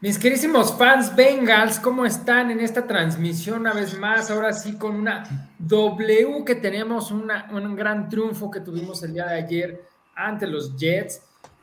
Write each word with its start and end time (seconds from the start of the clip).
Mis 0.00 0.16
querísimos 0.16 0.78
fans 0.78 1.16
Bengals, 1.16 1.80
¿cómo 1.80 2.06
están 2.06 2.52
en 2.52 2.60
esta 2.60 2.86
transmisión 2.86 3.62
una 3.62 3.74
vez 3.74 3.98
más? 3.98 4.30
Ahora 4.30 4.52
sí 4.52 4.78
con 4.78 4.94
una 4.94 5.24
W 5.58 6.44
que 6.46 6.54
tenemos 6.54 7.10
una, 7.10 7.48
un 7.50 7.74
gran 7.74 8.08
triunfo 8.08 8.48
que 8.48 8.60
tuvimos 8.60 9.02
el 9.02 9.14
día 9.14 9.26
de 9.26 9.34
ayer 9.34 9.84
ante 10.14 10.46
los 10.46 10.76
Jets. 10.76 11.20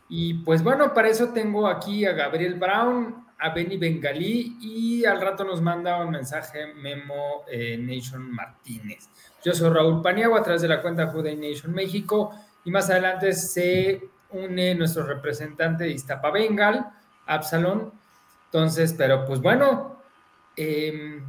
Y 0.09 0.33
pues 0.43 0.61
bueno, 0.61 0.93
para 0.93 1.07
eso 1.07 1.29
tengo 1.29 1.65
aquí 1.65 2.03
a 2.03 2.11
Gabriel 2.11 2.55
Brown, 2.55 3.25
a 3.39 3.51
Benny 3.51 3.77
Bengalí 3.77 4.57
y 4.59 5.05
al 5.05 5.21
rato 5.21 5.45
nos 5.45 5.61
manda 5.61 6.03
un 6.03 6.11
mensaje 6.11 6.73
Memo 6.73 7.45
eh, 7.49 7.77
Nation 7.77 8.29
Martínez. 8.33 9.07
Yo 9.45 9.53
soy 9.53 9.69
Raúl 9.69 10.01
Paniagua 10.01 10.39
a 10.39 10.43
través 10.43 10.61
de 10.61 10.67
la 10.67 10.81
cuenta 10.81 11.07
Juday 11.07 11.37
Nation 11.37 11.73
México 11.73 12.31
y 12.65 12.69
más 12.69 12.89
adelante 12.89 13.31
se 13.31 14.09
une 14.31 14.75
nuestro 14.75 15.05
representante 15.05 15.85
de 15.85 15.91
Iztapa 15.91 16.31
Bengal, 16.31 16.85
Absalón 17.27 18.03
entonces, 18.55 18.95
pero 18.97 19.25
pues 19.25 19.41
bueno, 19.41 19.99
em, 20.55 21.25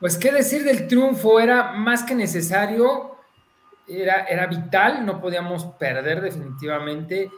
pues 0.00 0.16
qué 0.16 0.32
decir 0.32 0.64
del 0.64 0.88
triunfo, 0.88 1.38
era 1.38 1.72
más 1.72 2.04
que 2.04 2.14
necesario, 2.14 3.16
era, 3.86 4.24
era 4.24 4.46
vital, 4.46 5.04
no 5.04 5.20
podíamos 5.20 5.66
perder 5.78 6.22
definitivamente. 6.22 7.30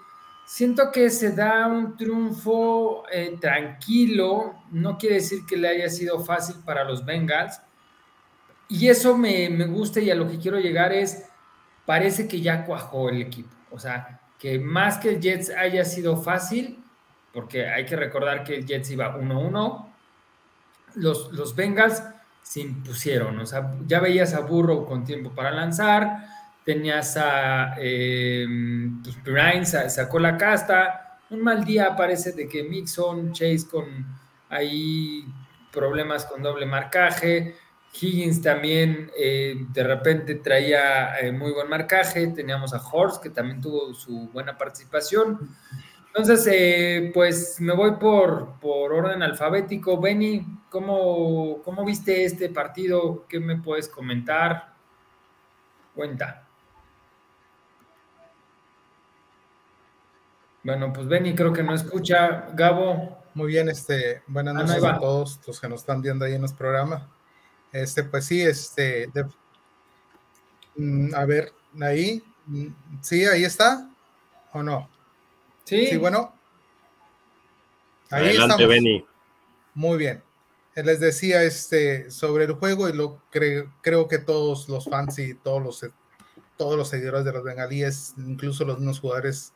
Siento 0.46 0.92
que 0.92 1.10
se 1.10 1.32
da 1.32 1.66
un 1.66 1.96
triunfo 1.96 3.02
eh, 3.10 3.36
tranquilo, 3.40 4.62
no 4.70 4.96
quiere 4.96 5.16
decir 5.16 5.40
que 5.44 5.56
le 5.56 5.70
haya 5.70 5.88
sido 5.88 6.20
fácil 6.20 6.56
para 6.64 6.84
los 6.84 7.04
Bengals, 7.04 7.60
y 8.68 8.86
eso 8.86 9.18
me, 9.18 9.50
me 9.50 9.66
gusta 9.66 9.98
y 9.98 10.08
a 10.08 10.14
lo 10.14 10.28
que 10.28 10.38
quiero 10.38 10.60
llegar 10.60 10.92
es, 10.92 11.24
parece 11.84 12.28
que 12.28 12.40
ya 12.40 12.64
cuajó 12.64 13.08
el 13.08 13.22
equipo, 13.22 13.50
o 13.72 13.80
sea, 13.80 14.20
que 14.38 14.60
más 14.60 14.98
que 14.98 15.08
el 15.08 15.20
Jets 15.20 15.50
haya 15.50 15.84
sido 15.84 16.16
fácil, 16.16 16.85
porque 17.36 17.68
hay 17.68 17.84
que 17.84 17.96
recordar 17.96 18.42
que 18.42 18.56
el 18.56 18.64
Jets 18.64 18.92
iba 18.92 19.14
1-1, 19.14 19.86
los, 20.94 21.30
los 21.32 21.54
Bengals 21.54 22.02
se 22.40 22.60
impusieron, 22.60 23.38
o 23.38 23.44
sea, 23.44 23.74
ya 23.86 24.00
veías 24.00 24.32
a 24.32 24.40
Burrow 24.40 24.86
con 24.86 25.04
tiempo 25.04 25.34
para 25.34 25.50
lanzar, 25.50 26.16
tenías 26.64 27.14
a 27.18 27.74
eh, 27.78 28.46
pues 29.04 29.92
sacó 29.92 30.18
la 30.18 30.38
casta, 30.38 31.18
un 31.28 31.42
mal 31.42 31.62
día 31.62 31.94
parece 31.94 32.32
de 32.32 32.48
que 32.48 32.62
Mixon, 32.62 33.34
Chase 33.34 33.68
con 33.70 33.84
ahí 34.48 35.26
problemas 35.70 36.24
con 36.24 36.42
doble 36.42 36.64
marcaje, 36.64 37.54
Higgins 38.00 38.40
también 38.40 39.10
eh, 39.18 39.66
de 39.74 39.84
repente 39.84 40.36
traía 40.36 41.18
eh, 41.18 41.32
muy 41.32 41.52
buen 41.52 41.68
marcaje, 41.68 42.28
teníamos 42.28 42.72
a 42.72 42.80
Horst 42.80 43.22
que 43.22 43.28
también 43.28 43.60
tuvo 43.60 43.92
su 43.92 44.30
buena 44.30 44.56
participación, 44.56 45.54
entonces, 46.16 46.50
eh, 46.50 47.10
pues 47.12 47.60
me 47.60 47.74
voy 47.74 47.96
por, 47.96 48.58
por 48.58 48.90
orden 48.90 49.22
alfabético. 49.22 50.00
Benny, 50.00 50.46
¿cómo, 50.70 51.60
¿cómo 51.62 51.84
viste 51.84 52.24
este 52.24 52.48
partido? 52.48 53.26
¿Qué 53.28 53.38
me 53.38 53.60
puedes 53.60 53.86
comentar? 53.86 54.72
Cuenta. 55.94 56.48
Bueno, 60.64 60.90
pues 60.90 61.06
Benny 61.06 61.34
creo 61.34 61.52
que 61.52 61.62
no 61.62 61.74
escucha. 61.74 62.46
Gabo. 62.54 63.18
Muy 63.34 63.48
bien, 63.48 63.68
este, 63.68 64.22
buenas 64.26 64.56
ah, 64.56 64.62
noches 64.62 64.84
a 64.84 64.98
todos 64.98 65.38
los 65.46 65.60
que 65.60 65.68
nos 65.68 65.80
están 65.80 66.00
viendo 66.00 66.24
ahí 66.24 66.32
en 66.32 66.40
los 66.40 66.54
programas. 66.54 67.02
Este, 67.72 68.04
pues 68.04 68.24
sí, 68.24 68.40
este, 68.40 69.10
mm, 70.76 71.14
a 71.14 71.26
ver, 71.26 71.52
ahí, 71.82 72.24
mm, 72.46 72.68
sí, 73.02 73.26
ahí 73.26 73.44
está, 73.44 73.90
¿o 74.54 74.62
no? 74.62 74.95
Sí. 75.66 75.96
bueno. 75.96 76.32
Ahí 78.10 78.28
Adelante, 78.28 78.66
Benny. 78.66 79.04
Muy 79.74 79.98
bien. 79.98 80.22
Les 80.76 81.00
decía 81.00 81.42
este, 81.42 82.10
sobre 82.10 82.44
el 82.44 82.52
juego 82.52 82.88
y 82.88 82.92
lo 82.92 83.20
creo 83.30 84.08
que 84.08 84.18
todos 84.18 84.68
los 84.68 84.84
fans 84.84 85.18
y 85.18 85.34
todos 85.34 85.62
los, 85.62 85.90
todos 86.56 86.76
los 86.76 86.88
seguidores 86.88 87.24
de 87.24 87.32
los 87.32 87.42
bengalíes, 87.42 88.14
incluso 88.16 88.64
los 88.64 88.78
mismos 88.78 89.00
jugadores, 89.00 89.52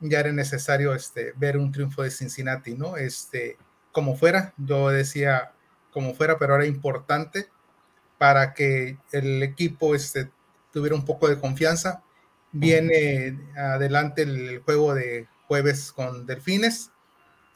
ya 0.00 0.20
era 0.20 0.32
necesario 0.32 0.94
este, 0.94 1.32
ver 1.36 1.56
un 1.56 1.72
triunfo 1.72 2.02
de 2.02 2.10
Cincinnati, 2.10 2.74
¿no? 2.74 2.96
Este, 2.96 3.56
como 3.90 4.14
fuera, 4.14 4.54
yo 4.58 4.90
decía 4.90 5.52
como 5.90 6.14
fuera, 6.14 6.38
pero 6.38 6.54
era 6.54 6.66
importante 6.66 7.48
para 8.18 8.54
que 8.54 8.98
el 9.10 9.42
equipo 9.42 9.94
este, 9.94 10.30
tuviera 10.72 10.94
un 10.94 11.04
poco 11.04 11.28
de 11.28 11.40
confianza. 11.40 12.02
Viene 12.52 13.38
adelante 13.56 14.22
el 14.22 14.60
juego 14.60 14.94
de 14.94 15.26
jueves 15.52 15.92
con 15.92 16.24
Delfines. 16.24 16.90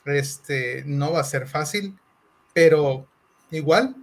Este 0.04 0.82
no 0.84 1.12
va 1.12 1.20
a 1.20 1.24
ser 1.24 1.48
fácil, 1.48 1.98
pero 2.52 3.06
igual 3.50 3.96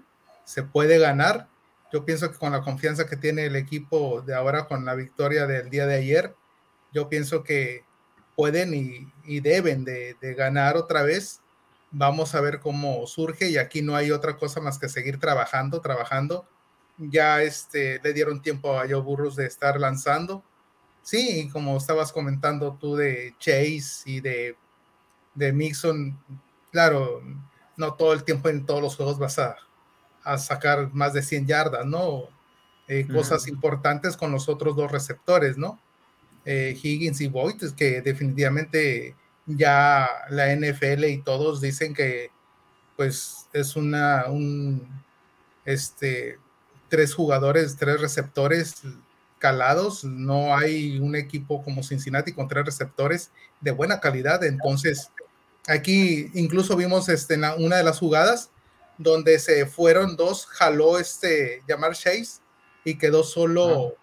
se 0.46 0.64
puede 0.64 0.98
ganar. 0.98 1.48
Yo 1.92 2.04
pienso 2.04 2.32
que 2.32 2.40
con 2.40 2.54
la 2.54 2.62
confianza 2.62 3.06
que 3.06 3.18
tiene 3.18 3.46
el 3.46 3.56
equipo 3.56 4.24
de 4.24 4.34
ahora 4.34 4.66
con 4.66 4.84
la 4.84 4.96
victoria 4.96 5.46
del 5.46 5.70
día 5.70 5.86
de 5.86 5.94
ayer, 5.94 6.34
yo 6.92 7.08
pienso 7.08 7.44
que 7.44 7.86
pueden 8.36 8.74
y, 8.74 9.40
deben 9.42 9.86
de, 9.86 10.18
ganar 10.36 10.76
otra 10.76 11.04
vez. 11.04 11.42
Vamos 11.92 12.34
a 12.34 12.42
ver 12.42 12.62
cómo 12.62 13.06
surge 13.06 13.52
y 13.52 13.58
aquí 13.58 13.84
no 13.84 13.96
hay 13.96 14.10
otra 14.10 14.38
cosa 14.38 14.60
más 14.60 14.80
que 14.80 14.90
seguir 14.90 15.20
trabajando, 15.20 15.82
trabajando. 15.82 16.48
Ya 16.98 17.44
este, 17.44 18.02
le 18.04 18.12
dieron 18.12 18.42
tiempo 18.42 18.76
a 18.80 18.88
Joe 18.88 19.02
Burros 19.02 19.36
de 19.36 19.46
estar 19.46 19.80
lanzando 19.80 20.44
Sí, 21.04 21.50
como 21.52 21.78
estabas 21.78 22.12
comentando 22.14 22.78
tú 22.80 22.96
de 22.96 23.36
Chase 23.38 24.04
y 24.06 24.22
de, 24.22 24.56
de 25.36 25.52
Mixon, 25.52 26.18
claro, 26.72 27.22
no 27.76 27.94
todo 27.94 28.14
el 28.14 28.24
tiempo 28.24 28.50
en 28.50 28.66
todos 28.66 28.82
los 28.82 28.96
juegos 28.96 29.20
vas 29.20 29.38
a, 29.40 29.58
sacar 30.38 30.94
más 30.94 31.12
de 31.12 31.22
100 31.22 31.48
yardas, 31.48 31.86
¿no? 31.86 32.30
Eh, 32.88 33.06
cosas 33.12 33.50
importantes 33.50 34.16
con 34.16 34.32
los 34.32 34.48
otros 34.48 34.74
dos 34.78 34.90
receptores, 34.90 35.58
¿no? 35.58 35.78
Eh, 36.46 36.80
Higgins 36.82 37.20
y 37.20 37.28
Boyd, 37.28 37.74
que 37.76 38.02
definitivamente 38.02 39.18
ya 39.46 40.08
la 40.30 40.56
NFL 40.56 41.04
y 41.06 41.22
todos 41.22 41.60
dicen 41.60 41.94
que 41.94 42.32
pues 42.96 43.48
es 43.52 43.76
una, 43.76 44.26
un, 44.30 44.88
este, 45.66 46.38
tres 46.88 47.14
jugadores, 47.14 47.76
tres 47.76 48.00
receptores 48.00 48.76
calados, 49.44 50.06
no 50.06 50.56
hay 50.56 51.00
un 51.00 51.18
equipo 51.18 51.62
como 51.64 51.84
Cincinnati 51.84 52.32
con 52.32 52.48
tres 52.48 52.66
receptores 52.66 53.30
de 53.60 53.72
buena 53.72 54.00
calidad, 54.00 54.42
entonces 54.46 55.12
aquí 55.68 56.32
incluso 56.34 56.78
vimos 56.78 57.10
este, 57.10 57.38
una 57.58 57.76
de 57.76 57.84
las 57.84 58.00
jugadas 58.00 58.52
donde 58.98 59.38
se 59.40 59.66
fueron 59.66 60.16
dos, 60.16 60.46
jaló 60.46 60.98
este 60.98 61.62
llamar 61.68 61.92
Chase 61.92 62.40
y 62.86 62.98
quedó 62.98 63.26
solo, 63.26 63.98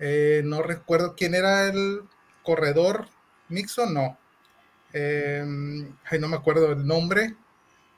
eh, 0.00 0.42
no 0.44 0.60
recuerdo 0.60 1.14
quién 1.16 1.34
era 1.34 1.68
el 1.68 2.02
corredor, 2.42 3.08
Mixon, 3.48 3.94
no, 3.94 4.18
em, 4.92 5.94
no 6.20 6.28
me 6.28 6.36
acuerdo 6.36 6.72
el 6.72 6.86
nombre, 6.86 7.36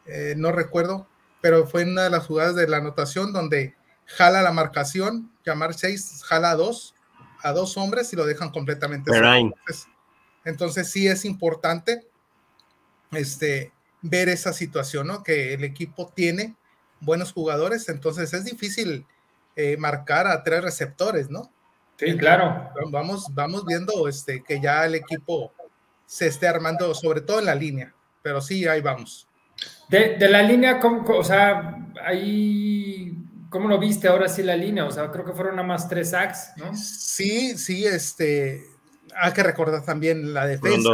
eh, 0.06 0.34
no 0.36 0.52
recuerdo, 0.52 1.08
pero 1.40 1.66
fue 1.66 1.82
una 1.82 2.04
de 2.04 2.10
las 2.10 2.28
jugadas 2.28 2.54
de 2.54 2.68
la 2.68 2.76
anotación 2.76 3.32
donde 3.32 3.74
jala 4.16 4.42
la 4.42 4.52
marcación, 4.52 5.30
llamar 5.44 5.74
seis, 5.74 6.22
jala 6.24 6.50
a 6.50 6.56
dos, 6.56 6.94
a 7.42 7.52
dos 7.52 7.76
hombres 7.76 8.12
y 8.12 8.16
lo 8.16 8.26
dejan 8.26 8.50
completamente 8.50 9.10
entonces, 9.10 9.86
entonces, 10.44 10.90
sí 10.90 11.06
es 11.06 11.24
importante 11.24 12.08
este, 13.12 13.72
ver 14.00 14.28
esa 14.28 14.52
situación, 14.52 15.06
¿no? 15.06 15.22
Que 15.22 15.54
el 15.54 15.64
equipo 15.64 16.10
tiene 16.14 16.56
buenos 17.00 17.32
jugadores, 17.32 17.88
entonces 17.88 18.32
es 18.32 18.44
difícil 18.44 19.06
eh, 19.56 19.76
marcar 19.76 20.26
a 20.26 20.42
tres 20.42 20.62
receptores, 20.62 21.28
¿no? 21.28 21.50
Sí, 21.98 22.16
claro. 22.16 22.70
Vamos, 22.90 23.26
vamos 23.34 23.66
viendo 23.66 24.08
este, 24.08 24.42
que 24.42 24.60
ya 24.60 24.86
el 24.86 24.94
equipo 24.94 25.52
se 26.06 26.26
esté 26.28 26.48
armando, 26.48 26.94
sobre 26.94 27.20
todo 27.20 27.40
en 27.40 27.46
la 27.46 27.54
línea, 27.54 27.94
pero 28.22 28.40
sí, 28.40 28.66
ahí 28.66 28.80
vamos. 28.80 29.28
De, 29.88 30.16
de 30.16 30.28
la 30.28 30.42
línea, 30.42 30.80
o 30.82 31.24
sea, 31.24 31.76
ahí 32.02 33.19
¿Cómo 33.50 33.68
lo 33.68 33.78
viste 33.80 34.06
ahora 34.06 34.28
sí 34.28 34.44
la 34.44 34.56
línea? 34.56 34.86
O 34.86 34.92
sea, 34.92 35.10
creo 35.10 35.24
que 35.24 35.32
fueron 35.32 35.56
nada 35.56 35.66
más 35.66 35.88
tres 35.88 36.10
sacks, 36.10 36.52
¿no? 36.56 36.74
Sí, 36.76 37.58
sí, 37.58 37.84
este, 37.84 38.64
hay 39.16 39.32
que 39.32 39.42
recordar 39.42 39.84
también 39.84 40.32
la 40.32 40.46
defensa. 40.46 40.90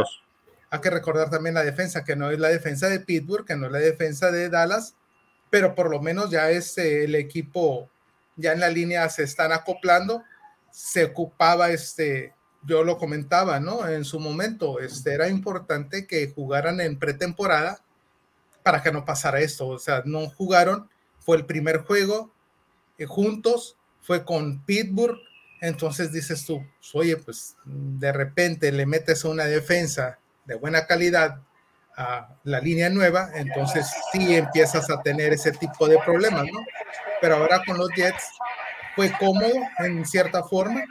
Hay 0.69 0.81
que 0.81 0.89
recordar 0.89 1.29
también 1.29 1.53
la 1.55 1.63
defensa, 1.63 2.03
que 2.03 2.15
no 2.15 2.31
es 2.31 2.39
la 2.39 2.49
defensa 2.49 2.89
de 2.89 2.99
Pittsburgh, 2.99 3.45
que 3.45 3.55
no 3.55 3.67
es 3.67 3.71
la 3.71 3.77
defensa 3.77 4.31
de 4.31 4.49
Dallas, 4.49 4.95
pero 5.49 5.75
por 5.75 5.89
lo 5.89 6.01
menos 6.01 6.29
ya 6.31 6.49
es 6.49 6.77
eh, 6.79 7.05
el 7.05 7.15
equipo, 7.15 7.89
ya 8.35 8.53
en 8.53 8.59
la 8.59 8.69
línea 8.69 9.07
se 9.07 9.23
están 9.23 9.51
acoplando, 9.51 10.23
se 10.71 11.05
ocupaba 11.05 11.69
este, 11.69 12.33
yo 12.63 12.83
lo 12.83 12.97
comentaba, 12.97 13.59
¿no? 13.59 13.87
En 13.87 14.03
su 14.03 14.19
momento, 14.19 14.79
este, 14.79 15.13
era 15.13 15.29
importante 15.29 16.07
que 16.07 16.33
jugaran 16.33 16.81
en 16.81 16.97
pretemporada 16.97 17.79
para 18.63 18.81
que 18.81 18.91
no 18.91 19.05
pasara 19.05 19.39
esto, 19.39 19.67
o 19.67 19.79
sea, 19.79 20.01
no 20.05 20.27
jugaron, 20.27 20.89
fue 21.19 21.37
el 21.37 21.45
primer 21.45 21.77
juego, 21.77 22.33
juntos, 23.05 23.77
fue 24.01 24.25
con 24.25 24.63
Pittsburgh, 24.63 25.19
entonces 25.61 26.11
dices 26.11 26.45
tú, 26.45 26.65
oye, 26.93 27.17
pues 27.17 27.55
de 27.65 28.11
repente 28.11 28.71
le 28.71 28.85
metes 28.85 29.23
una 29.23 29.45
defensa 29.45 30.19
de 30.45 30.55
buena 30.55 30.85
calidad 30.85 31.41
la 32.43 32.59
línea 32.59 32.89
nueva, 32.89 33.31
entonces 33.33 33.87
sí 34.11 34.35
empiezas 34.35 34.89
a 34.91 35.01
tener 35.01 35.33
ese 35.33 35.51
tipo 35.51 35.87
de 35.87 35.97
problemas, 36.05 36.45
¿no? 36.51 36.59
Pero 37.19 37.37
ahora 37.37 37.61
con 37.65 37.77
los 37.77 37.89
Jets 37.95 38.23
fue 38.95 39.11
cómodo 39.19 39.55
en 39.79 40.05
cierta 40.05 40.43
forma, 40.43 40.83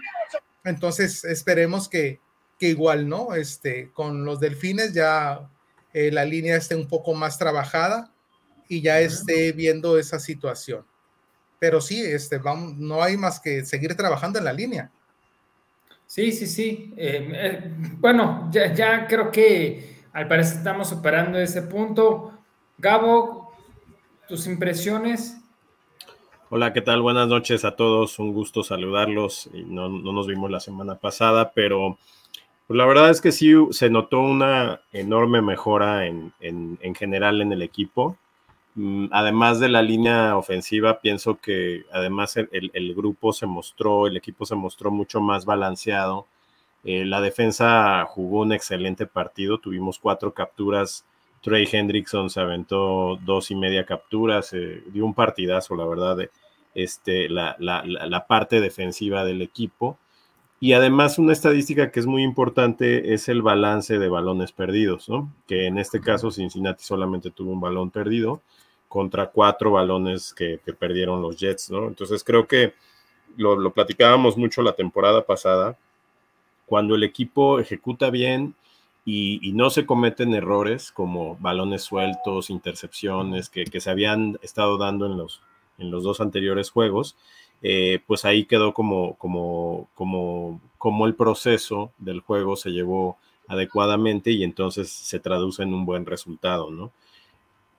entonces 0.64 1.24
esperemos 1.24 1.88
que, 1.88 2.20
que 2.58 2.70
igual, 2.70 3.08
¿no? 3.08 3.34
Este, 3.34 3.92
con 3.92 4.24
los 4.24 4.40
Delfines 4.40 4.94
ya 4.94 5.48
eh, 5.92 6.10
la 6.10 6.24
línea 6.24 6.56
esté 6.56 6.74
un 6.74 6.88
poco 6.88 7.14
más 7.14 7.38
trabajada 7.38 8.12
y 8.68 8.82
ya 8.82 8.98
esté 8.98 9.52
viendo 9.52 9.98
esa 10.00 10.18
situación. 10.18 10.84
Pero 11.58 11.80
sí, 11.80 12.00
este, 12.00 12.38
vamos, 12.38 12.76
no 12.76 13.02
hay 13.02 13.16
más 13.16 13.40
que 13.40 13.64
seguir 13.64 13.94
trabajando 13.94 14.38
en 14.38 14.44
la 14.44 14.52
línea. 14.52 14.90
Sí, 16.06 16.32
sí, 16.32 16.46
sí. 16.46 16.94
Eh, 16.96 17.30
eh, 17.32 17.74
bueno, 17.98 18.48
ya, 18.52 18.72
ya 18.72 19.06
creo 19.06 19.30
que 19.30 20.04
al 20.12 20.28
parecer 20.28 20.58
estamos 20.58 20.88
superando 20.88 21.38
ese 21.38 21.62
punto. 21.62 22.32
Gabo, 22.78 23.52
tus 24.28 24.46
impresiones. 24.46 25.38
Hola, 26.48 26.72
¿qué 26.72 26.80
tal? 26.80 27.02
Buenas 27.02 27.26
noches 27.26 27.64
a 27.64 27.74
todos. 27.74 28.18
Un 28.18 28.32
gusto 28.32 28.62
saludarlos. 28.62 29.50
No, 29.52 29.88
no 29.88 30.12
nos 30.12 30.26
vimos 30.26 30.50
la 30.50 30.60
semana 30.60 30.94
pasada, 30.94 31.52
pero 31.52 31.98
pues, 32.66 32.76
la 32.76 32.86
verdad 32.86 33.10
es 33.10 33.20
que 33.20 33.32
sí 33.32 33.52
se 33.70 33.90
notó 33.90 34.20
una 34.20 34.80
enorme 34.92 35.42
mejora 35.42 36.06
en, 36.06 36.32
en, 36.40 36.78
en 36.82 36.94
general 36.94 37.40
en 37.40 37.52
el 37.52 37.62
equipo. 37.62 38.16
Mm, 38.76 39.06
además 39.10 39.58
de 39.58 39.70
la 39.70 39.80
línea 39.82 40.36
ofensiva, 40.36 41.00
pienso 41.00 41.38
que 41.40 41.84
además 41.92 42.36
el, 42.36 42.94
grupo 42.94 43.32
se 43.32 43.46
mostró, 43.46 44.06
el 44.06 44.18
equipo 44.18 44.44
se 44.44 44.54
mostró 44.54 44.90
mucho 44.90 45.20
más 45.20 45.46
balanceado. 45.46 46.26
Eh, 46.84 47.04
la 47.06 47.20
defensa 47.22 48.04
jugó 48.06 48.42
un 48.42 48.52
excelente 48.52 49.06
partido, 49.06 49.58
tuvimos 49.58 49.98
cuatro 49.98 50.34
capturas. 50.34 51.06
Trey 51.42 51.66
Hendrickson 51.70 52.28
se 52.30 52.40
aventó 52.40 53.16
dos 53.24 53.50
y 53.50 53.56
media 53.56 53.86
capturas, 53.86 54.52
eh, 54.52 54.82
dio 54.88 55.06
un 55.06 55.14
partidazo, 55.14 55.74
la 55.76 55.86
verdad, 55.86 56.18
este, 56.74 57.28
la, 57.30 57.56
la 57.58 58.26
parte 58.26 58.60
defensiva 58.60 59.24
del 59.24 59.42
equipo. 59.42 59.98
Y 60.60 60.72
además 60.74 61.18
una 61.18 61.32
estadística 61.32 61.90
que 61.90 62.00
es 62.00 62.06
muy 62.06 62.22
importante 62.22 63.14
es 63.14 63.28
el 63.28 63.42
balance 63.42 63.98
de 63.98 64.08
balones 64.08 64.52
perdidos, 64.52 65.08
¿no? 65.08 65.32
Que 65.46 65.66
en 65.66 65.78
este 65.78 66.00
caso 66.00 66.30
Cincinnati 66.30 66.82
solamente 66.84 67.30
tuvo 67.30 67.52
un 67.52 67.60
balón 67.60 67.90
perdido 67.90 68.42
contra 68.88 69.30
cuatro 69.30 69.72
balones 69.72 70.32
que, 70.34 70.60
perdieron 70.78 71.22
los 71.22 71.36
Jets, 71.36 71.70
¿no? 71.70 71.88
Entonces 71.88 72.22
creo 72.24 72.46
que 72.46 72.74
lo, 73.36 73.70
platicábamos 73.72 74.36
mucho 74.36 74.62
la 74.62 74.74
temporada 74.74 75.24
pasada, 75.24 75.76
cuando 76.66 76.94
el 76.94 77.02
equipo 77.02 77.60
ejecuta 77.60 78.10
bien 78.10 78.54
y, 79.04 79.52
no 79.52 79.70
se 79.70 79.86
cometen 79.86 80.34
errores 80.34 80.90
como 80.90 81.36
balones 81.36 81.82
sueltos, 81.82 82.50
intercepciones 82.50 83.48
que, 83.48 83.80
se 83.80 83.90
habían 83.90 84.38
estado 84.42 84.78
dando 84.78 85.06
en 85.06 85.16
los, 85.16 85.42
en 85.78 85.90
los 85.90 86.02
dos 86.02 86.20
anteriores 86.20 86.70
juegos, 86.70 87.16
eh, 87.62 88.00
pues 88.06 88.24
ahí 88.24 88.44
quedó 88.44 88.74
como, 88.74 89.14
como, 89.14 89.88
como, 89.94 90.60
como 90.78 91.06
el 91.06 91.14
proceso 91.14 91.92
del 91.98 92.20
juego 92.20 92.56
se 92.56 92.70
llevó 92.70 93.16
adecuadamente 93.48 94.30
y 94.32 94.42
entonces 94.42 94.90
se 94.90 95.20
traduce 95.20 95.62
en 95.62 95.72
un 95.72 95.86
buen 95.86 96.04
resultado, 96.04 96.70
¿no? 96.70 96.92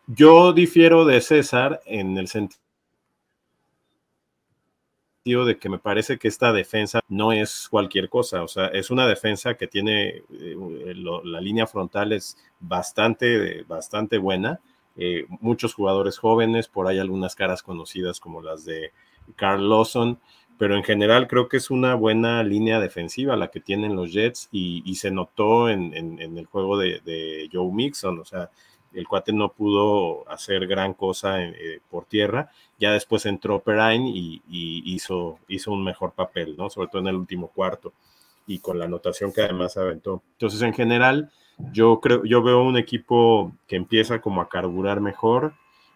Yo 0.09 0.53
difiero 0.53 1.03
de 1.03 1.19
César 1.19 1.81
en 1.85 2.17
el 2.17 2.29
sentido 2.29 2.61
de 5.25 5.57
que 5.57 5.67
me 5.67 5.79
parece 5.79 6.17
que 6.17 6.29
esta 6.29 6.53
defensa 6.53 7.01
no 7.09 7.33
es 7.33 7.67
cualquier 7.69 8.07
cosa, 8.07 8.41
o 8.41 8.47
sea, 8.47 8.67
es 8.67 8.89
una 8.89 9.05
defensa 9.05 9.55
que 9.55 9.67
tiene, 9.67 10.23
eh, 10.31 10.95
la 10.95 11.41
línea 11.41 11.67
frontal 11.67 12.13
es 12.13 12.37
bastante, 12.61 13.63
bastante 13.63 14.17
buena, 14.17 14.61
eh, 14.95 15.25
muchos 15.41 15.73
jugadores 15.73 16.17
jóvenes, 16.17 16.69
por 16.69 16.87
ahí 16.87 16.99
algunas 16.99 17.35
caras 17.35 17.61
conocidas 17.61 18.21
como 18.21 18.41
las 18.41 18.63
de 18.63 18.93
Carl 19.35 19.69
Lawson, 19.69 20.19
pero 20.57 20.77
en 20.77 20.85
general 20.85 21.27
creo 21.27 21.49
que 21.49 21.57
es 21.57 21.69
una 21.69 21.95
buena 21.95 22.41
línea 22.43 22.79
defensiva 22.79 23.35
la 23.35 23.49
que 23.49 23.59
tienen 23.59 23.97
los 23.97 24.13
Jets 24.13 24.47
y, 24.53 24.95
se 24.95 25.11
notó 25.11 25.69
en, 25.69 25.93
el 25.93 26.45
juego 26.45 26.77
de, 26.77 27.01
de 27.01 27.49
Joe 27.51 27.73
Mixon, 27.73 28.19
o 28.19 28.25
sea, 28.25 28.49
el 28.93 29.07
cuate 29.07 29.33
no 29.33 29.49
pudo 29.49 30.29
hacer 30.29 30.67
gran 30.67 30.93
cosa 30.93 31.41
eh, 31.43 31.79
por 31.89 32.05
tierra. 32.05 32.51
Ya 32.79 32.91
después 32.91 33.25
entró 33.25 33.59
Perrine 33.59 34.09
y, 34.09 34.41
hizo, 34.85 35.39
un 35.67 35.83
mejor 35.83 36.13
papel, 36.13 36.55
¿no? 36.57 36.69
Sobre 36.69 36.87
todo 36.87 37.01
en 37.01 37.07
el 37.07 37.15
último 37.15 37.49
cuarto 37.49 37.93
y 38.45 38.59
con 38.59 38.79
la 38.79 38.85
anotación 38.85 39.33
que 39.33 39.41
además 39.41 39.77
aventó. 39.77 40.21
Entonces, 40.33 40.61
en 40.61 40.73
general, 40.73 41.31
yo 41.73 41.99
creo, 41.99 42.23
yo 42.23 42.41
veo 42.41 42.61
un 42.61 42.77
equipo 42.77 43.51
que 43.67 43.75
empieza 43.75 44.21
como 44.21 44.41
a 44.41 44.49
carburar 44.49 45.01
mejor. 45.01 45.53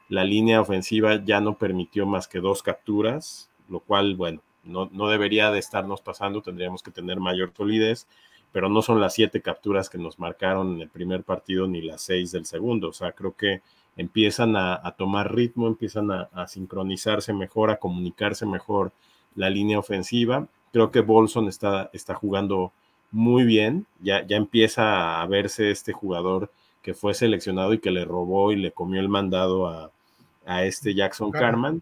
La 0.10 0.24
línea 0.24 0.60
ofensiva 0.60 1.24
ya 1.24 1.40
no 1.40 1.58
permitió 1.58 2.06
más 2.06 2.28
que 2.28 2.40
dos 2.40 2.62
capturas, 2.62 3.50
lo 3.70 3.80
cual, 3.80 4.16
bueno, 4.16 4.42
no, 4.64 4.90
no 4.92 5.08
debería 5.08 5.50
de 5.52 5.60
estarnos 5.60 6.02
pasando, 6.02 6.42
tendríamos 6.42 6.84
que 6.84 6.92
tener 6.92 7.20
mayor 7.20 7.54
solidez 7.56 8.08
pero 8.52 8.70
no 8.70 8.82
son 8.82 9.00
las 9.00 9.14
siete 9.14 9.42
capturas 9.42 9.90
que 9.90 9.98
nos 9.98 10.20
marcaron 10.20 10.76
en 10.76 10.82
el 10.82 10.90
primer 10.90 11.24
partido 11.24 11.68
ni 11.68 11.82
las 11.82 12.02
seis 12.02 12.32
del 12.32 12.46
segundo. 12.46 12.90
O 12.90 12.94
sea, 12.94 13.14
creo 13.14 13.36
que 13.36 13.62
empiezan 13.98 14.56
a, 14.56 14.96
tomar 14.98 15.34
ritmo, 15.34 15.68
empiezan 15.68 16.12
a, 16.12 16.48
sincronizarse 16.48 17.34
mejor, 17.34 17.72
a 17.72 17.78
comunicarse 17.78 18.46
mejor 18.46 18.92
la 19.36 19.50
línea 19.50 19.80
ofensiva. 19.80 20.48
Creo 20.74 20.92
que 20.92 21.02
Bolson 21.02 21.48
está, 21.48 21.90
está 21.94 22.14
jugando 22.14 22.72
muy 23.12 23.44
bien, 23.44 23.86
ya, 24.02 24.26
ya 24.26 24.38
empieza 24.38 25.22
a 25.22 25.26
verse 25.28 25.70
este 25.70 25.92
jugador 25.92 26.50
que 26.82 26.94
fue 26.94 27.14
seleccionado 27.14 27.74
y 27.74 27.80
que 27.80 27.92
le 27.92 28.06
robó 28.06 28.52
y 28.52 28.56
le 28.56 28.72
comió 28.72 29.00
el 29.02 29.10
mandado 29.10 29.68
a, 29.68 29.92
este 30.64 30.94
Jackson 30.94 31.32
Carman. 31.32 31.82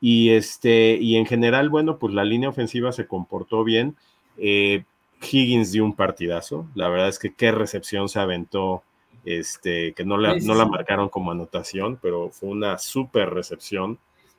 Y, 0.00 0.30
este, 0.30 0.96
y 0.96 1.16
en 1.16 1.26
general, 1.26 1.68
bueno, 1.68 1.98
pues 1.98 2.14
la 2.14 2.24
línea 2.24 2.48
ofensiva 2.48 2.90
se 2.90 3.06
comportó 3.06 3.64
bien. 3.64 3.96
Eh, 4.38 4.84
Higgins 5.20 5.72
dio 5.72 5.84
un 5.84 5.94
partidazo. 5.94 6.66
La 6.74 6.88
verdad 6.88 7.08
es 7.08 7.18
que 7.18 7.34
qué 7.34 7.52
recepción 7.52 8.08
se 8.08 8.20
aventó, 8.20 8.82
este, 9.24 9.92
que 9.94 10.04
no 10.04 10.16
la, 10.16 10.36
no 10.36 10.54
la 10.54 10.66
marcaron 10.66 11.08
como 11.08 11.32
anotación, 11.32 11.98
pero 12.00 12.30
fue 12.30 12.50
una 12.50 12.78
súper 12.78 13.30
recepción. 13.30 13.98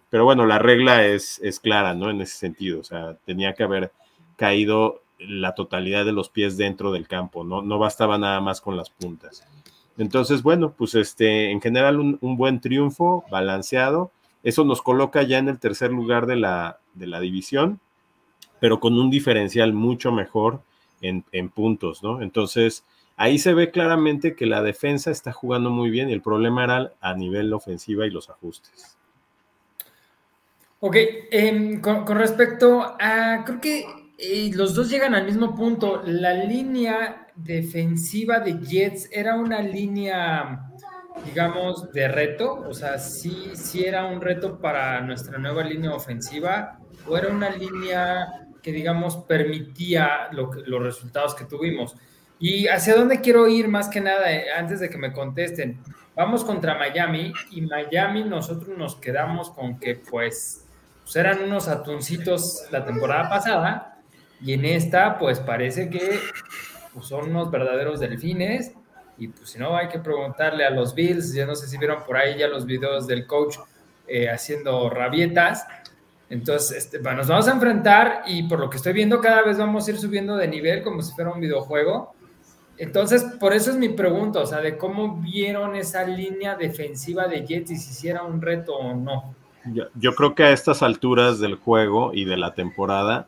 Pero 0.09 0.25
bueno, 0.25 0.45
la 0.45 0.59
regla 0.59 1.05
es, 1.05 1.39
es 1.43 1.59
clara, 1.59 1.93
¿no? 1.93 2.09
En 2.09 2.21
ese 2.21 2.37
sentido, 2.37 2.79
o 2.79 2.83
sea, 2.83 3.15
tenía 3.25 3.53
que 3.53 3.63
haber 3.63 3.91
caído 4.35 5.03
la 5.19 5.53
totalidad 5.53 6.05
de 6.05 6.13
los 6.13 6.29
pies 6.29 6.57
dentro 6.57 6.91
del 6.91 7.07
campo, 7.07 7.43
no, 7.43 7.61
no 7.61 7.77
bastaba 7.77 8.17
nada 8.17 8.39
más 8.39 8.61
con 8.61 8.77
las 8.77 8.89
puntas. 8.89 9.45
Entonces, 9.97 10.41
bueno, 10.41 10.73
pues 10.77 10.95
este, 10.95 11.51
en 11.51 11.59
general 11.61 11.99
un, 11.99 12.17
un, 12.21 12.37
buen 12.37 12.61
triunfo, 12.61 13.25
balanceado. 13.29 14.11
Eso 14.43 14.63
nos 14.63 14.81
coloca 14.81 15.23
ya 15.23 15.37
en 15.39 15.49
el 15.49 15.59
tercer 15.59 15.91
lugar 15.91 16.25
de 16.25 16.37
la, 16.37 16.79
de 16.93 17.07
la 17.07 17.19
división, 17.19 17.81
pero 18.61 18.79
con 18.79 18.97
un 18.97 19.09
diferencial 19.09 19.73
mucho 19.73 20.13
mejor 20.13 20.61
en, 21.01 21.49
puntos, 21.49 22.03
¿no? 22.03 22.21
Entonces, 22.21 22.83
ahí 23.17 23.39
se 23.39 23.53
ve 23.53 23.71
claramente 23.71 24.35
que 24.35 24.45
la 24.45 24.61
defensa 24.61 25.11
está 25.11 25.31
jugando 25.31 25.69
muy 25.69 25.89
bien 25.89 26.09
y 26.09 26.13
el 26.13 26.21
problema 26.21 26.63
era 26.63 26.93
a 27.01 27.13
nivel 27.13 27.53
ofensiva 27.53 28.05
y 28.05 28.11
los 28.11 28.29
ajustes. 28.29 28.97
Ok, 30.81 30.95
em, 31.31 31.81
con, 31.81 32.05
respecto 32.07 32.95
a, 32.99 33.43
creo 33.45 33.59
que 33.59 33.85
eh, 34.17 34.51
los 34.53 34.75
dos 34.75 34.89
llegan 34.89 35.15
al 35.15 35.25
mismo 35.25 35.55
punto. 35.55 36.01
La 36.05 36.33
línea 36.33 37.27
defensiva 37.35 38.39
de 38.39 38.59
Jets 38.59 39.09
era 39.11 39.35
una 39.35 39.61
línea, 39.61 40.71
digamos, 41.25 41.91
de 41.91 42.07
reto, 42.07 42.65
o 42.67 42.73
sea, 42.73 42.97
sí, 42.97 43.51
sí 43.55 43.85
era 43.85 44.05
un 44.05 44.21
reto 44.21 44.59
para 44.59 45.01
nuestra 45.01 45.37
nueva 45.37 45.63
línea 45.63 45.93
ofensiva, 45.93 46.79
o 47.07 47.17
era 47.17 47.29
una 47.29 47.49
línea 47.49 48.48
que, 48.61 48.71
digamos, 48.71 49.17
permitía 49.17 50.29
los 50.31 50.83
resultados 50.83 51.35
que 51.35 51.45
tuvimos. 51.45 51.95
¿Y 52.39 52.67
hacia 52.67 52.95
dónde 52.95 53.19
quiero 53.19 53.47
ir 53.47 53.67
más 53.67 53.89
que 53.89 53.99
nada 53.99 54.31
eh, 54.31 54.45
antes 54.55 54.79
de 54.79 54.89
que 54.89 54.97
me 54.97 55.11
contesten? 55.11 55.79
Vamos 56.15 56.43
contra 56.43 56.77
Miami 56.77 57.33
y 57.51 57.61
Miami 57.61 58.23
nosotros 58.23 58.77
nos 58.77 58.95
quedamos 58.95 59.51
con 59.51 59.79
que 59.79 59.95
pues, 59.95 60.65
pues 61.03 61.15
eran 61.15 61.43
unos 61.43 61.67
atuncitos 61.67 62.65
la 62.71 62.85
temporada 62.85 63.29
pasada 63.29 63.99
y 64.41 64.53
en 64.53 64.65
esta 64.65 65.17
pues 65.17 65.39
parece 65.39 65.89
que 65.89 66.19
pues, 66.93 67.07
son 67.07 67.29
unos 67.29 67.51
verdaderos 67.51 67.99
delfines 67.99 68.73
y 69.17 69.27
pues 69.27 69.49
si 69.49 69.59
no 69.59 69.75
hay 69.75 69.89
que 69.89 69.99
preguntarle 69.99 70.65
a 70.65 70.69
los 70.69 70.95
Bills, 70.95 71.33
ya 71.33 71.45
no 71.45 71.55
sé 71.55 71.67
si 71.67 71.77
vieron 71.77 72.03
por 72.03 72.15
ahí 72.15 72.37
ya 72.37 72.47
los 72.47 72.65
videos 72.65 73.05
del 73.05 73.27
coach 73.27 73.57
eh, 74.07 74.29
haciendo 74.29 74.89
rabietas, 74.89 75.67
entonces, 76.29 76.77
este, 76.77 76.99
nos 76.99 77.27
vamos 77.27 77.47
a 77.47 77.51
enfrentar 77.51 78.23
y 78.27 78.43
por 78.43 78.59
lo 78.59 78.69
que 78.69 78.77
estoy 78.77 78.93
viendo, 78.93 79.19
cada 79.19 79.41
vez 79.41 79.57
vamos 79.57 79.87
a 79.87 79.91
ir 79.91 79.97
subiendo 79.97 80.37
de 80.37 80.47
nivel 80.47 80.83
como 80.83 81.01
si 81.01 81.13
fuera 81.13 81.31
un 81.31 81.41
videojuego. 81.41 82.13
Entonces, 82.77 83.23
por 83.39 83.53
eso 83.53 83.71
es 83.71 83.77
mi 83.77 83.89
pregunta, 83.89 84.39
o 84.39 84.45
sea, 84.45 84.59
de 84.59 84.77
cómo 84.77 85.17
vieron 85.17 85.75
esa 85.75 86.05
línea 86.05 86.55
defensiva 86.55 87.27
de 87.27 87.45
Jets 87.45 87.71
y 87.71 87.75
si 87.77 87.89
hiciera 87.91 88.23
un 88.23 88.41
reto 88.41 88.75
o 88.75 88.93
no. 88.93 89.35
Yo, 89.95 90.15
creo 90.15 90.35
que 90.35 90.43
a 90.43 90.51
estas 90.51 90.81
alturas 90.81 91.39
del 91.39 91.55
juego 91.55 92.11
y 92.13 92.25
de 92.25 92.37
la 92.37 92.53
temporada, 92.53 93.27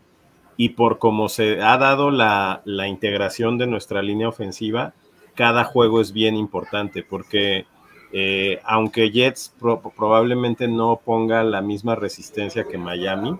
y 0.55 0.69
por 0.69 0.99
cómo 0.99 1.27
se 1.27 1.61
ha 1.61 1.77
dado 1.77 2.11
la 2.11 2.87
integración 2.87 3.57
de 3.57 3.67
nuestra 3.67 4.01
línea 4.01 4.29
ofensiva, 4.29 4.93
cada 5.35 5.63
juego 5.63 6.01
es 6.01 6.11
bien 6.11 6.35
importante 6.35 7.03
porque 7.03 7.65
eh, 8.13 8.59
aunque 8.63 9.11
Jets 9.11 9.53
probablemente 9.95 10.67
no 10.67 10.99
ponga 11.03 11.43
la 11.43 11.61
misma 11.61 11.95
resistencia 11.95 12.65
que 12.65 12.77
Miami, 12.77 13.37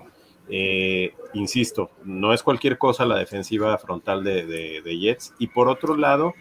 eh, 0.49 1.13
insisto, 1.33 1.91
no 2.03 2.33
es 2.33 2.43
cualquier 2.43 2.77
cosa 2.77 3.05
la 3.05 3.17
defensiva 3.17 3.77
frontal 3.77 4.23
de, 4.23 4.97
Jets. 4.99 5.33
Y 5.39 5.47
por 5.47 5.67
otro 5.67 5.95
lado, 5.95 6.33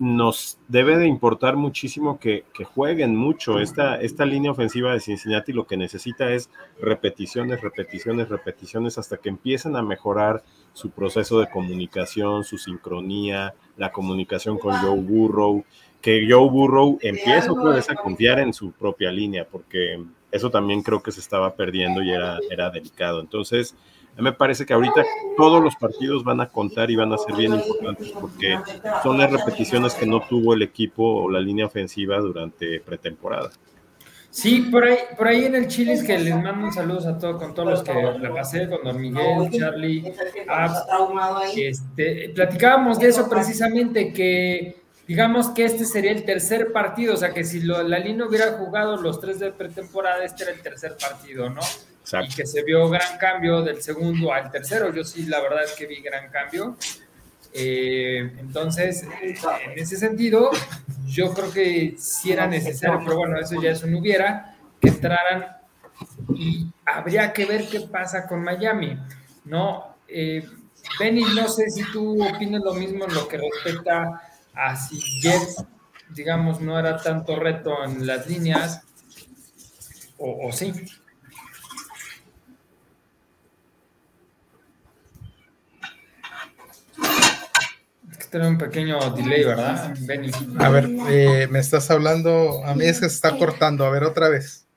nos 0.00 0.58
debe 0.66 0.96
de 0.96 1.06
importar 1.06 1.56
muchísimo 1.56 2.18
que, 2.18 2.44
jueguen 2.74 3.14
mucho. 3.14 3.60
Esta, 3.60 4.00
esta 4.00 4.24
línea 4.24 4.50
ofensiva 4.50 4.92
de 4.92 5.00
Cincinnati 5.00 5.52
lo 5.52 5.66
que 5.66 5.76
necesita 5.76 6.32
es 6.32 6.48
repeticiones, 6.80 7.60
repeticiones, 7.60 8.28
repeticiones 8.28 8.98
hasta 8.98 9.18
que 9.18 9.28
empiecen 9.28 9.76
a 9.76 9.82
mejorar 9.82 10.42
su 10.72 10.90
proceso 10.90 11.38
de 11.40 11.50
comunicación, 11.50 12.44
su 12.44 12.56
sincronía, 12.56 13.54
la 13.76 13.92
comunicación 13.92 14.58
con 14.58 14.74
Joe 14.76 15.00
Burrow 15.00 15.64
que 16.00 16.26
Joe 16.28 16.48
Burrow 16.48 16.98
empiece 17.02 17.50
otra 17.50 17.72
vez 17.72 17.90
a 17.90 17.94
confiar 17.94 18.38
en 18.38 18.52
su 18.52 18.72
propia 18.72 19.10
línea, 19.10 19.46
porque 19.50 20.02
eso 20.30 20.50
también 20.50 20.82
creo 20.82 21.02
que 21.02 21.12
se 21.12 21.20
estaba 21.20 21.54
perdiendo 21.54 22.02
y 22.02 22.10
era, 22.10 22.38
era 22.50 22.70
delicado. 22.70 23.20
Entonces, 23.20 23.74
me 24.16 24.32
parece 24.32 24.66
que 24.66 24.72
ahorita 24.72 25.04
todos 25.36 25.62
los 25.62 25.76
partidos 25.76 26.24
van 26.24 26.40
a 26.40 26.48
contar 26.48 26.90
y 26.90 26.96
van 26.96 27.12
a 27.12 27.18
ser 27.18 27.34
bien 27.36 27.54
importantes 27.54 28.10
porque 28.10 28.58
son 29.02 29.18
las 29.18 29.30
repeticiones 29.30 29.94
que 29.94 30.06
no 30.06 30.20
tuvo 30.20 30.54
el 30.54 30.62
equipo 30.62 31.24
o 31.24 31.30
la 31.30 31.40
línea 31.40 31.66
ofensiva 31.66 32.18
durante 32.18 32.80
pretemporada. 32.80 33.50
Sí, 34.30 34.68
por 34.70 34.84
ahí, 34.84 34.96
por 35.18 35.26
ahí 35.26 35.44
en 35.44 35.56
el 35.56 35.66
Chilis 35.66 36.04
que 36.04 36.16
les 36.16 36.40
mando 36.40 36.66
un 36.66 36.72
saludo 36.72 37.08
a 37.08 37.18
todos, 37.18 37.42
con 37.42 37.52
todos 37.52 37.70
los 37.70 37.82
que 37.82 37.92
la 37.92 38.32
pasé, 38.32 38.68
con 38.68 38.84
Don 38.84 39.00
Miguel, 39.00 39.50
Charlie, 39.50 40.12
Abs, 40.46 40.86
este, 41.56 42.28
platicábamos 42.32 43.00
de 43.00 43.08
eso 43.08 43.28
precisamente, 43.28 44.12
que 44.12 44.79
digamos 45.10 45.48
que 45.48 45.64
este 45.64 45.84
sería 45.86 46.12
el 46.12 46.24
tercer 46.24 46.70
partido, 46.70 47.14
o 47.14 47.16
sea 47.16 47.34
que 47.34 47.42
si 47.42 47.62
la 47.62 47.98
línea 47.98 48.24
hubiera 48.24 48.52
jugado 48.52 48.96
los 48.96 49.20
tres 49.20 49.40
de 49.40 49.50
pretemporada, 49.50 50.24
este 50.24 50.44
era 50.44 50.52
el 50.52 50.62
tercer 50.62 50.96
partido, 51.00 51.50
¿no? 51.50 51.60
Y 52.22 52.28
que 52.32 52.46
se 52.46 52.62
vio 52.62 52.88
gran 52.88 53.18
cambio 53.18 53.60
del 53.62 53.82
segundo 53.82 54.32
al 54.32 54.52
tercero, 54.52 54.94
yo 54.94 55.02
sí, 55.02 55.26
la 55.26 55.40
verdad 55.40 55.64
es 55.64 55.72
que 55.72 55.88
vi 55.88 56.00
gran 56.00 56.30
cambio. 56.30 56.76
Eh, 57.52 58.34
entonces, 58.38 59.04
en 59.20 59.78
ese 59.80 59.96
sentido, 59.96 60.48
yo 61.06 61.34
creo 61.34 61.50
que 61.50 61.96
sí 61.98 62.30
era 62.30 62.46
necesario, 62.46 63.00
pero 63.04 63.16
bueno, 63.16 63.36
eso 63.36 63.60
ya 63.60 63.72
es 63.72 63.82
un 63.82 63.96
hubiera, 63.96 64.54
que 64.80 64.90
entraran 64.90 65.44
y 66.36 66.68
habría 66.86 67.32
que 67.32 67.46
ver 67.46 67.66
qué 67.68 67.80
pasa 67.80 68.28
con 68.28 68.44
Miami, 68.44 68.96
¿no? 69.44 69.96
Eh, 70.06 70.48
Benny, 71.00 71.24
no 71.34 71.48
sé 71.48 71.68
si 71.68 71.82
tú 71.92 72.22
opinas 72.22 72.62
lo 72.62 72.74
mismo 72.74 73.06
en 73.06 73.14
lo 73.14 73.26
que 73.26 73.38
respecta 73.38 74.22
Así 74.54 75.00
Jets, 75.20 75.64
digamos, 76.10 76.60
no 76.60 76.78
era 76.78 76.96
tanto 76.98 77.36
reto 77.36 77.84
en 77.84 78.06
las 78.06 78.26
líneas, 78.26 78.82
o, 80.18 80.48
o 80.48 80.52
sí. 80.52 80.72
Tiene 88.30 88.46
un 88.46 88.58
pequeño 88.58 89.10
delay, 89.10 89.42
¿verdad, 89.42 89.92
Benny? 90.02 90.30
A 90.60 90.68
ver, 90.68 90.88
eh, 91.08 91.48
me 91.50 91.58
estás 91.58 91.90
hablando, 91.90 92.64
a 92.64 92.76
mí 92.76 92.84
es 92.84 93.00
que 93.00 93.08
se 93.08 93.14
está 93.16 93.36
cortando, 93.36 93.84
a 93.84 93.90
ver, 93.90 94.04
otra 94.04 94.28
vez. 94.28 94.68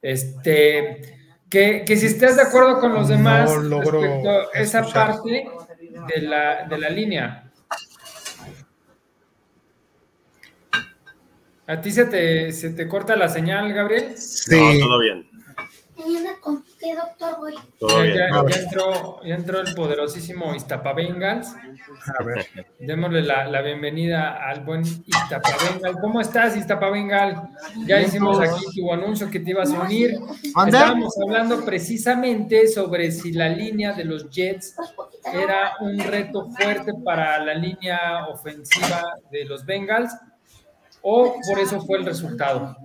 Este, 0.00 1.18
que, 1.50 1.84
que 1.84 1.96
si 1.96 2.06
estás 2.06 2.36
de 2.36 2.42
acuerdo 2.42 2.78
con 2.78 2.94
los 2.94 3.08
demás 3.08 3.50
no 3.64 3.80
respecto 3.80 4.30
a 4.30 4.58
esa 4.58 4.84
parte 4.84 5.48
de 6.14 6.22
la, 6.22 6.68
de 6.68 6.78
la 6.78 6.90
línea. 6.90 7.49
¿A 11.70 11.80
ti 11.80 11.92
se 11.92 12.06
te, 12.06 12.50
se 12.50 12.70
te 12.70 12.88
corta 12.88 13.14
la 13.14 13.28
señal, 13.28 13.72
Gabriel? 13.72 14.18
Sí. 14.18 14.80
No, 14.80 14.86
todo 14.86 14.98
bien. 14.98 15.24
¿con 16.40 16.64
qué 16.80 16.96
doctor 16.96 17.36
voy? 17.38 17.54
Ya, 17.80 18.28
ya, 18.48 18.60
entró, 18.60 19.22
ya, 19.22 19.34
entró, 19.36 19.60
el 19.60 19.72
poderosísimo 19.74 20.52
Iztapavengals. 20.52 21.54
A 22.18 22.24
ver. 22.24 22.44
Démosle 22.80 23.22
la, 23.22 23.44
la, 23.44 23.62
bienvenida 23.62 24.44
al 24.48 24.64
buen 24.64 24.82
Iztapavengal. 24.82 26.00
¿Cómo 26.00 26.20
estás, 26.20 26.56
Iztapavengal? 26.56 27.50
Ya 27.86 28.00
hicimos 28.00 28.40
aquí 28.40 28.64
tu 28.74 28.92
anuncio 28.92 29.30
que 29.30 29.38
te 29.38 29.50
ibas 29.50 29.72
a 29.72 29.82
unir. 29.82 30.18
Estábamos 30.42 31.14
hablando 31.24 31.64
precisamente 31.64 32.66
sobre 32.66 33.12
si 33.12 33.30
la 33.30 33.48
línea 33.48 33.92
de 33.92 34.06
los 34.06 34.28
Jets 34.28 34.74
era 35.32 35.74
un 35.78 36.00
reto 36.00 36.50
fuerte 36.50 36.94
para 37.04 37.38
la 37.44 37.54
línea 37.54 38.26
ofensiva 38.26 39.04
de 39.30 39.44
los 39.44 39.64
Bengals 39.64 40.12
o 41.02 41.34
por 41.46 41.58
eso 41.58 41.80
fue 41.82 41.98
el 41.98 42.06
resultado? 42.06 42.76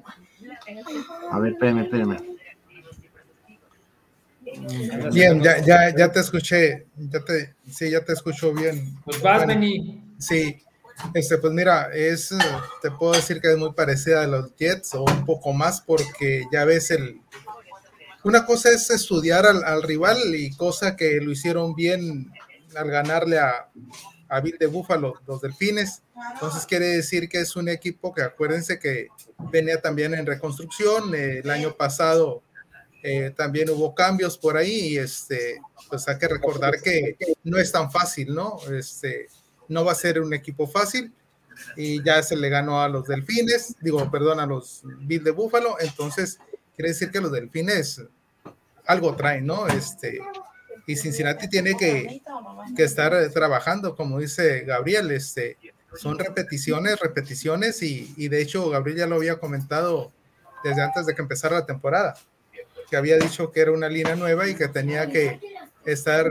A 1.32 1.40
ver, 1.40 1.54
espérame, 1.54 1.80
espérame. 1.84 2.18
Bien, 5.12 5.42
ya, 5.42 5.60
ya, 5.60 5.96
ya 5.96 6.12
te 6.12 6.20
escuché, 6.20 6.88
ya 6.96 7.20
te, 7.24 7.56
sí, 7.70 7.90
ya 7.90 8.04
te 8.04 8.14
escucho 8.14 8.54
bien. 8.54 8.96
Pues 9.04 9.22
vas, 9.22 9.46
Benny. 9.46 10.02
Sí, 10.18 10.62
este, 11.14 11.38
pues 11.38 11.52
mira, 11.52 11.90
es, 11.94 12.34
te 12.82 12.92
puedo 12.92 13.14
decir 13.14 13.42
que 13.42 13.52
es 13.52 13.58
muy 13.58 13.74
parecida 13.74 14.24
a 14.24 14.28
los 14.28 14.56
Jets 14.56 14.94
o 14.96 15.04
un 15.04 15.26
poco 15.26 15.52
más 15.52 15.82
porque 15.82 16.46
ya 16.52 16.64
ves 16.64 16.92
el, 16.92 17.20
una 18.24 18.46
cosa 18.46 18.70
es 18.70 18.90
estudiar 18.90 19.46
al, 19.46 19.64
al 19.64 19.84
rival 19.84 20.18
y 20.36 20.56
cosa 20.56 20.96
que 20.96 21.20
lo 21.22 21.32
hicieron 21.32 21.76
bien 21.76 22.32
al 22.76 22.90
ganarle 22.90 23.40
a, 23.40 23.70
a 24.30 24.40
Bill 24.40 24.58
de 24.58 24.68
Búfalo, 24.68 25.14
los 25.28 25.42
Delfines. 25.42 26.02
Entonces 26.34 26.66
quiere 26.66 26.88
decir 26.88 27.30
que 27.30 27.40
es 27.40 27.56
un 27.56 27.70
equipo 27.70 28.14
que 28.14 28.22
acuérdense 28.22 28.80
que 28.80 29.08
venía 29.52 29.82
también 29.82 30.14
en 30.14 30.26
reconstrucción. 30.26 31.14
Eh, 31.14 31.40
el 31.40 31.50
año 31.50 31.74
pasado 31.76 32.42
eh, 33.04 33.32
también 33.36 33.70
hubo 33.70 33.94
cambios 33.94 34.38
por 34.38 34.58
ahí 34.58 34.94
y 34.94 34.98
este, 34.98 35.62
pues 35.90 36.08
hay 36.08 36.18
que 36.18 36.28
recordar 36.28 36.82
que 36.82 37.18
no 37.44 37.58
es 37.58 37.72
tan 37.72 37.92
fácil, 37.92 38.34
¿no? 38.34 38.58
Este, 38.72 39.28
no 39.68 39.86
va 39.86 39.92
a 39.92 39.96
ser 39.96 40.20
un 40.20 40.34
equipo 40.34 40.68
fácil 40.68 41.14
y 41.76 42.04
ya 42.04 42.22
se 42.24 42.36
le 42.36 42.50
ganó 42.50 42.82
a 42.82 42.90
los 42.90 43.08
Delfines, 43.08 43.76
digo, 43.80 44.10
perdón, 44.10 44.40
a 44.40 44.46
los 44.46 44.82
Bill 45.02 45.24
de 45.24 45.32
Búfalo. 45.32 45.78
Entonces 45.80 46.40
quiere 46.76 46.90
decir 46.90 47.12
que 47.12 47.22
los 47.22 47.32
Delfines 47.32 48.02
algo 48.86 49.16
traen, 49.16 49.46
¿no? 49.46 49.68
Este, 49.68 50.20
y 50.88 50.96
Cincinnati 50.96 51.50
tiene 51.50 51.76
que, 51.76 52.22
estar 52.78 53.14
trabajando, 53.32 53.96
como 53.96 54.20
dice 54.20 54.62
Gabriel, 54.62 55.12
este, 55.12 55.58
son 55.96 56.20
repeticiones, 56.20 57.00
repeticiones 57.00 57.82
y, 57.82 58.28
de 58.28 58.42
hecho 58.42 58.70
Gabriel 58.70 59.00
ya 59.00 59.08
lo 59.08 59.16
había 59.16 59.40
comentado 59.40 60.12
desde 60.64 60.82
antes 60.82 61.06
de 61.06 61.16
que 61.16 61.22
empezara 61.22 61.60
la 61.60 61.66
temporada, 61.66 62.16
que 62.90 62.98
había 62.98 63.18
dicho 63.18 63.52
que 63.52 63.62
era 63.62 63.72
una 63.72 63.90
línea 63.90 64.16
nueva 64.16 64.48
y 64.48 64.56
que 64.56 64.68
tenía 64.68 65.10
que 65.10 65.40
estar 65.86 66.30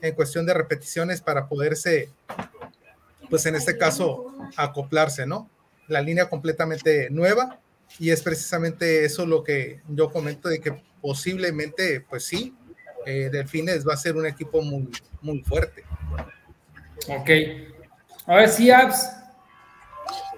en 0.00 0.14
cuestión 0.14 0.46
de 0.46 0.54
repeticiones 0.54 1.20
para 1.20 1.48
poderse, 1.48 2.10
pues 3.30 3.46
en 3.46 3.54
este 3.54 3.78
caso, 3.78 4.26
acoplarse, 4.56 5.26
¿no? 5.26 5.50
La 5.88 6.02
línea 6.02 6.28
completamente 6.28 7.08
nueva 7.10 7.60
y 7.98 8.10
es 8.10 8.22
precisamente 8.22 9.04
eso 9.04 9.24
lo 9.24 9.42
que 9.42 9.80
yo 9.88 10.10
comento 10.10 10.48
de 10.48 10.60
que 10.60 10.82
posiblemente, 11.00 12.00
pues 12.00 12.24
sí, 12.24 12.54
eh, 13.06 13.30
Delfines 13.30 13.86
va 13.86 13.94
a 13.94 13.96
ser 13.96 14.16
un 14.16 14.26
equipo 14.26 14.60
muy, 14.60 14.88
muy 15.22 15.40
fuerte. 15.42 15.84
Ok. 17.08 17.30
A 18.26 18.36
ver 18.36 18.48
si 18.48 18.70
Abs. 18.70 19.10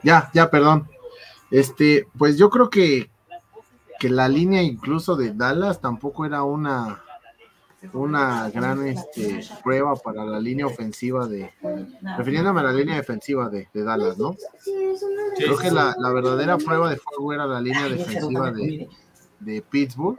Ya, 0.02 0.30
ya, 0.32 0.50
perdón. 0.50 0.88
Este, 1.50 2.06
pues 2.16 2.36
yo 2.36 2.50
creo 2.50 2.70
que, 2.70 3.10
que 3.98 4.10
la 4.10 4.28
línea 4.28 4.62
incluso 4.62 5.16
de 5.16 5.32
Dallas 5.32 5.80
tampoco 5.80 6.26
era 6.26 6.42
una 6.42 7.02
una 7.92 8.50
gran 8.50 8.86
este, 8.86 9.40
prueba 9.62 9.94
para 9.94 10.24
la 10.24 10.40
línea 10.40 10.66
ofensiva 10.66 11.26
de, 11.26 11.52
refiriéndome 12.16 12.60
a 12.60 12.64
la 12.64 12.72
línea 12.72 12.96
defensiva 12.96 13.48
de, 13.48 13.68
Dallas, 13.72 14.18
¿no? 14.18 14.34
Creo 15.36 15.56
que 15.56 15.70
la, 15.70 15.94
la, 15.96 16.10
verdadera 16.10 16.58
prueba 16.58 16.90
de 16.90 16.96
fuego 16.96 17.32
era 17.32 17.46
la 17.46 17.60
línea 17.60 17.88
defensiva 17.88 18.50
de, 18.50 18.88
de 19.38 19.62
Pittsburgh, 19.62 20.16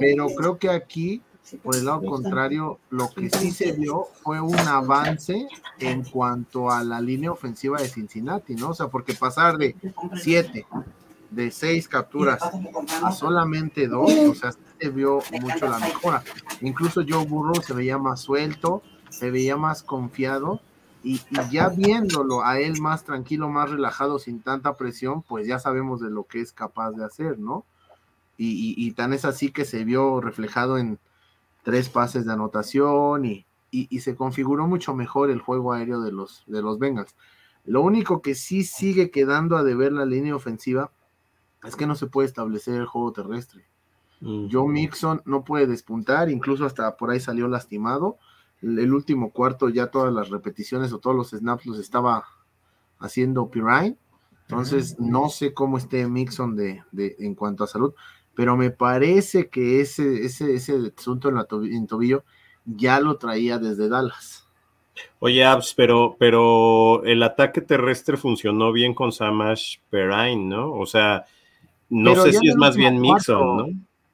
pero 0.00 0.28
creo 0.28 0.58
que 0.58 0.70
aquí 0.70 1.22
por 1.56 1.76
el 1.76 1.84
lado 1.84 2.02
contrario, 2.02 2.78
lo 2.90 3.08
que 3.10 3.30
sí 3.30 3.50
se 3.50 3.72
vio 3.72 4.08
fue 4.22 4.40
un 4.40 4.58
avance 4.58 5.48
en 5.78 6.04
cuanto 6.04 6.70
a 6.70 6.84
la 6.84 7.00
línea 7.00 7.32
ofensiva 7.32 7.80
de 7.80 7.88
Cincinnati, 7.88 8.54
¿no? 8.54 8.70
O 8.70 8.74
sea, 8.74 8.88
porque 8.88 9.14
pasar 9.14 9.56
de 9.56 9.74
siete, 10.16 10.66
de 11.30 11.50
seis 11.50 11.88
capturas 11.88 12.40
a 13.02 13.12
solamente 13.12 13.88
dos, 13.88 14.12
o 14.12 14.34
sea, 14.34 14.52
se 14.52 14.88
vio 14.90 15.20
mucho 15.40 15.68
la 15.68 15.78
mejora. 15.78 16.22
Incluso 16.60 17.02
Joe 17.08 17.24
Burrow 17.24 17.62
se 17.62 17.74
veía 17.74 17.98
más 17.98 18.20
suelto, 18.20 18.82
se 19.10 19.30
veía 19.30 19.56
más 19.56 19.82
confiado. 19.82 20.60
Y, 21.04 21.20
ya 21.50 21.68
viéndolo 21.68 22.44
a 22.44 22.58
él 22.58 22.80
más 22.80 23.04
tranquilo, 23.04 23.48
más 23.48 23.70
relajado, 23.70 24.18
sin 24.18 24.42
tanta 24.42 24.76
presión, 24.76 25.22
pues 25.22 25.46
ya 25.46 25.58
sabemos 25.58 26.00
de 26.00 26.10
lo 26.10 26.24
que 26.24 26.40
es 26.40 26.52
capaz 26.52 26.90
de 26.90 27.04
hacer, 27.04 27.38
¿no? 27.38 27.64
y, 28.40 28.92
tan 28.92 29.12
es 29.12 29.24
así 29.24 29.50
que 29.50 29.64
se 29.64 29.84
vio 29.84 30.20
reflejado 30.20 30.78
en, 30.78 31.00
tres 31.68 31.90
pases 31.90 32.24
de 32.24 32.32
anotación 32.32 33.26
y, 33.26 33.44
y, 33.70 34.00
se 34.00 34.16
configuró 34.16 34.66
mucho 34.66 34.94
mejor 34.94 35.28
el 35.28 35.38
juego 35.38 35.74
aéreo 35.74 36.00
de 36.00 36.12
los, 36.12 36.42
de 36.46 36.62
los 36.62 36.78
Bengals. 36.78 37.14
Lo 37.66 37.82
único 37.82 38.22
que 38.22 38.34
sí 38.34 38.64
sigue 38.64 39.10
quedando 39.10 39.54
a 39.58 39.62
deber 39.62 39.92
la 39.92 40.06
línea 40.06 40.34
ofensiva 40.34 40.92
es 41.62 41.76
que 41.76 41.86
no 41.86 41.94
se 41.94 42.06
puede 42.06 42.26
establecer 42.26 42.76
el 42.76 42.86
juego 42.86 43.12
terrestre. 43.12 43.66
Mm. 44.22 44.46
Joe 44.50 44.66
Mixon 44.66 45.20
no 45.26 45.44
puede 45.44 45.66
despuntar, 45.66 46.30
incluso 46.30 46.64
hasta 46.64 46.96
por 46.96 47.10
ahí 47.10 47.20
salió 47.20 47.48
lastimado. 47.48 48.16
El, 48.62 48.78
el 48.78 48.94
último 48.94 49.30
cuarto 49.30 49.68
ya 49.68 49.90
todas 49.90 50.10
las 50.10 50.30
repeticiones 50.30 50.94
o 50.94 51.00
todos 51.00 51.16
los 51.16 51.32
snaps 51.32 51.66
los 51.66 51.78
estaba 51.78 52.24
haciendo 52.98 53.50
Pirine. 53.50 53.98
Entonces 54.48 54.98
no 54.98 55.28
sé 55.28 55.52
cómo 55.52 55.76
esté 55.76 56.08
Mixon 56.08 56.56
de, 56.56 56.82
de- 56.92 57.14
en 57.18 57.34
cuanto 57.34 57.64
a 57.64 57.66
salud, 57.66 57.92
pero 58.38 58.56
me 58.56 58.70
parece 58.70 59.48
que 59.50 59.80
ese, 59.80 60.24
ese, 60.24 60.54
ese 60.54 60.92
asunto 60.96 61.28
en, 61.28 61.34
la 61.34 61.48
tobi- 61.48 61.74
en 61.74 61.88
tobillo 61.88 62.22
ya 62.64 63.00
lo 63.00 63.18
traía 63.18 63.58
desde 63.58 63.88
Dallas. 63.88 64.46
Oye, 65.18 65.44
Abs, 65.44 65.74
pero, 65.74 66.14
pero 66.20 67.02
el 67.02 67.20
ataque 67.24 67.60
terrestre 67.62 68.16
funcionó 68.16 68.70
bien 68.70 68.94
con 68.94 69.10
Samash 69.10 69.78
Perrine, 69.90 70.44
¿no? 70.44 70.72
O 70.72 70.86
sea, 70.86 71.24
no 71.90 72.12
Pero 72.12 72.22
sé 72.22 72.32
si 72.32 72.48
es 72.48 72.54
más 72.54 72.76
bien 72.76 73.00
Mixon, 73.00 73.56
¿no? 73.56 73.66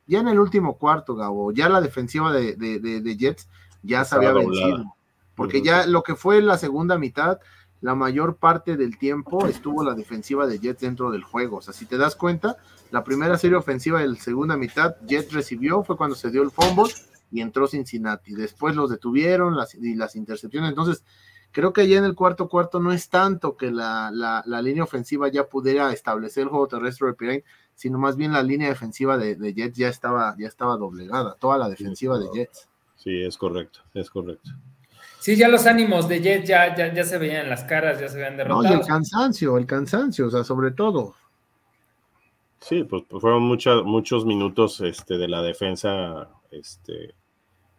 Ya 0.07 0.21
en 0.21 0.29
el 0.29 0.41
último 0.41 0.79
cuarto, 0.79 1.15
Gabo, 1.15 1.53
ya 1.53 1.69
la 1.69 1.83
defensiva 1.83 2.33
de, 2.33 2.57
de- 2.57 2.79
de- 2.81 3.03
de 3.03 3.17
Jets 3.19 3.47
ya 3.83 4.07
se 4.07 4.15
había 4.17 4.33
vencido. 4.33 4.97
Porque 5.37 5.61
ya 5.61 5.87
lo 5.87 6.03
que 6.03 6.15
fue 6.15 6.41
la 6.41 6.57
segunda 6.57 6.97
mitad, 6.97 7.41
la 7.85 7.95
mayor 7.95 8.37
parte 8.37 8.79
del 8.79 8.97
tiempo 8.97 9.47
estuvo 9.47 9.85
la 9.85 9.93
defensiva 9.95 10.47
de 10.47 10.59
Jets 10.59 10.81
dentro 10.81 11.11
del 11.11 11.23
juego. 11.23 11.59
O 11.59 11.61
sea, 11.61 11.75
si 11.75 11.85
te 11.85 11.99
das 11.99 12.17
cuenta, 12.17 12.57
la 12.91 13.05
primera 13.05 13.37
serie 13.37 13.59
ofensiva 13.59 14.01
de 14.01 14.09
la 14.09 14.15
segunda 14.17 14.57
mitad, 14.57 14.97
Jets 15.07 15.35
recibió, 15.35 15.83
fue 15.85 15.99
cuando 15.99 16.17
se 16.17 16.31
dio 16.31 16.43
el 16.43 16.51
fumble 16.51 16.91
y 17.31 17.43
entró 17.43 17.67
Cincinnati. 17.67 18.33
Después 18.33 18.75
los 18.75 18.89
detuvieron 18.89 19.55
las, 19.55 19.75
y 19.75 19.95
las 19.97 20.17
intercepciones. 20.17 20.71
Entonces, 20.71 21.05
creo 21.53 21.75
que 21.75 21.87
ya 21.87 21.99
en 21.99 22.05
el 22.05 22.15
cuarto 22.15 22.49
cuarto 22.49 22.81
no 22.81 22.91
es 22.91 23.11
tanto 23.11 23.55
que 23.59 23.71
la, 23.71 24.11
la- 24.11 24.43
la 24.47 24.63
línea 24.63 24.83
ofensiva 24.85 25.29
ya 25.29 25.45
pudiera 25.47 25.93
establecer 25.93 26.45
el 26.45 26.49
juego 26.49 26.67
terrestre 26.69 27.09
de 27.09 27.13
Pirine, 27.15 27.45
sino 27.75 27.99
más 27.99 28.17
bien 28.17 28.33
la 28.33 28.43
línea 28.43 28.71
defensiva 28.71 29.19
de, 29.19 29.35
de 29.37 29.53
Jets 29.53 29.77
ya 29.77 29.89
estaba, 29.89 30.35
ya 30.39 30.49
estaba 30.49 30.79
doblegada, 30.79 31.35
toda 31.35 31.59
la 31.59 31.69
defensiva 31.69 32.19
de 32.19 32.29
Jets. 32.35 32.67
Sí, 32.97 33.23
es 33.23 33.37
correcto, 33.37 33.81
es 33.93 34.09
correcto. 34.09 34.53
Sí, 35.25 35.37
ya 35.37 35.49
los 35.49 35.65
ánimos 35.65 36.07
de 36.07 36.21
Jet 36.21 36.45
ya, 36.45 36.77
ya, 36.77 36.93
ya 36.93 37.03
se 37.03 37.17
veían 37.17 37.45
en 37.45 37.49
las 37.49 37.65
caras, 37.65 37.99
ya 37.99 38.09
se 38.09 38.19
veían 38.19 38.37
No, 38.37 38.43
y 38.43 38.43
el 38.43 38.47
derrotados. 38.73 38.87
cansancio, 38.87 39.57
el 39.57 39.65
cansancio, 39.65 40.27
o 40.27 40.31
sea, 40.31 40.45
sobre 40.45 40.71
todo. 40.73 41.15
Sí, 42.61 42.85
pues, 42.85 43.05
pues 43.09 43.23
fueron 43.23 43.43
mucha- 43.43 43.83
muchos 43.83 44.27
minutos 44.27 44.83
este, 44.83 45.17
de 45.17 45.27
la 45.27 45.41
defensa 45.41 46.29
este, 46.51 47.15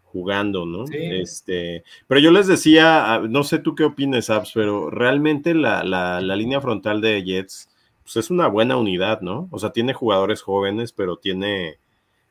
jugando, 0.05 0.65
¿no? 0.65 0.87
Sí. 0.87 0.97
Este, 0.97 1.83
pero 2.07 2.19
yo 2.19 2.31
les 2.31 2.47
decía, 2.47 3.21
no 3.29 3.43
sé 3.43 3.59
tú 3.59 3.75
qué 3.75 3.83
opines, 3.83 4.31
Abs, 4.31 4.51
pero 4.55 4.89
realmente 4.89 5.53
la, 5.53 5.83
la- 5.83 6.21
la 6.21 6.35
línea 6.35 6.61
frontal 6.61 6.99
de 6.99 7.21
Jets 7.23 7.69
pues 8.01 8.15
es 8.17 8.31
una 8.31 8.47
buena 8.47 8.75
unidad, 8.75 9.21
¿no? 9.21 9.47
O 9.51 9.59
sea, 9.59 9.69
tiene 9.69 9.93
jugadores 9.93 10.41
jóvenes, 10.41 10.91
pero 10.93 11.17
tiene, 11.17 11.77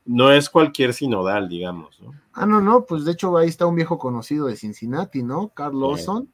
no 0.05 0.31
es 0.31 0.49
cualquier 0.49 0.93
sinodal, 0.93 1.49
digamos, 1.49 1.99
¿no? 1.99 2.13
Ah, 2.33 2.45
no, 2.45 2.61
no, 2.61 2.85
pues 2.85 3.05
de 3.05 3.13
hecho 3.13 3.35
ahí 3.37 3.47
está 3.47 3.65
un 3.65 3.75
viejo 3.75 3.97
conocido 3.97 4.47
de 4.47 4.55
Cincinnati, 4.55 5.23
¿no? 5.23 5.49
Carl 5.49 5.79
Lawson. 5.79 6.29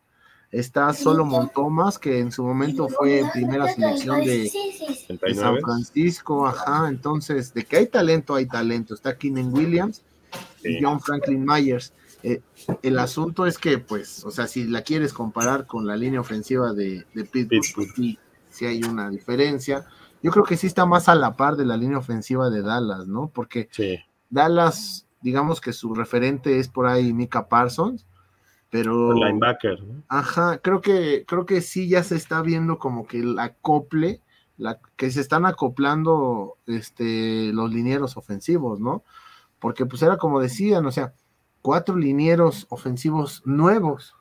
Está 0.52 0.92
Solomon 0.92 1.50
Thomas, 1.56 1.98
que 1.98 2.20
en 2.20 2.30
su 2.30 2.44
momento 2.44 2.90
fue 2.90 3.24
primera 3.32 3.74
selección 3.74 4.20
de, 4.20 4.50
Sí, 4.50 4.74
sí, 4.78 4.86
sí. 4.86 5.06
de 5.08 5.18
39. 5.18 5.36
San 5.36 5.62
Francisco, 5.62 6.46
ajá. 6.46 6.90
Entonces, 6.90 7.54
de 7.54 7.64
que 7.64 7.78
hay 7.78 7.88
talento, 7.88 8.36
hay 8.36 8.48
talento. 8.48 8.94
Está 8.94 9.18
Keenan 9.18 9.54
Williams 9.54 10.02
y. 10.66 10.84
John 10.84 11.00
Franklin 11.00 11.46
Myers. 11.46 11.94
Eh, 12.24 12.42
el 12.84 13.00
asunto 13.00 13.46
es 13.46 13.58
que, 13.58 13.78
pues, 13.78 14.26
o 14.26 14.32
sea, 14.32 14.46
si 14.46 14.66
la 14.66 14.82
quieres 14.82 15.14
comparar 15.14 15.68
con 15.68 15.88
la 15.88 15.96
línea 15.96 16.20
ofensiva 16.20 16.74
de, 16.74 17.06
de 17.14 17.24
Pittsburgh, 17.24 17.48
Pittsburgh. 17.48 17.88
pues 17.88 17.96
sí, 17.96 18.20
sí 18.50 18.66
hay 18.66 18.84
una 18.84 19.10
diferencia. 19.10 19.86
Yo 20.24 20.32
creo 20.32 20.46
que 20.46 20.58
sí 20.58 20.68
está 20.68 20.86
más 20.86 21.10
a 21.10 21.16
la 21.16 21.36
par 21.36 21.56
de 21.56 21.66
la 21.66 21.78
línea 21.78 21.98
ofensiva 21.98 22.50
de 22.50 22.62
Dallas, 22.62 23.08
¿no? 23.08 23.30
Porque 23.34 23.70
Sí, 23.72 24.00
Dallas, 24.30 25.08
digamos 25.22 25.62
que 25.62 25.74
su 25.74 25.94
referente 25.94 26.60
es 26.60 26.68
por 26.68 26.88
ahí 26.88 27.14
Mika 27.14 27.48
Parsons, 27.48 28.08
pero 28.70 29.12
el 29.12 29.20
linebacker, 29.20 29.84
¿no? 29.84 30.04
ajá, 30.08 30.60
creo 30.60 30.82
que 30.82 31.26
creo 31.28 31.46
que 31.46 31.62
sí 31.62 31.90
ya 31.90 32.04
se 32.04 32.16
está 32.16 32.42
viendo 32.42 32.80
como 32.80 33.06
que 33.06 33.20
el 33.20 33.38
acople, 33.38 34.22
la, 34.58 34.80
que 34.96 35.12
se 35.12 35.22
están 35.22 35.46
acoplando 35.46 36.58
este 36.68 37.52
los 37.54 37.72
linieros 37.72 38.16
ofensivos, 38.16 38.80
¿no? 38.80 39.04
Porque 39.60 39.86
pues 39.86 40.02
era 40.02 40.18
como 40.18 40.40
decían, 40.40 40.86
o 40.86 40.92
sea, 40.92 41.14
cuatro 41.62 41.96
linieros 41.98 42.66
ofensivos 42.70 43.42
nuevos 43.46 44.16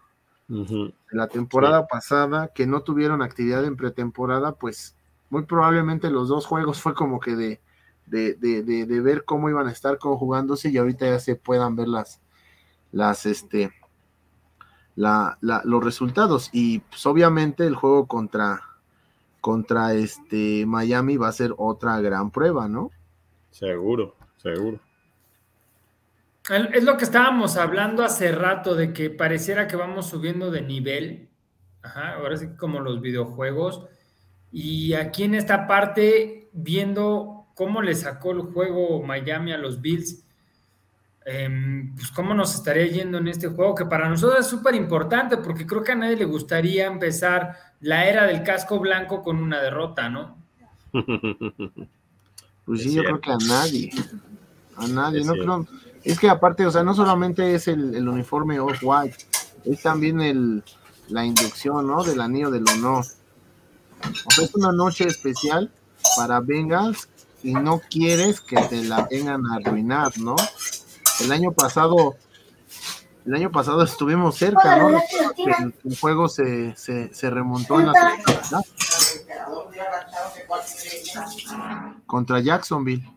de 0.49 0.93
la 1.13 1.29
temporada 1.29 1.87
pasada 1.87 2.49
que 2.49 2.67
no 2.67 2.83
tuvieron 2.83 3.23
actividad 3.23 3.65
en 3.65 3.77
pretemporada, 3.77 4.57
pues 4.57 4.97
muy 5.31 5.45
probablemente 5.47 6.11
los 6.11 6.29
dos 6.29 6.47
juegos 6.47 6.81
fue 6.81 6.95
como 6.95 7.21
que 7.21 7.37
de, 7.37 7.61
de, 8.07 8.35
de, 8.35 8.63
de- 8.63 8.87
de 8.87 9.01
ver 9.01 9.25
cómo 9.25 9.49
iban 9.51 9.69
a 9.69 9.73
estar 9.73 9.99
conjugándose 9.99 10.71
y 10.71 10.79
ahorita 10.79 11.07
ya 11.07 11.19
se 11.21 11.37
puedan 11.37 11.77
ver 11.77 11.89
las, 11.89 12.21
las 12.93 13.27
este, 13.27 13.73
la, 14.97 15.39
la- 15.41 15.63
los 15.65 15.83
resultados. 15.85 16.51
Y 16.53 16.81
pues 16.81 17.05
obviamente 17.07 17.67
el 17.67 17.75
juego 17.75 18.07
contra, 18.07 18.63
contra 19.41 19.95
este 19.95 20.67
Miami 20.67 21.17
va 21.17 21.29
a 21.29 21.33
ser 21.33 21.55
otra 21.59 22.01
gran 22.01 22.31
prueba, 22.31 22.69
¿no? 22.69 22.91
Seguro, 23.51 24.17
seguro. 24.37 24.81
Es 26.75 26.85
lo 26.85 26.97
que 26.97 27.05
estábamos 27.05 27.57
hablando 27.57 28.03
hace 28.03 28.33
rato, 28.33 28.75
de 28.75 28.93
que 28.93 29.11
pareciera 29.11 29.69
que 29.69 29.77
vamos 29.77 30.07
subiendo 30.09 30.51
de 30.51 30.63
nivel. 30.63 31.29
Ajá, 31.83 32.15
ahora 32.15 32.37
sí 32.37 32.49
como 32.57 32.81
los 32.81 33.01
videojuegos. 33.01 33.87
Y 34.53 34.95
aquí 34.95 35.25
en 35.25 35.35
esta 35.35 35.67
parte, 35.67 36.49
viendo 36.53 37.47
cómo 37.55 37.83
le 37.83 37.95
sacó 37.95 38.33
el 38.33 38.41
juego 38.43 39.03
Miami 39.03 39.53
a 39.53 39.59
los 39.59 39.81
Bills, 39.81 40.25
em, 41.25 41.95
pues 41.95 42.11
cómo 42.13 42.35
nos 42.35 42.55
estaría 42.55 42.87
yendo 42.87 43.19
en 43.19 43.29
este 43.29 43.49
juego, 43.49 43.75
que 43.75 43.85
para 43.87 44.09
nosotros 44.09 44.41
es 44.41 44.47
súper 44.47 44.75
importante, 44.75 45.37
porque 45.39 45.67
creo 45.67 45.83
que 45.85 45.93
a 45.93 45.97
nadie 45.97 46.17
le 46.17 46.25
gustaría 46.25 46.87
empezar 46.87 47.57
la 47.81 48.07
era 48.07 48.27
del 48.27 48.43
casco 48.43 48.79
blanco 48.81 49.23
con 49.23 49.37
una 49.43 49.61
derrota, 49.61 50.09
¿no? 50.09 50.39
Pues 52.65 52.83
Es 52.85 52.85
sí, 52.85 52.95
yo 52.95 53.05
creo 53.05 53.21
que 53.21 53.33
a 53.33 53.39
nadie. 53.39 53.91
A 54.77 54.89
nadie, 54.89 55.21
Es 55.21 55.27
no 55.27 55.35
cierto. 55.35 55.65
creo. 55.65 55.69
Es 56.03 56.19
que 56.19 56.29
aparte, 56.31 56.67
o 56.67 56.71
sea, 56.71 56.83
no 56.83 56.95
solamente 56.95 57.55
es 57.55 57.69
el, 57.69 57.95
el 57.95 58.09
uniforme 58.09 58.61
off-white, 58.61 59.17
es 59.65 59.83
también 59.83 60.21
el, 60.21 60.65
la 61.09 61.25
inducción, 61.25 61.87
¿no? 61.87 62.05
Del 62.05 62.21
anillo 62.21 62.51
del 62.51 62.69
honor. 62.69 63.07
O 64.27 64.31
sea, 64.31 64.45
es 64.45 64.55
una 64.55 64.73
noche 64.73 65.07
especial 65.07 65.71
para 66.17 66.41
Bengals 66.41 67.09
y 67.43 67.53
no 67.55 67.81
quieres 67.91 68.41
que 68.41 68.57
te 68.57 68.85
la 68.85 69.07
vengan 69.11 69.47
a 69.47 69.57
arruinar, 69.57 70.19
¿no? 70.19 70.37
El 71.21 71.33
año 71.33 71.53
pasado, 71.53 72.17
el 73.27 73.35
año 73.35 73.51
pasado 73.51 73.83
estuvimos 73.83 74.37
cerca, 74.37 74.77
¿no? 74.77 74.89
El, 74.91 75.75
el 75.85 75.99
juego 75.99 76.29
se, 76.29 76.75
se, 76.77 77.13
se 77.13 77.31
remontó 77.31 77.81
en 77.81 77.87
la 77.87 77.93
contra 82.07 82.41
Jacksonville. 82.41 83.09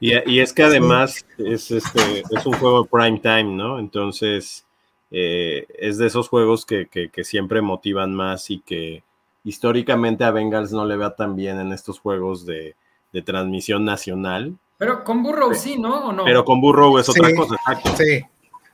Y, 0.00 0.30
y 0.30 0.40
es 0.40 0.52
que 0.52 0.64
además 0.64 1.24
es, 1.38 1.70
este, 1.70 2.24
es 2.28 2.46
un 2.46 2.54
juego 2.54 2.84
prime 2.86 3.20
time, 3.20 3.44
¿no? 3.44 3.78
Entonces, 3.78 4.66
eh, 5.12 5.66
es 5.78 5.98
de 5.98 6.06
esos 6.06 6.28
juegos 6.28 6.64
que, 6.66 6.86
que- 6.86 7.10
que 7.10 7.22
siempre 7.22 7.60
motivan 7.60 8.14
más 8.14 8.50
y 8.50 8.60
que 8.60 9.04
históricamente 9.44 10.24
a 10.24 10.30
Bengals 10.30 10.72
no 10.72 10.84
le 10.86 10.96
va 10.96 11.14
tan 11.14 11.36
bien 11.36 11.60
en 11.60 11.72
estos 11.72 12.00
juegos 12.00 12.46
de, 12.46 12.74
de 13.12 13.22
transmisión 13.22 13.84
nacional. 13.84 14.56
Pero 14.78 15.04
con 15.04 15.22
Burrow 15.22 15.52
sí, 15.54 15.78
¿no? 15.78 16.06
¿O 16.08 16.12
no? 16.12 16.24
Pero 16.24 16.44
con 16.44 16.60
Burrow 16.60 16.96
es 16.98 17.08
otra 17.08 17.28
Sí. 17.28 17.34
cosa, 17.36 17.54
exacto. 17.56 17.96
Sí, 17.96 18.22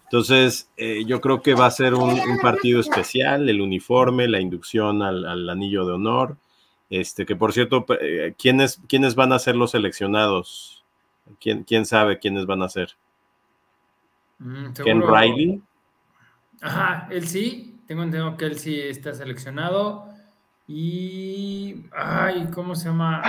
Entonces, 0.04 0.70
eh, 0.78 1.04
yo 1.06 1.20
creo 1.20 1.42
que 1.42 1.54
va 1.54 1.66
a 1.66 1.70
ser 1.70 1.92
un, 1.94 2.08
un 2.10 2.38
partido 2.40 2.80
especial, 2.80 3.46
el 3.48 3.60
uniforme, 3.60 4.26
la 4.28 4.40
inducción 4.40 5.02
al, 5.02 5.26
al 5.26 5.50
anillo 5.50 5.84
de 5.86 5.92
honor. 5.94 6.36
Este, 6.88 7.26
que 7.26 7.36
por 7.36 7.52
cierto, 7.52 7.84
eh, 8.00 8.32
¿quiénes, 8.38 8.80
¿quiénes 8.88 9.14
van 9.16 9.32
a 9.34 9.38
ser 9.38 9.54
los 9.56 9.72
seleccionados? 9.72 10.82
¿Quién, 11.40 11.64
quién 11.64 11.84
sabe 11.84 12.18
quiénes 12.18 12.46
van 12.46 12.62
a 12.62 12.68
ser? 12.70 12.96
Mm, 14.38 14.72
Ken 14.72 15.02
Riley. 15.02 15.60
Ajá, 16.60 17.08
él 17.10 17.26
sí. 17.26 17.80
Tengo 17.86 18.02
entendido 18.02 18.36
que 18.36 18.44
él 18.46 18.58
sí 18.58 18.78
está 18.78 19.14
seleccionado. 19.14 20.08
Y. 20.66 21.86
Ay, 21.96 22.48
¿cómo 22.54 22.74
se 22.74 22.88
llama? 22.88 23.22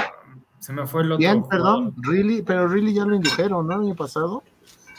Se 0.60 0.74
me 0.74 0.86
fue 0.86 1.04
el 1.04 1.14
otro. 1.14 1.20
Bien, 1.20 1.44
perdón, 1.48 1.94
really, 2.02 2.42
pero 2.42 2.68
really 2.68 2.94
ya 2.94 3.06
lo 3.06 3.16
indujeron, 3.16 3.68
¿no? 3.68 3.76
El 3.76 3.82
año 3.88 3.96
pasado. 3.96 4.44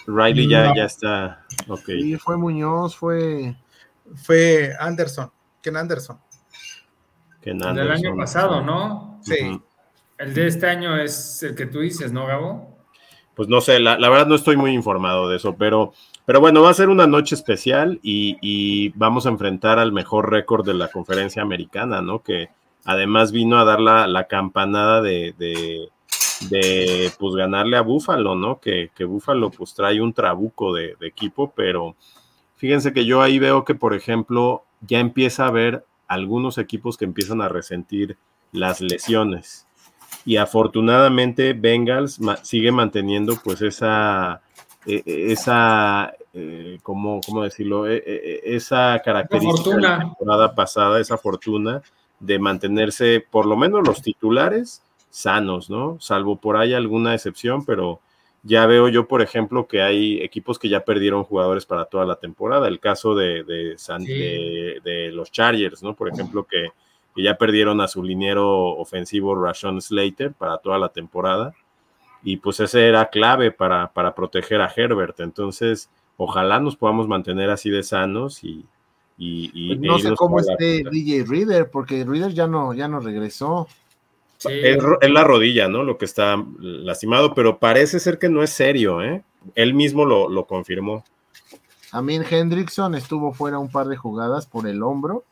Riley 0.06 0.48
ya, 0.48 0.68
No. 0.68 0.74
ya 0.76 0.84
está. 0.84 1.44
Ok. 1.68 1.84
Sí, 1.86 2.16
fue 2.16 2.36
Muñoz, 2.38 2.96
fue. 2.96 3.54
fue 4.14 4.72
Anderson, 4.80 5.30
Ken 5.60 5.76
Anderson. 5.76 6.18
Ken 7.42 7.62
El 7.62 7.74
del 7.74 7.90
año 7.90 8.10
Anderson. 8.10 8.16
pasado, 8.16 8.62
¿no? 8.62 9.20
Sí. 9.22 9.60
El 10.16 10.34
de 10.34 10.46
este 10.46 10.66
año 10.66 10.96
es 10.96 11.42
el 11.42 11.54
que 11.54 11.66
tú 11.66 11.80
dices, 11.80 12.12
¿no, 12.12 12.26
Gabo? 12.26 12.70
pues 13.34 13.48
no 13.48 13.62
sé, 13.62 13.80
la, 13.80 13.96
verdad 13.96 14.26
no 14.26 14.34
estoy 14.34 14.56
muy 14.58 14.72
informado 14.72 15.26
de 15.30 15.36
eso, 15.36 15.56
pero, 15.56 15.94
pero 16.24 16.40
bueno, 16.40 16.62
va 16.62 16.70
a 16.70 16.74
ser 16.74 16.88
una 16.88 17.06
noche 17.06 17.34
especial 17.34 17.98
y, 18.02 18.90
vamos 18.90 19.26
a 19.26 19.30
enfrentar 19.30 19.78
al 19.78 19.92
mejor 19.92 20.30
récord 20.30 20.64
de 20.64 20.74
la 20.74 20.88
conferencia 20.88 21.42
americana, 21.42 22.02
¿no? 22.02 22.22
Que 22.22 22.50
además 22.84 23.32
vino 23.32 23.58
a 23.58 23.64
dar 23.64 23.80
la, 23.80 24.26
campanada 24.28 25.02
de, 25.02 25.88
pues 27.18 27.34
ganarle 27.34 27.76
a 27.76 27.82
Búfalo, 27.82 28.34
¿no? 28.34 28.60
Que, 28.60 28.90
que 28.94 29.04
Búfalo 29.04 29.50
pues 29.50 29.74
trae 29.74 30.00
un 30.00 30.12
trabuco 30.12 30.74
de, 30.74 30.96
de 31.00 31.06
equipo, 31.06 31.52
pero 31.54 31.96
fíjense 32.56 32.92
que 32.92 33.04
yo 33.04 33.22
ahí 33.22 33.38
veo 33.38 33.64
que, 33.64 33.74
por 33.74 33.94
ejemplo, 33.94 34.64
ya 34.80 35.00
empieza 35.00 35.44
a 35.44 35.48
haber 35.48 35.84
algunos 36.06 36.58
equipos 36.58 36.96
que 36.96 37.04
empiezan 37.04 37.40
a 37.40 37.48
resentir 37.48 38.16
las 38.52 38.80
lesiones 38.80 39.66
y 40.24 40.36
afortunadamente 40.36 41.52
Bengals 41.52 42.20
sigue 42.42 42.72
manteniendo 42.72 43.36
pues 43.42 43.62
esa, 43.62 44.42
e, 44.86 45.02
e, 45.04 45.32
esa, 45.32 46.12
eh, 46.32 46.78
¿cómo, 46.82 47.20
decirlo? 47.42 47.88
E, 47.88 48.40
esa 48.44 49.00
característica 49.04 49.76
de 49.76 49.82
la 49.82 49.98
temporada 49.98 50.54
pasada, 50.54 51.00
esa 51.00 51.18
fortuna 51.18 51.82
de 52.18 52.38
mantenerse 52.38 53.24
por 53.30 53.46
lo 53.46 53.56
menos 53.56 53.86
los 53.86 54.02
titulares 54.02 54.82
sanos, 55.10 55.70
¿no? 55.70 55.98
Salvo 56.00 56.36
por 56.36 56.56
ahí 56.56 56.74
alguna 56.74 57.14
excepción, 57.14 57.64
pero 57.64 58.00
ya 58.42 58.66
veo 58.66 58.88
yo, 58.88 59.08
por 59.08 59.22
ejemplo, 59.22 59.66
que 59.66 59.82
hay 59.82 60.20
equipos 60.22 60.58
que 60.58 60.68
ya 60.68 60.80
perdieron 60.80 61.24
jugadores 61.24 61.66
para 61.66 61.84
toda 61.86 62.06
la 62.06 62.16
temporada. 62.16 62.68
El 62.68 62.80
caso 62.80 63.14
de, 63.14 63.44
de, 63.44 63.76
de, 63.98 64.80
de 64.82 65.10
los 65.12 65.30
Chargers, 65.30 65.82
¿no? 65.82 65.94
Por 65.94 66.08
ejemplo, 66.08 66.44
que 66.44 66.70
que 67.14 67.22
ya 67.22 67.36
perdieron 67.36 67.80
a 67.80 67.88
su 67.88 68.02
liniero 68.02 68.48
ofensivo 68.76 69.34
Rashon 69.34 69.80
Slater 69.80 70.32
para 70.32 70.58
toda 70.58 70.78
la 70.78 70.90
temporada. 70.90 71.54
Y 72.22 72.36
pues 72.36 72.60
ese 72.60 72.88
era 72.88 73.08
clave 73.08 73.50
para, 73.50 73.92
para 73.92 74.14
proteger 74.14 74.60
a 74.60 74.72
Herbert. 74.74 75.20
Entonces, 75.20 75.88
ojalá 76.16 76.60
nos 76.60 76.76
podamos 76.76 77.08
mantener 77.08 77.50
así 77.50 77.70
de 77.70 77.82
sanos 77.82 78.44
y, 78.44 78.66
y, 79.16 79.68
pues 79.68 79.80
no 79.80 79.98
sé 79.98 80.14
cómo 80.16 80.38
esté 80.40 80.82
DJ 80.90 81.24
Reader, 81.24 81.70
porque 81.70 82.04
Reader 82.04 82.32
ya 82.32 82.46
no, 82.46 82.72
ya 82.74 82.88
no 82.88 83.00
regresó. 83.00 83.68
Es, 84.48 84.78
la 85.10 85.24
rodilla, 85.24 85.68
¿no? 85.68 85.82
Lo 85.82 85.98
que 85.98 86.06
está 86.06 86.42
lastimado, 86.58 87.34
pero 87.34 87.58
parece 87.58 88.00
ser 88.00 88.18
que 88.18 88.30
no 88.30 88.42
es 88.42 88.50
serio, 88.50 89.02
¿eh? 89.02 89.22
Él 89.54 89.74
mismo 89.74 90.06
lo, 90.06 90.30
lo 90.30 90.46
confirmó. 90.46 91.04
A 91.92 92.00
mí 92.00 92.18
Hendrickson 92.18 92.94
estuvo 92.94 93.34
fuera 93.34 93.58
un 93.58 93.70
par 93.70 93.88
de 93.88 93.96
jugadas 93.96 94.46
por 94.46 94.66
el 94.66 94.82
hombro 94.82 95.24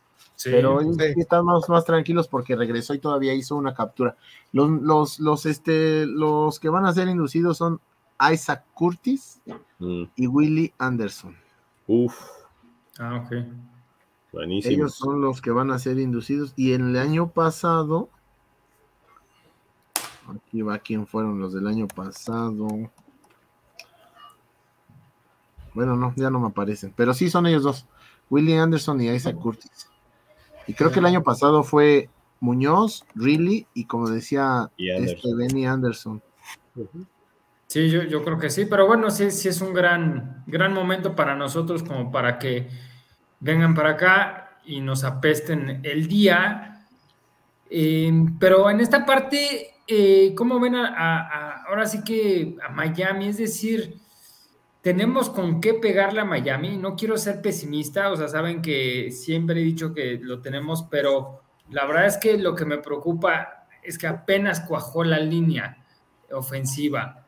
pero 0.45 0.81
estamos 0.81 1.69
más 1.69 1.85
tranquilos 1.85 2.29
porque 2.29 2.55
regresó 2.55 2.95
y 2.95 2.99
todavía 2.99 3.35
hizo 3.35 3.57
una 3.57 3.75
captura. 3.75 4.17
Los, 4.53 4.71
los, 4.71 5.21
los, 5.21 5.47
este, 5.47 6.07
los 6.07 6.61
que 6.61 6.69
van 6.69 6.87
a 6.87 6.93
ser 6.93 7.09
inducidos 7.09 7.59
son 7.59 7.81
Isaac 8.33 8.65
Curtis 8.75 9.41
mm. 9.79 10.05
y 10.15 10.27
Willie 10.27 10.73
Anderson. 10.79 11.37
Uf. 11.87 12.21
Ah, 12.99 13.25
ok. 13.25 13.37
Buenísimo. 14.33 14.75
Ellos 14.75 14.95
son 14.95 15.21
los 15.21 15.41
que 15.41 15.51
van 15.51 15.71
a 15.71 15.79
ser 15.79 15.99
inducidos. 15.99 16.53
Y 16.57 16.73
en 16.73 16.91
el 16.91 16.99
año 16.99 17.31
pasado, 17.31 18.09
aquí 20.29 20.63
va 20.63 20.79
quién 20.79 21.07
fueron 21.07 21.41
los 21.41 21.53
del 21.53 21.67
año 21.67 21.89
pasado. 21.89 22.69
Bueno, 25.75 25.97
no, 25.97 26.13
ya 26.17 26.31
no 26.31 26.41
me 26.41 26.49
aparecen. 26.49 26.93
Pero 26.97 27.15
sí 27.15 27.31
son 27.31 27.47
ellos 27.47 27.63
dos. 27.63 27.87
Willie 28.31 28.59
Anderson 28.59 29.01
y 29.01 29.09
Isaac 29.09 29.37
Curtis. 29.37 29.89
Y 30.69 30.75
creo 30.75 30.93
que 30.93 31.01
el 31.01 31.07
año 31.07 31.23
pasado 31.25 31.65
fue 31.65 32.11
Muñoz, 32.41 33.05
Riley 33.15 33.67
y 33.75 33.87
como 33.87 34.09
decía 34.09 34.71
este 34.77 35.35
Benny 35.35 35.67
Anderson. 35.67 36.23
Sí, 37.67 37.91
yo, 37.91 38.03
yo, 38.03 38.23
creo 38.23 38.39
que 38.39 38.51
sí, 38.51 38.67
pero 38.67 38.87
bueno, 38.87 39.11
sí, 39.11 39.31
sí 39.31 39.49
es 39.49 39.61
un 39.61 39.75
gran, 39.75 40.45
gran 40.47 40.73
momento 40.73 41.17
para 41.17 41.35
nosotros 41.35 41.83
como 41.83 42.11
para 42.11 42.39
que 42.39 42.69
vengan 43.41 43.75
para 43.75 43.91
acá 43.91 44.59
y 44.65 44.81
nos 44.81 45.05
apesten 45.05 45.81
el 45.83 46.07
día. 46.07 46.87
Eh, 47.71 48.13
pero 48.39 48.71
en 48.71 48.81
esta 48.81 49.05
parte, 49.05 49.75
eh, 49.87 50.35
¿cómo 50.35 50.61
ven 50.61 50.77
a, 50.77 51.65
ahora 51.67 51.87
sí 51.87 52.05
que 52.05 52.57
a 52.67 52.71
Miami? 52.71 53.29
Es 53.29 53.39
decir, 53.39 53.99
tenemos 54.89 55.29
con 55.29 55.61
qué 55.61 55.75
pegarle 55.75 56.23
a 56.23 56.25
Miami. 56.25 56.79
No 56.79 56.97
quiero 56.97 57.19
ser 57.19 57.43
pesimista, 57.43 58.11
o 58.11 58.17
sea, 58.17 58.27
saben 58.27 58.63
que 58.63 59.11
siempre 59.13 59.61
he 59.61 59.63
dicho 59.63 59.93
que 59.93 60.19
lo 60.19 60.41
tenemos, 60.41 60.87
pero 60.91 61.43
la 61.69 61.85
verdad 61.85 62.07
es 62.07 62.17
que 62.17 62.39
lo 62.39 62.55
que 62.55 62.65
me 62.65 62.79
preocupa 62.79 63.67
es 63.83 63.99
que 63.99 64.07
apenas 64.07 64.61
cuajó 64.61 65.05
la 65.05 65.19
línea 65.19 65.77
ofensiva. 66.31 67.27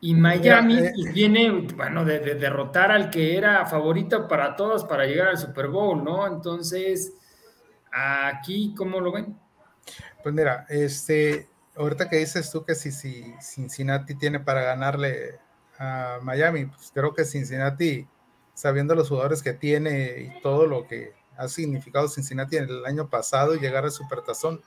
Y 0.00 0.14
Miami 0.14 0.78
eh, 0.78 0.92
pues, 0.94 1.12
viene, 1.12 1.50
bueno, 1.76 2.02
de, 2.06 2.18
derrotar 2.18 2.90
al 2.90 3.10
que 3.10 3.36
era 3.36 3.66
favorito 3.66 4.26
para 4.26 4.56
todos 4.56 4.86
para 4.86 5.04
llegar 5.04 5.28
al 5.28 5.36
Super 5.36 5.68
Bowl, 5.68 6.02
¿no? 6.02 6.26
Entonces, 6.26 7.12
aquí, 7.92 8.74
¿cómo 8.74 9.02
lo 9.02 9.12
ven? 9.12 9.38
Pues 10.22 10.34
mira, 10.34 10.64
este, 10.70 11.46
ahorita 11.76 12.08
que 12.08 12.16
dices 12.16 12.50
tú 12.50 12.64
que 12.64 12.74
si, 12.74 12.90
si 12.90 13.34
Cincinnati 13.38 14.14
tiene 14.14 14.40
para 14.40 14.62
ganarle 14.62 15.41
Miami. 16.22 16.66
Pues 16.66 16.90
creo 16.92 17.14
que 17.14 17.24
Cincinnati, 17.24 18.06
sabiendo 18.54 18.94
los 18.94 19.08
jugadores 19.08 19.42
que 19.42 19.52
tiene 19.52 20.20
y 20.20 20.42
todo 20.42 20.66
lo 20.66 20.86
que 20.86 21.14
ha 21.36 21.48
significado 21.48 22.08
Cincinnati 22.08 22.56
en 22.56 22.64
el 22.64 22.84
año 22.86 23.08
pasado 23.08 23.54
y 23.54 23.60
llegar 23.60 23.84
al 23.84 23.90
Supertazón, 23.90 24.62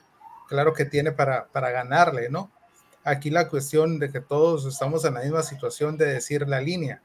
claro 0.47 0.73
que 0.73 0.85
tiene 0.85 1.11
para, 1.11 1.47
para 1.47 1.71
ganarle, 1.71 2.29
¿no? 2.29 2.51
Aquí 3.03 3.29
la 3.29 3.49
cuestión 3.49 3.99
de 3.99 4.11
que 4.11 4.19
todos 4.19 4.65
estamos 4.65 5.05
en 5.05 5.13
la 5.13 5.21
misma 5.21 5.43
situación 5.43 5.97
de 5.97 6.05
decir 6.05 6.47
la 6.47 6.59
línea. 6.59 7.01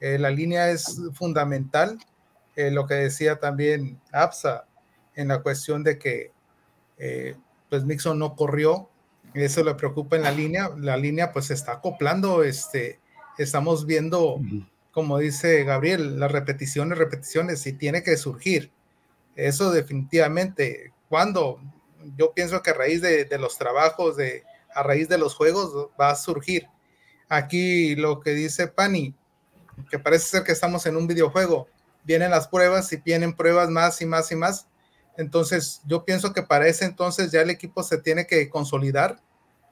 Eh, 0.00 0.18
la 0.18 0.30
línea 0.30 0.70
es 0.70 1.00
fundamental, 1.12 1.98
eh, 2.56 2.70
lo 2.70 2.86
que 2.86 2.94
decía 2.94 3.38
también 3.38 4.00
Absa, 4.10 4.64
en 5.14 5.28
la 5.28 5.42
cuestión 5.42 5.84
de 5.84 5.98
que 5.98 6.32
eh, 6.98 7.36
pues 7.68 7.84
Mixon 7.84 8.18
no 8.18 8.34
corrió, 8.34 8.88
eso 9.34 9.62
le 9.62 9.74
preocupa 9.74 10.16
en 10.16 10.22
la 10.22 10.30
línea, 10.30 10.70
la 10.76 10.96
línea 10.96 11.32
pues 11.32 11.50
está 11.50 11.72
acoplando 11.72 12.42
este, 12.42 13.00
estamos 13.38 13.86
viendo, 13.86 14.40
como 14.92 15.18
dice 15.18 15.64
Gabriel, 15.64 16.18
las 16.18 16.32
repeticiones, 16.32 16.98
repeticiones, 16.98 17.66
y 17.66 17.72
tiene 17.72 18.02
que 18.02 18.16
surgir. 18.16 18.70
Eso 19.36 19.70
definitivamente, 19.70 20.92
cuando 21.08 21.60
yo 22.16 22.32
pienso 22.32 22.62
que 22.62 22.70
a 22.70 22.74
raíz 22.74 23.00
de, 23.00 23.26
los 23.38 23.56
trabajos, 23.58 24.16
de, 24.16 24.44
a 24.74 24.82
raíz 24.82 25.08
de 25.08 25.18
los 25.18 25.34
juegos, 25.34 25.88
va 26.00 26.10
a 26.10 26.16
surgir. 26.16 26.66
Aquí 27.28 27.94
lo 27.96 28.20
que 28.20 28.30
dice 28.30 28.68
Pani, 28.68 29.14
que 29.90 29.98
parece 29.98 30.26
ser 30.26 30.44
que 30.44 30.52
estamos 30.52 30.84
en 30.86 30.96
un 30.96 31.06
videojuego, 31.06 31.68
vienen 32.04 32.30
las 32.30 32.48
pruebas 32.48 32.92
y 32.92 32.96
vienen 32.96 33.34
pruebas 33.34 33.70
más 33.70 34.00
y 34.02 34.06
más 34.06 34.30
y 34.32 34.36
más. 34.36 34.66
Entonces, 35.16 35.80
yo 35.86 36.04
pienso 36.04 36.32
que 36.32 36.42
para 36.42 36.66
ese 36.66 36.84
entonces 36.84 37.30
ya 37.30 37.42
el 37.42 37.50
equipo 37.50 37.82
se 37.82 37.98
tiene 37.98 38.26
que 38.26 38.48
consolidar 38.48 39.20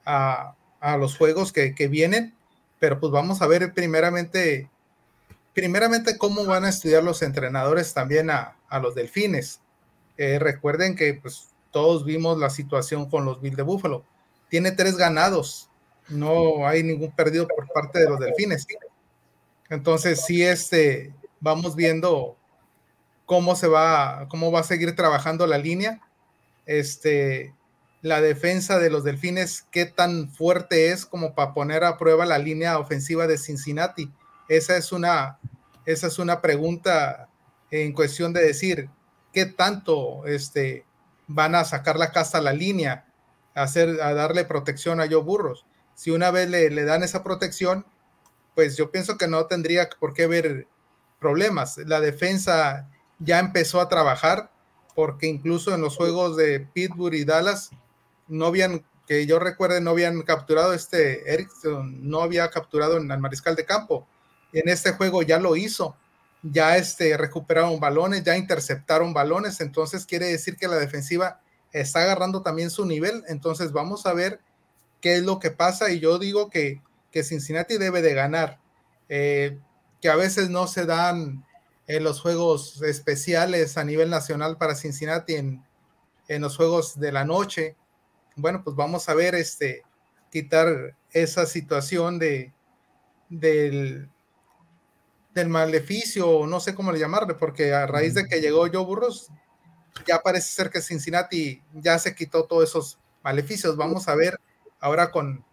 a, 0.04 0.56
los 0.98 1.16
juegos 1.16 1.52
que, 1.52 1.74
que, 1.74 1.88
vienen 1.88 2.34
pero 2.80 2.98
pues 2.98 3.12
vamos 3.12 3.42
a 3.42 3.46
ver 3.46 3.72
primeramente, 3.72 4.68
primeramente 5.54 6.18
cómo 6.18 6.44
van 6.46 6.64
a 6.64 6.70
estudiar 6.70 7.04
los 7.04 7.22
entrenadores 7.22 7.94
también 7.94 8.30
a, 8.30 8.56
los 8.82 8.94
delfines. 8.94 9.60
Eh, 10.16 10.38
recuerden 10.38 10.96
que 10.96 11.14
pues 11.14 11.50
todos 11.70 12.04
vimos 12.04 12.38
la 12.38 12.50
situación 12.50 13.08
con 13.08 13.24
los 13.24 13.40
Bills 13.40 13.56
de 13.56 13.62
Búfalo. 13.62 14.04
Tiene 14.48 14.72
tres 14.72 14.96
ganados, 14.96 15.68
no 16.08 16.66
hay 16.66 16.82
ningún 16.82 17.12
perdido 17.12 17.46
por 17.46 17.68
parte 17.68 18.00
de 18.00 18.08
los 18.08 18.18
delfines. 18.18 18.66
Entonces 19.68 20.24
sí, 20.24 20.42
este, 20.42 21.14
vamos 21.38 21.76
viendo 21.76 22.36
cómo 23.26 23.54
se 23.54 23.68
va, 23.68 24.26
cómo 24.28 24.50
va 24.50 24.60
a 24.60 24.64
seguir 24.64 24.96
trabajando 24.96 25.46
la 25.46 25.58
línea. 25.58 26.00
Este, 26.64 27.54
la 28.02 28.20
defensa 28.20 28.78
de 28.78 28.90
los 28.90 29.04
Delfines, 29.04 29.66
qué 29.70 29.84
tan 29.84 30.30
fuerte 30.30 30.90
es 30.90 31.04
como 31.04 31.34
para 31.34 31.52
poner 31.52 31.84
a 31.84 31.98
prueba 31.98 32.24
la 32.24 32.38
línea 32.38 32.78
ofensiva 32.78 33.26
de 33.26 33.36
Cincinnati. 33.36 34.10
Esa 34.48 34.76
es 34.76 34.92
una, 34.92 35.38
esa 35.84 36.06
es 36.06 36.18
una 36.18 36.40
pregunta 36.40 37.28
en 37.70 37.92
cuestión 37.92 38.32
de 38.32 38.42
decir 38.42 38.88
qué 39.32 39.46
tanto 39.46 40.26
este, 40.26 40.84
van 41.26 41.54
a 41.54 41.64
sacar 41.64 41.96
la 41.96 42.10
casa 42.10 42.38
a 42.38 42.42
la 42.42 42.52
línea, 42.52 43.06
a, 43.54 43.62
hacer, 43.62 44.00
a 44.00 44.14
darle 44.14 44.44
protección 44.44 45.00
a 45.00 45.06
Joe 45.06 45.22
Burros. 45.22 45.66
Si 45.94 46.10
una 46.10 46.30
vez 46.30 46.48
le, 46.48 46.70
le 46.70 46.84
dan 46.84 47.02
esa 47.02 47.22
protección, 47.22 47.84
pues 48.54 48.76
yo 48.76 48.90
pienso 48.90 49.18
que 49.18 49.28
no 49.28 49.46
tendría 49.46 49.88
por 50.00 50.14
qué 50.14 50.24
haber 50.24 50.66
problemas. 51.18 51.76
La 51.78 52.00
defensa 52.00 52.88
ya 53.18 53.38
empezó 53.38 53.80
a 53.80 53.88
trabajar 53.88 54.50
porque 54.94 55.26
incluso 55.26 55.74
en 55.74 55.82
los 55.82 55.96
juegos 55.96 56.36
de 56.36 56.60
Pittsburgh 56.60 57.14
y 57.14 57.24
Dallas 57.24 57.70
no 58.30 58.46
habían, 58.46 58.84
que 59.06 59.26
yo 59.26 59.38
recuerde, 59.38 59.80
no 59.80 59.90
habían 59.90 60.22
capturado 60.22 60.72
este 60.72 61.32
Erickson, 61.32 62.08
no 62.08 62.22
había 62.22 62.48
capturado 62.50 62.96
el 62.96 63.04
mariscal 63.04 63.56
de 63.56 63.66
campo. 63.66 64.06
En 64.52 64.68
este 64.68 64.92
juego 64.92 65.22
ya 65.22 65.38
lo 65.38 65.56
hizo. 65.56 65.96
Ya 66.42 66.78
este, 66.78 67.16
recuperaron 67.18 67.78
balones, 67.80 68.24
ya 68.24 68.36
interceptaron 68.36 69.12
balones. 69.12 69.60
Entonces 69.60 70.06
quiere 70.06 70.26
decir 70.26 70.56
que 70.56 70.68
la 70.68 70.76
defensiva 70.76 71.40
está 71.72 72.02
agarrando 72.02 72.42
también 72.42 72.70
su 72.70 72.86
nivel. 72.86 73.22
Entonces 73.28 73.72
vamos 73.72 74.06
a 74.06 74.14
ver 74.14 74.40
qué 75.00 75.16
es 75.16 75.22
lo 75.22 75.38
que 75.38 75.50
pasa. 75.50 75.90
Y 75.90 76.00
yo 76.00 76.18
digo 76.18 76.48
que 76.48 76.80
que 77.10 77.24
Cincinnati 77.24 77.78
debe 77.78 78.02
de 78.02 78.14
ganar, 78.14 78.58
eh, 79.08 79.58
que 80.00 80.08
a 80.08 80.16
veces 80.16 80.50
no 80.50 80.66
se 80.66 80.86
dan 80.86 81.44
en 81.86 82.04
los 82.04 82.20
juegos 82.20 82.82
especiales 82.82 83.76
a 83.76 83.84
nivel 83.84 84.10
nacional 84.10 84.56
para 84.56 84.76
Cincinnati 84.76 85.34
en, 85.34 85.64
en 86.28 86.42
los 86.42 86.56
juegos 86.56 86.98
de 87.00 87.12
la 87.12 87.24
noche. 87.24 87.76
Bueno, 88.40 88.62
pues 88.64 88.76
vamos 88.76 89.08
a 89.08 89.14
ver 89.14 89.34
este 89.34 89.82
quitar 90.30 90.96
esa 91.12 91.46
situación 91.46 92.18
de 92.18 92.52
del, 93.28 94.10
del 95.34 95.48
maleficio, 95.48 96.46
no 96.46 96.60
sé 96.60 96.74
cómo 96.74 96.92
le 96.92 96.98
llamarle, 96.98 97.34
porque 97.34 97.72
a 97.72 97.86
raíz 97.86 98.14
de 98.14 98.26
que 98.26 98.40
llegó 98.40 98.66
Joe 98.70 98.84
Burros, 98.84 99.28
ya 100.06 100.20
parece 100.20 100.52
ser 100.52 100.70
que 100.70 100.82
Cincinnati 100.82 101.62
ya 101.72 101.98
se 101.98 102.14
quitó 102.14 102.44
todos 102.44 102.68
esos 102.68 102.98
maleficios. 103.22 103.76
Vamos 103.76 104.08
a 104.08 104.14
ver 104.14 104.40
ahora 104.80 105.10
con, 105.10 105.44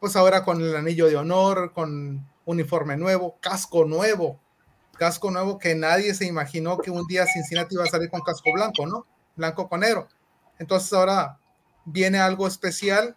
pues 0.00 0.16
ahora 0.16 0.44
con 0.44 0.60
el 0.60 0.76
anillo 0.76 1.06
de 1.06 1.16
honor, 1.16 1.72
con 1.72 2.26
uniforme 2.44 2.96
nuevo, 2.96 3.36
casco 3.40 3.84
nuevo, 3.84 4.40
casco 4.98 5.30
nuevo 5.30 5.58
que 5.58 5.74
nadie 5.74 6.14
se 6.14 6.26
imaginó 6.26 6.78
que 6.78 6.90
un 6.90 7.06
día 7.06 7.26
Cincinnati 7.26 7.74
iba 7.74 7.84
a 7.84 7.88
salir 7.88 8.10
con 8.10 8.20
casco 8.20 8.52
blanco, 8.52 8.86
¿no? 8.86 9.06
Blanco 9.36 9.68
con 9.68 9.80
negro. 9.80 10.08
Entonces 10.58 10.92
ahora 10.92 11.38
viene 11.92 12.18
algo 12.18 12.46
especial, 12.46 13.16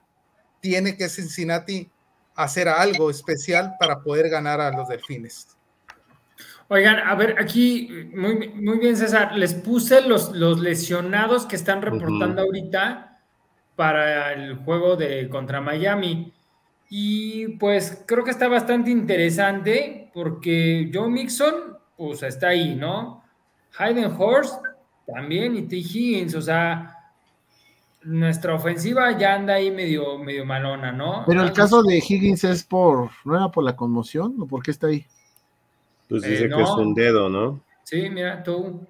tiene 0.59 0.95
que 0.95 1.09
Cincinnati 1.09 1.89
hacer 2.35 2.67
algo 2.67 3.09
especial 3.09 3.75
para 3.79 4.01
poder 4.01 4.29
ganar 4.29 4.61
a 4.61 4.71
los 4.71 4.87
delfines. 4.87 5.57
Oigan, 6.69 6.99
a 6.99 7.15
ver, 7.15 7.35
aquí, 7.37 7.89
muy, 8.15 8.49
muy 8.49 8.79
bien, 8.79 8.95
César, 8.95 9.35
les 9.35 9.53
puse 9.53 10.01
los, 10.01 10.31
los 10.31 10.59
lesionados 10.59 11.45
que 11.45 11.57
están 11.57 11.81
reportando 11.81 12.43
ahorita 12.43 13.19
para 13.75 14.31
el 14.31 14.55
juego 14.55 14.95
de 14.95 15.27
contra 15.27 15.59
Miami. 15.59 16.33
Y 16.89 17.49
pues 17.57 18.03
creo 18.05 18.23
que 18.23 18.31
está 18.31 18.47
bastante 18.47 18.89
interesante 18.89 20.09
porque 20.13 20.89
Joe 20.93 21.09
Mixon, 21.09 21.77
pues 21.97 22.23
está 22.23 22.49
ahí, 22.49 22.75
¿no? 22.75 23.21
Hayden 23.77 24.15
Horst 24.17 24.63
también 25.05 25.55
y 25.55 25.63
T. 25.63 25.75
Higgins, 25.75 26.35
o 26.35 26.41
sea, 26.41 27.00
nuestra 28.03 28.55
ofensiva 28.55 29.17
ya 29.17 29.35
anda 29.35 29.55
ahí 29.55 29.71
medio, 29.71 30.17
medio 30.17 30.45
malona, 30.45 30.91
¿no? 30.91 31.23
Pero 31.27 31.43
el 31.43 31.53
caso 31.53 31.83
de 31.83 31.97
Higgins 31.97 32.43
es 32.43 32.63
por, 32.63 33.11
¿no 33.25 33.35
era 33.35 33.49
por 33.49 33.63
la 33.63 33.75
conmoción 33.75 34.35
o 34.39 34.47
por 34.47 34.63
qué 34.63 34.71
está 34.71 34.87
ahí? 34.87 35.05
Pues 36.09 36.23
dice 36.23 36.49
que 36.49 36.61
es 36.61 36.69
un 36.71 36.93
dedo, 36.93 37.29
¿no? 37.29 37.63
Sí, 37.83 38.09
mira, 38.09 38.43
tú. 38.43 38.85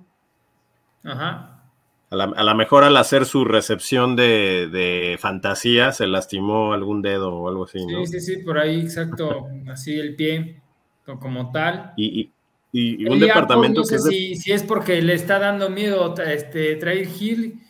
Ajá. 1.04 1.62
A 2.10 2.44
la, 2.44 2.54
mejor 2.54 2.84
al 2.84 2.98
hacer 2.98 3.26
su 3.26 3.46
recepción 3.46 4.18
de, 4.18 5.18
fantasía 5.20 5.94
se 5.94 6.08
lastimó 6.08 6.74
algún 6.74 7.02
dedo 7.02 7.34
o 7.34 7.48
algo 7.48 7.64
así, 7.64 7.86
¿no? 7.86 8.06
Sí, 8.06 8.20
sí, 8.20 8.36
sí, 8.36 8.44
por 8.44 8.58
ahí, 8.58 8.82
exacto, 8.82 9.48
así 9.70 9.98
el 9.98 10.16
pie, 10.16 10.62
como 11.06 11.52
tal. 11.52 11.94
Y, 11.96 12.32
un 12.74 13.20
departamento 13.20 13.82
no 13.82 13.86
sé 13.86 14.00
si, 14.00 14.36
si, 14.36 14.52
es 14.52 14.64
porque 14.64 15.02
le 15.02 15.14
está 15.14 15.40
dando 15.40 15.70
miedo 15.70 16.14
este, 16.22 16.76
traer 16.76 17.08
Hill, 17.08 17.62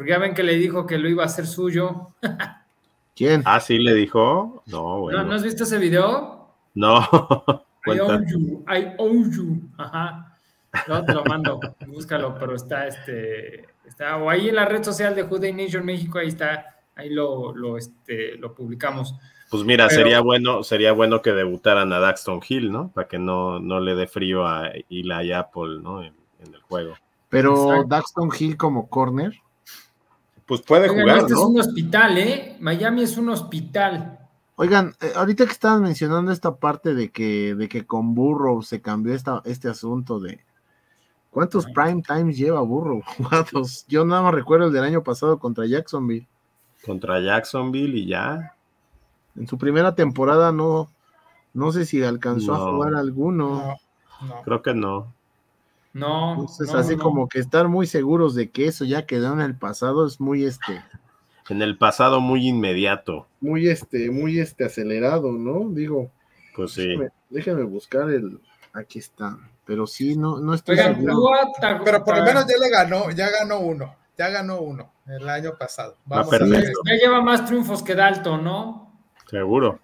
porque 0.00 0.12
ya 0.12 0.18
ven 0.18 0.32
que 0.32 0.42
le 0.42 0.54
dijo 0.54 0.86
que 0.86 0.96
lo 0.96 1.10
iba 1.10 1.24
a 1.24 1.26
hacer 1.26 1.46
suyo. 1.46 2.14
¿Quién? 3.14 3.42
Ah, 3.44 3.60
sí, 3.60 3.76
le 3.76 3.92
dijo. 3.92 4.62
No, 4.64 5.00
bueno. 5.00 5.24
¿No, 5.24 5.34
has 5.34 5.42
visto 5.42 5.64
ese 5.64 5.76
video? 5.76 6.54
No. 6.74 7.00
I 7.86 8.00
own 8.00 8.26
you, 8.26 8.64
I 8.66 8.94
own 8.96 9.30
you. 9.30 9.60
Ajá. 9.76 10.38
No 10.88 11.04
te 11.04 11.12
lo 11.12 11.22
mando, 11.26 11.60
búscalo, 11.86 12.34
pero 12.38 12.54
está 12.54 12.86
este, 12.86 13.66
está, 13.84 14.16
o 14.16 14.30
ahí 14.30 14.48
en 14.48 14.54
la 14.54 14.64
red 14.64 14.82
social 14.82 15.14
de 15.14 15.24
Juday 15.24 15.52
Nation 15.52 15.84
México, 15.84 16.18
ahí 16.18 16.28
está, 16.28 16.76
ahí 16.96 17.10
lo, 17.10 17.54
lo, 17.54 17.76
este, 17.76 18.38
lo 18.38 18.54
publicamos. 18.54 19.14
Pues 19.50 19.64
mira, 19.64 19.90
sería 19.90 20.22
bueno, 20.22 20.62
sería 20.62 20.92
bueno 20.92 21.20
que 21.20 21.32
debutaran 21.32 21.92
a 21.92 21.98
Daxton 21.98 22.40
Hill, 22.48 22.72
¿no? 22.72 22.90
Para 22.90 23.06
que 23.06 23.18
no, 23.18 23.60
no 23.60 23.80
le 23.80 23.94
dé 23.94 24.06
frío 24.06 24.46
a 24.46 24.70
Eli 24.88 25.32
Apple, 25.34 25.80
¿no? 25.82 26.02
En, 26.02 26.14
el 26.40 26.62
juego. 26.62 26.94
Pero 27.28 27.84
Daxton 27.86 28.30
Hill 28.38 28.56
como 28.56 28.88
corner. 28.88 29.38
Pues 30.50 30.62
puede 30.62 30.88
jugar. 30.88 31.18
Este 31.18 31.34
es 31.34 31.38
un 31.38 31.60
hospital, 31.60 32.18
¿eh? 32.18 32.56
Miami 32.58 33.04
es 33.04 33.16
un 33.16 33.28
hospital. 33.28 34.18
Oigan, 34.56 34.96
eh, 35.00 35.12
ahorita 35.14 35.46
que 35.46 35.52
estaban 35.52 35.80
mencionando 35.80 36.32
esta 36.32 36.56
parte 36.56 36.92
de 36.92 37.12
que, 37.12 37.54
de 37.54 37.68
que 37.68 37.86
con 37.86 38.16
Burrow 38.16 38.60
se 38.60 38.80
cambió 38.80 39.14
esta, 39.14 39.42
este 39.44 39.68
asunto 39.68 40.18
de 40.18 40.40
cuántos 41.30 41.66
prime 41.66 42.02
times 42.02 42.36
lleva 42.36 42.62
Burrow. 42.62 43.00
Yo 43.86 44.04
nada 44.04 44.22
más 44.22 44.34
recuerdo 44.34 44.66
el 44.66 44.72
del 44.72 44.82
año 44.82 45.04
pasado 45.04 45.38
contra 45.38 45.66
Jacksonville. 45.66 46.26
Contra 46.84 47.20
Jacksonville 47.20 47.96
y 47.96 48.06
ya. 48.08 48.56
En 49.36 49.46
su 49.46 49.56
primera 49.56 49.94
temporada 49.94 50.50
no, 50.50 50.90
no 51.54 51.70
sé 51.70 51.86
si 51.86 52.02
alcanzó 52.02 52.56
a 52.56 52.72
jugar 52.72 52.96
alguno. 52.96 53.76
Creo 54.44 54.62
que 54.62 54.74
no. 54.74 55.14
No. 55.92 56.32
Entonces, 56.32 56.72
así 56.74 56.96
como 56.96 57.28
que 57.28 57.38
estar 57.38 57.68
muy 57.68 57.86
seguros 57.86 58.34
de 58.34 58.50
que 58.50 58.66
eso 58.66 58.84
ya 58.84 59.06
quedó 59.06 59.32
en 59.32 59.40
el 59.40 59.56
pasado 59.56 60.06
es 60.06 60.20
muy 60.20 60.44
este. 60.44 60.82
En 61.48 61.62
el 61.62 61.76
pasado 61.78 62.20
muy 62.20 62.46
inmediato. 62.46 63.26
Muy 63.40 63.68
este, 63.68 64.10
muy 64.10 64.38
este 64.38 64.64
acelerado, 64.64 65.32
¿no? 65.32 65.68
Digo. 65.70 66.10
Pues 66.54 66.72
sí. 66.72 66.96
Déjame, 67.28 67.64
buscar 67.64 68.08
el. 68.10 68.40
Aquí 68.72 69.00
está. 69.00 69.36
Pero 69.64 69.86
sí, 69.86 70.16
no, 70.16 70.38
no 70.38 70.54
estoy 70.54 70.76
seguro. 70.76 71.18
Pero 71.84 72.04
por 72.04 72.18
lo 72.18 72.24
menos 72.24 72.46
ya 72.46 72.56
le 72.58 72.70
ganó, 72.70 73.10
ya 73.10 73.30
ganó 73.30 73.60
uno. 73.60 73.96
Ya 74.16 74.28
ganó 74.28 74.60
uno 74.60 74.92
el 75.06 75.28
año 75.28 75.56
pasado. 75.58 75.96
Vamos 76.04 76.32
a 76.32 76.44
ver. 76.44 76.72
Ya 76.84 76.94
lleva 76.94 77.22
más 77.22 77.46
triunfos 77.46 77.82
que 77.82 77.94
Dalton, 77.94 78.44
¿no? 78.44 78.92
Seguro. 79.26 79.80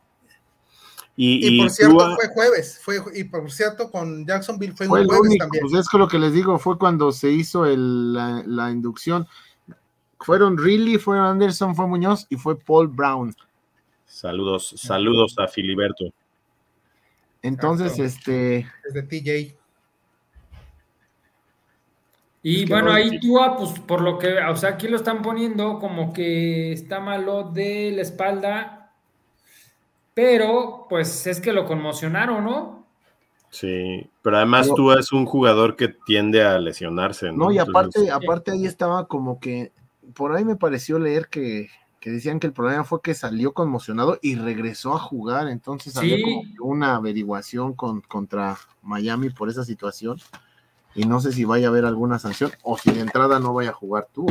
Y, 1.18 1.58
por 1.58 1.70
cierto, 1.70 2.14
fue 2.14 2.28
jueves, 2.28 2.78
fue, 2.82 2.96
y 3.14 3.24
por 3.24 3.50
cierto, 3.50 3.90
con 3.90 4.26
Jacksonville 4.26 4.74
fue, 4.74 4.86
un 4.86 5.06
jueves 5.06 5.38
también. 5.38 5.62
Pues 5.62 5.72
es 5.72 5.88
que 5.88 5.96
lo 5.96 6.08
que 6.08 6.18
les 6.18 6.34
digo 6.34 6.58
fue 6.58 6.78
cuando 6.78 7.10
se 7.10 7.30
hizo 7.30 7.64
el, 7.64 8.12
la, 8.12 8.70
inducción. 8.70 9.26
Fueron 10.20 10.58
Riley, 10.58 10.98
fue 10.98 11.18
Anderson, 11.18 11.74
fue 11.74 11.86
Muñoz 11.86 12.26
y 12.28 12.36
fue 12.36 12.58
Paul 12.58 12.88
Brown. 12.88 13.34
Saludos, 14.04 14.74
saludos 14.76 15.34
a 15.38 15.48
Filiberto. 15.48 16.12
Entonces, 17.40 17.98
este. 17.98 18.66
Desde 18.84 19.02
TJ. 19.02 19.56
Y 22.42 22.66
bueno, 22.66 22.92
ahí 22.92 23.18
tú, 23.20 23.38
pues 23.56 23.78
por 23.80 24.02
lo 24.02 24.18
que, 24.18 24.38
o 24.38 24.54
sea, 24.54 24.70
aquí 24.70 24.86
lo 24.86 24.96
están 24.96 25.22
poniendo 25.22 25.78
como 25.78 26.12
que 26.12 26.72
está 26.72 27.00
malo 27.00 27.44
de 27.44 27.92
la 27.92 28.02
espalda 28.02 28.75
pero 30.16 30.86
pues 30.88 31.26
es 31.26 31.42
que 31.42 31.52
lo 31.52 31.66
conmocionaron, 31.66 32.42
¿no? 32.42 32.86
Sí, 33.50 34.08
pero 34.22 34.38
además 34.38 34.66
tú 34.74 34.90
eres 34.90 35.12
un 35.12 35.26
jugador 35.26 35.76
que 35.76 35.88
tiende 35.88 36.42
a 36.42 36.58
lesionarse, 36.58 37.26
¿no? 37.26 37.36
No, 37.44 37.52
y 37.52 37.58
aparte, 37.58 38.10
aparte 38.10 38.52
ahí 38.52 38.64
estaba 38.64 39.08
como 39.08 39.38
que, 39.38 39.72
por 40.14 40.34
ahí 40.34 40.42
me 40.42 40.56
pareció 40.56 40.98
leer 40.98 41.28
que, 41.28 41.68
decían 42.00 42.40
que 42.40 42.46
el 42.46 42.54
problema 42.54 42.84
fue 42.84 43.02
que 43.02 43.12
salió 43.12 43.52
conmocionado 43.52 44.18
y 44.22 44.36
regresó 44.36 44.94
a 44.94 44.98
jugar, 44.98 45.48
entonces 45.48 45.94
había 45.98 46.16
como 46.22 46.44
una 46.60 46.96
averiguación 46.96 47.74
con, 47.74 48.00
contra 48.00 48.56
Miami 48.80 49.28
por 49.28 49.50
esa 49.50 49.64
situación, 49.66 50.16
y 50.94 51.04
no 51.04 51.20
sé 51.20 51.30
si 51.30 51.44
vaya 51.44 51.66
a 51.66 51.70
haber 51.70 51.84
alguna 51.84 52.18
sanción, 52.18 52.52
o 52.62 52.78
si 52.78 52.90
de 52.90 53.00
entrada 53.00 53.38
no 53.38 53.52
vaya 53.52 53.68
a 53.68 53.74
jugar 53.74 54.08
tú. 54.14 54.24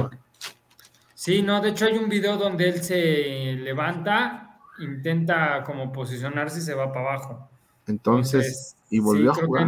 Sí, 1.14 1.44
no, 1.44 1.62
de 1.62 1.70
hecho 1.70 1.86
hay 1.86 1.98
un 2.00 2.10
video 2.10 2.38
donde 2.38 2.70
él 2.70 2.84
se 2.84 3.54
levanta 3.62 4.45
intenta 4.80 5.64
como 5.64 5.92
posicionarse 5.92 6.60
y 6.60 6.62
se 6.62 6.74
va 6.74 6.92
para 6.92 7.14
abajo. 7.14 7.50
Entonces, 7.88 8.76
y 8.90 9.00
volvió 9.00 9.32
a 9.32 9.36
jugar. 9.36 9.68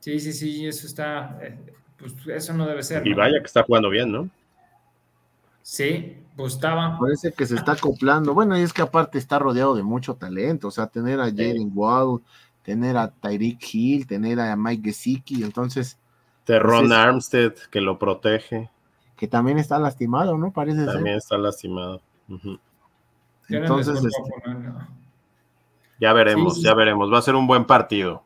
sí, 0.00 0.20
sí, 0.20 0.32
sí, 0.32 0.66
eso 0.66 0.86
está, 0.86 1.38
eh, 1.42 1.58
pues 1.96 2.14
eso 2.26 2.52
no 2.52 2.66
debe 2.66 2.82
ser. 2.82 3.06
Y 3.06 3.14
vaya 3.14 3.38
que 3.38 3.46
está 3.46 3.62
jugando 3.62 3.88
bien, 3.90 4.10
¿no? 4.10 4.28
Sí, 5.62 6.16
gustaba. 6.36 6.96
Parece 6.98 7.32
que 7.32 7.46
se 7.46 7.56
está 7.56 7.72
acoplando. 7.72 8.34
Bueno, 8.34 8.56
y 8.56 8.62
es 8.62 8.72
que 8.72 8.82
aparte 8.82 9.18
está 9.18 9.38
rodeado 9.38 9.74
de 9.74 9.82
mucho 9.82 10.14
talento, 10.14 10.68
o 10.68 10.70
sea, 10.70 10.86
tener 10.86 11.20
a 11.20 11.24
Jaden 11.24 11.72
Wall, 11.74 12.22
tener 12.62 12.96
a 12.96 13.10
Tyreek 13.10 13.58
Hill, 13.72 14.06
tener 14.06 14.38
a 14.38 14.54
Mike 14.56 14.90
Gesicki, 14.90 15.42
entonces. 15.42 15.98
Terron 16.44 16.86
pues 16.86 16.92
Armstead, 16.92 17.54
que 17.70 17.80
lo 17.80 17.98
protege. 17.98 18.70
Que 19.16 19.26
también 19.26 19.58
está 19.58 19.78
lastimado, 19.78 20.38
¿no? 20.38 20.52
Parece 20.52 20.84
también 20.84 21.16
está 21.16 21.38
lastimado. 21.38 22.00
Entonces, 23.48 24.04
este, 24.04 24.32
ya 26.00 26.12
veremos, 26.12 26.60
ya 26.62 26.74
veremos. 26.74 27.12
Va 27.12 27.18
a 27.18 27.22
ser 27.22 27.34
un 27.34 27.46
buen 27.46 27.64
partido. 27.64 28.22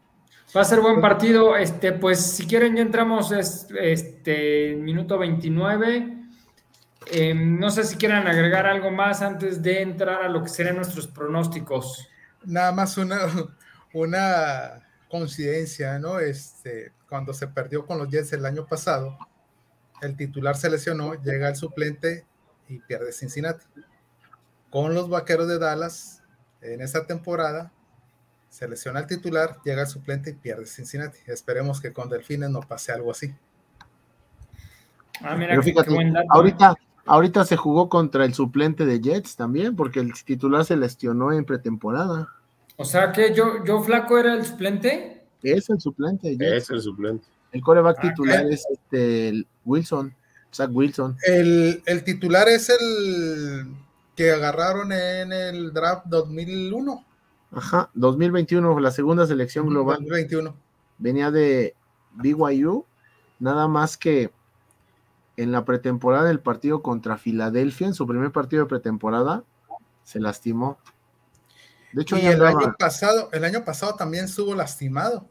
Va 0.56 0.62
a 0.62 0.64
ser 0.64 0.80
buen 0.80 1.00
partido. 1.00 1.56
Este, 1.56 1.92
pues 1.92 2.20
si 2.20 2.46
quieren, 2.46 2.76
ya 2.76 2.82
entramos 2.82 3.32
este 3.32 4.76
minuto 4.76 5.18
29. 5.18 6.16
Em, 7.12 7.58
no 7.58 7.70
sé 7.70 7.84
si 7.84 7.96
quieran 7.96 8.26
agregar 8.26 8.66
algo 8.66 8.90
más 8.90 9.22
antes 9.22 9.62
de 9.62 9.82
entrar 9.82 10.22
a 10.22 10.28
lo 10.28 10.42
que 10.42 10.48
serían 10.48 10.76
nuestros 10.76 11.06
pronósticos. 11.06 12.08
Nada 12.44 12.72
más 12.72 12.96
una, 12.98 13.18
una 13.92 14.82
coincidencia, 15.08 15.98
¿no? 15.98 16.18
Este, 16.18 16.92
cuando 17.08 17.32
se 17.32 17.48
perdió 17.48 17.86
con 17.86 17.98
los 17.98 18.08
Jets 18.08 18.32
el 18.32 18.46
año 18.46 18.66
pasado, 18.66 19.16
el 20.02 20.16
titular 20.16 20.56
se 20.56 20.70
lesionó, 20.70 21.14
llega 21.14 21.48
el 21.48 21.56
suplente 21.56 22.24
y 22.68 22.78
pierde 22.78 23.12
Cincinnati 23.12 23.66
con 24.70 24.94
los 24.94 25.08
Vaqueros 25.08 25.48
de 25.48 25.58
Dallas 25.58 26.22
en 26.62 26.80
esta 26.80 27.06
temporada, 27.06 27.72
se 28.48 28.68
lesiona 28.68 29.00
el 29.00 29.06
titular, 29.06 29.58
llega 29.64 29.82
el 29.82 29.88
suplente 29.88 30.30
y 30.30 30.34
pierde 30.34 30.66
Cincinnati. 30.66 31.18
Esperemos 31.26 31.80
que 31.80 31.92
con 31.92 32.08
Delfines 32.08 32.50
no 32.50 32.60
pase 32.60 32.92
algo 32.92 33.10
así. 33.12 33.32
Ah, 35.22 35.36
mira, 35.36 35.50
Pero 35.50 35.62
fíjate, 35.62 35.94
¿eh? 35.94 36.12
ahorita, 36.30 36.74
ahorita 37.06 37.44
se 37.44 37.56
jugó 37.56 37.88
contra 37.88 38.24
el 38.24 38.34
suplente 38.34 38.86
de 38.86 39.00
Jets 39.00 39.36
también, 39.36 39.76
porque 39.76 40.00
el 40.00 40.12
titular 40.24 40.64
se 40.64 40.76
lesionó 40.76 41.32
en 41.32 41.44
pretemporada. 41.44 42.28
O 42.76 42.84
sea 42.84 43.12
que 43.12 43.34
yo, 43.34 43.64
yo 43.64 43.82
flaco 43.82 44.18
era 44.18 44.34
el 44.34 44.44
suplente. 44.44 45.22
Es 45.42 45.70
el 45.70 45.80
suplente. 45.80 46.36
Es 46.40 46.70
el 46.70 46.80
suplente. 46.80 47.26
El 47.52 47.62
coreback 47.62 47.98
ah, 47.98 48.02
titular 48.02 48.46
es 48.46 48.64
este 48.70 49.44
Wilson, 49.64 50.14
Zach 50.52 50.70
Wilson. 50.72 51.16
El, 51.24 51.82
el, 51.84 52.04
titular 52.04 52.48
es 52.48 52.70
el 52.70 53.66
que 54.20 54.32
agarraron 54.32 54.92
en 54.92 55.32
el 55.32 55.72
draft 55.72 56.04
2001. 56.04 57.06
Ajá, 57.52 57.88
2021, 57.94 58.78
la 58.78 58.90
segunda 58.90 59.26
selección 59.26 59.66
global. 59.66 59.96
2021. 60.00 60.54
Venía 60.98 61.30
de 61.30 61.74
BYU, 62.16 62.84
nada 63.38 63.66
más 63.66 63.96
que 63.96 64.30
en 65.38 65.52
la 65.52 65.64
pretemporada 65.64 66.24
del 66.24 66.38
partido 66.38 66.82
contra 66.82 67.16
Filadelfia, 67.16 67.86
en 67.86 67.94
su 67.94 68.06
primer 68.06 68.30
partido 68.30 68.64
de 68.64 68.68
pretemporada, 68.68 69.42
se 70.04 70.20
lastimó. 70.20 70.76
De 71.94 72.02
hecho, 72.02 72.18
y 72.18 72.26
el 72.26 72.44
año 72.44 72.74
pasado, 72.78 73.30
el 73.32 73.42
año 73.44 73.64
pasado 73.64 73.94
también 73.94 74.26
estuvo 74.26 74.54
lastimado. 74.54 75.24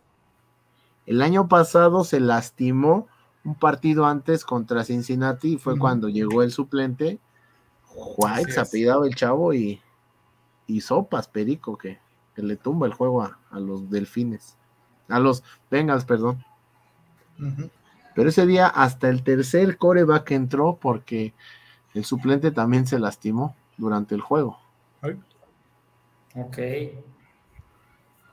El 1.05 1.21
año 1.21 1.47
pasado 1.47 2.03
se 2.03 2.19
lastimó 2.19 3.07
un 3.43 3.53
partido 3.53 4.07
antes 4.07 4.43
contra 4.43 4.83
Cincinnati, 4.83 5.59
fue 5.59 5.77
cuando 5.77 6.09
llegó 6.09 6.41
el 6.41 6.51
suplente. 6.51 7.19
White 8.17 8.51
se 8.51 8.59
apellidaba 8.59 9.05
el 9.05 9.15
chavo 9.15 9.53
y, 9.53 9.81
y 10.67 10.81
sopas, 10.81 11.27
Perico, 11.27 11.77
que, 11.77 11.99
le 12.35 12.55
tumba 12.55 12.87
el 12.87 12.93
juego 12.93 13.21
a, 13.21 13.37
los 13.59 13.89
delfines. 13.89 14.57
A 15.09 15.19
los 15.19 15.43
Bengals, 15.69 16.05
perdón. 16.05 16.43
Pero 18.15 18.29
ese 18.29 18.45
día 18.45 18.67
hasta 18.67 19.09
el 19.09 19.23
tercer 19.23 19.77
coreback 19.77 20.31
entró 20.31 20.77
porque 20.79 21.33
el 21.93 22.05
suplente 22.05 22.51
también 22.51 22.87
se 22.87 22.99
lastimó 22.99 23.55
durante 23.77 24.15
el 24.15 24.21
juego. 24.21 24.57
Ok. 26.35 26.57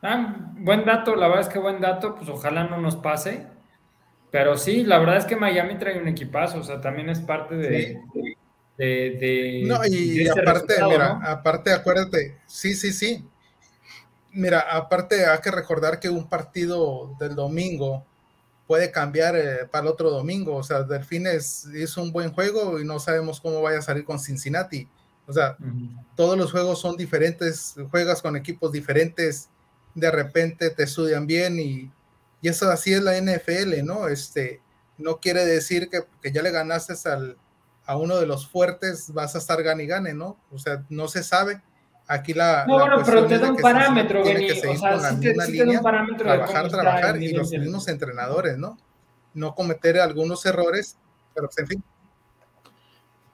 Ah, 0.02 0.37
buen 0.59 0.85
dato, 0.85 1.16
la 1.16 1.29
verdad 1.29 1.46
es 1.46 1.52
que 1.52 1.59
buen 1.59 1.81
dato, 1.81 2.14
pues 2.14 2.29
ojalá 2.29 2.64
no 2.64 2.79
nos 2.79 2.96
pase. 2.96 3.46
Pero 4.31 4.57
sí, 4.57 4.85
la 4.85 4.98
verdad 4.98 5.16
es 5.16 5.24
que 5.24 5.37
Miami 5.37 5.79
trae 5.79 6.00
un 6.00 6.09
equipazo, 6.09 6.59
o 6.59 6.62
sea, 6.62 6.81
también 6.81 7.09
es 7.09 7.20
parte 7.20 7.57
de. 7.57 8.02
No, 8.78 9.86
y, 9.86 10.28
aparte, 10.28 10.74
mira, 10.84 11.18
aparte, 11.24 11.72
acuérdate, 11.72 12.38
sí, 12.46 12.74
sí, 12.74 12.92
sí. 12.92 13.24
Mira, 14.32 14.60
aparte 14.60 15.24
hay 15.24 15.38
que 15.38 15.50
recordar 15.50 15.98
que 15.98 16.10
un 16.10 16.28
partido 16.28 17.16
del 17.18 17.34
domingo 17.34 18.04
puede 18.66 18.90
cambiar 18.90 19.34
eh, 19.36 19.66
para 19.70 19.84
el 19.84 19.88
otro 19.88 20.10
domingo. 20.10 20.56
O 20.56 20.62
sea, 20.62 20.82
Delfines 20.82 21.66
hizo 21.74 22.02
un 22.02 22.12
buen 22.12 22.32
juego 22.32 22.78
y 22.78 22.84
no 22.84 22.98
sabemos 22.98 23.40
cómo 23.40 23.62
vaya 23.62 23.78
a 23.78 23.82
salir 23.82 24.04
con 24.04 24.18
Cincinnati. 24.18 24.86
O 25.26 25.32
sea, 25.32 25.56
todos 26.14 26.36
los 26.36 26.52
juegos 26.52 26.80
son 26.80 26.96
diferentes, 26.96 27.74
juegas 27.90 28.22
con 28.22 28.36
equipos 28.36 28.70
diferentes, 28.70 29.48
de 29.94 30.10
repente 30.10 30.70
te 30.70 30.84
estudian 30.84 31.26
bien 31.26 31.58
y, 31.58 31.90
y 32.40 32.48
eso 32.48 32.70
así 32.70 32.92
es 32.92 33.02
la 33.02 33.20
NFL, 33.20 33.84
¿no? 33.84 34.06
Este, 34.06 34.60
no 34.98 35.18
quiere 35.18 35.44
decir 35.44 35.88
que, 35.88 36.04
que 36.22 36.30
ya 36.30 36.42
le 36.42 36.52
ganaste 36.52 36.94
al, 37.08 37.36
a 37.87 37.96
uno 37.96 38.16
de 38.16 38.27
los 38.27 38.46
fuertes, 38.46 39.12
vas 39.12 39.35
a 39.35 39.38
estar 39.38 39.62
gane 39.62 39.85
y 39.85 39.87
gane, 39.87 40.12
¿no? 40.12 40.37
O 40.51 40.59
sea, 40.59 40.85
no 40.88 41.09
se 41.09 41.22
sabe. 41.22 41.62
Aquí 42.09 42.35
la. 42.35 42.66
No, 42.66 42.79
bueno, 42.79 43.03
pero 43.05 43.27
te 43.27 43.38
da 43.38 43.51
un 43.51 43.57
parámetro, 43.57 44.25
Benny. 44.25 44.51
O 44.51 44.55
sea, 44.55 45.11
sí 45.11 45.20
te, 45.20 45.35
sí 45.46 45.59
te 45.59 45.64
da 45.64 45.72
un 45.72 45.83
parámetro. 45.83 46.27
Trabajar, 46.27 46.68
trabajar 46.68 47.22
y 47.22 47.33
los 47.33 47.51
mismos 47.51 47.88
entrenadores, 47.88 48.59
¿no? 48.59 48.77
No 49.35 49.55
cometer 49.55 49.99
algunos 49.99 50.44
errores, 50.46 50.99
pero 51.35 51.49
pues, 51.49 51.59
en 51.59 51.66
fin. 51.66 51.85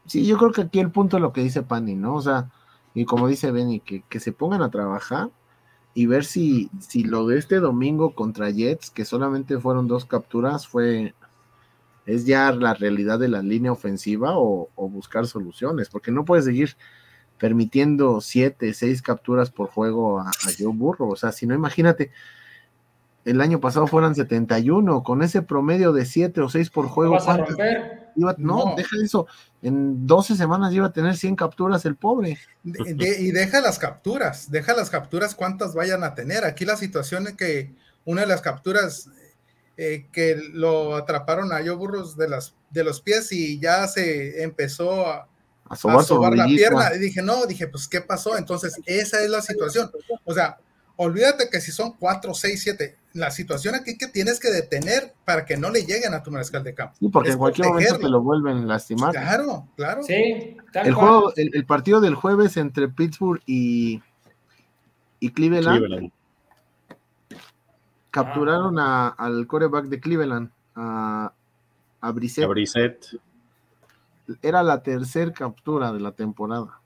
Sí, 0.07 0.27
yo 0.27 0.37
creo 0.37 0.53
que 0.53 0.62
aquí 0.62 0.81
el 0.81 0.91
punto 0.91 1.17
es 1.17 1.23
lo 1.23 1.33
que 1.33 1.43
dice 1.43 1.62
Pani, 1.62 1.95
¿no? 1.95 2.17
O 2.17 2.23
sea, 2.23 2.51
y 2.95 3.05
como 3.05 3.29
dice 3.29 3.51
Benny, 3.51 3.81
que, 3.81 4.03
que 4.09 4.21
se 4.21 4.33
pongan 4.33 4.62
a 4.62 4.71
trabajar 4.71 5.31
y 5.95 6.07
ver 6.07 6.25
si, 6.25 6.71
si 6.81 7.05
lo 7.05 7.27
de 7.27 7.38
este 7.38 7.61
domingo 7.61 8.15
contra 8.15 8.51
Jets, 8.51 8.91
que 8.91 9.05
solamente 9.05 9.59
fueron 9.59 9.87
dos 9.87 10.05
capturas, 10.05 10.67
fue 10.67 11.15
es 12.07 12.27
ya 12.27 12.53
la 12.53 12.75
realidad 12.75 13.19
de 13.19 13.29
la 13.29 13.43
línea 13.43 13.73
ofensiva 13.73 14.33
o, 14.35 14.69
buscar 14.77 15.27
soluciones, 15.27 15.88
porque 15.88 16.11
no 16.11 16.25
puedes 16.25 16.45
seguir 16.45 16.77
permitiendo 17.38 18.21
siete, 18.21 18.75
seis 18.75 19.03
capturas 19.03 19.51
por 19.51 19.69
juego 19.69 20.21
a, 20.21 20.29
a 20.29 20.51
Joe 20.59 20.73
Burro. 20.73 21.09
O 21.09 21.17
sea, 21.17 21.33
si 21.33 21.47
no, 21.47 21.55
imagínate, 21.55 22.11
el 23.25 23.41
año 23.41 23.61
pasado 23.61 23.87
fueran 23.87 24.15
71, 24.15 25.03
con 25.03 25.23
ese 25.23 25.43
promedio 25.43 25.93
de 25.93 26.05
7 26.05 26.41
o 26.41 26.49
6 26.49 26.71
por 26.71 26.88
juego. 26.88 27.17
no, 28.17 28.75
deja 28.77 28.97
eso. 29.03 29.27
En 29.62 30.07
12 30.07 30.37
semanas 30.37 30.73
iba 30.73 30.87
a 30.87 30.93
tener 30.93 31.17
100 31.17 31.37
capturas 31.37 31.85
el 31.85 31.97
pobre. 31.97 32.38
y 32.65 33.31
deja 33.31 33.61
las 33.61 33.79
capturas, 33.79 34.51
deja 34.51 34.75
las 34.75 34.91
capturas 34.91 35.35
cuántas 35.35 35.75
vayan 35.75 36.03
a 36.03 36.15
tener. 36.15 36.45
Aquí 36.45 36.65
la 36.65 36.77
situación 36.77 37.29
es 37.29 37.35
que 37.35 37.73
una 38.05 38.23
de 38.23 38.27
las 38.27 38.41
capturas 38.41 39.09
eh, 39.76 40.06
que 40.12 40.37
lo 40.52 40.96
atraparon 40.96 41.52
a 41.52 41.62
Yo 41.62 41.76
Burros 41.76 42.16
de, 42.16 42.28
las, 42.28 42.54
de 42.70 42.85
los 42.85 43.00
pies 43.00 43.32
y 43.32 43.58
ya 43.58 43.87
se 43.88 44.42
empezó 44.42 45.06
a, 45.06 45.28
a 45.68 45.76
sobar, 45.76 46.37
la 46.37 46.46
pierna. 46.46 46.94
Y 46.94 46.98
dije, 46.98 47.22
no, 47.22 47.46
dije, 47.46 47.68
pues, 47.68 47.88
¿qué 47.88 48.00
pasó? 48.00 48.37
Entonces, 48.37 48.78
esa 48.87 49.22
es 49.22 49.30
la 49.30 49.40
situación. 49.40 49.90
O 50.24 50.35
sea, 50.35 50.58
olvídate 50.96 51.48
que 51.50 51.61
si 51.61 51.72
son 51.72 51.94
4, 51.98 52.35
6, 52.35 52.62
7, 52.62 52.96
la 53.14 53.30
situación 53.30 53.74
aquí 53.74 53.96
que 53.96 54.08
tienes 54.08 54.38
que 54.38 54.50
detener 54.50 55.14
para 55.24 55.44
que 55.44 55.56
no 55.56 55.70
le 55.70 55.85
lleguen 55.85 56.14
a 56.14 56.22
tu 56.22 56.30
mariscal 56.30 56.62
de 56.62 56.74
campo. 56.74 56.94
Sí, 56.98 57.08
porque 57.08 57.30
en 57.30 57.38
cualquier 57.38 57.68
momento 57.68 57.98
te 57.98 58.08
lo 58.08 58.22
vuelven 58.22 58.58
a 58.58 58.66
lastimar. 58.66 59.12
Claro, 59.12 59.68
claro. 59.76 60.02
Sí, 60.02 60.56
el, 60.74 60.94
juego, 60.94 61.32
el, 61.37 61.64
partido 61.66 62.00
del 62.00 62.14
jueves 62.14 62.56
entre 62.56 62.88
Pittsburgh 62.88 63.40
y, 63.46 64.02
y 65.20 65.30
Cleveland, 65.30 66.12
capturaron 68.12 68.79
a, 68.79 69.09
al 69.09 69.48
coreback 69.48 69.87
de 69.87 69.98
Cleveland, 69.98 70.51
a, 70.77 71.33
a 72.01 72.12
Brissett. 72.12 73.18
Era 74.40 74.62
la 74.62 74.85
tercera 74.85 75.33
captura 75.33 75.92
de 75.92 75.98
la 75.98 76.12
temporada. 76.12 76.79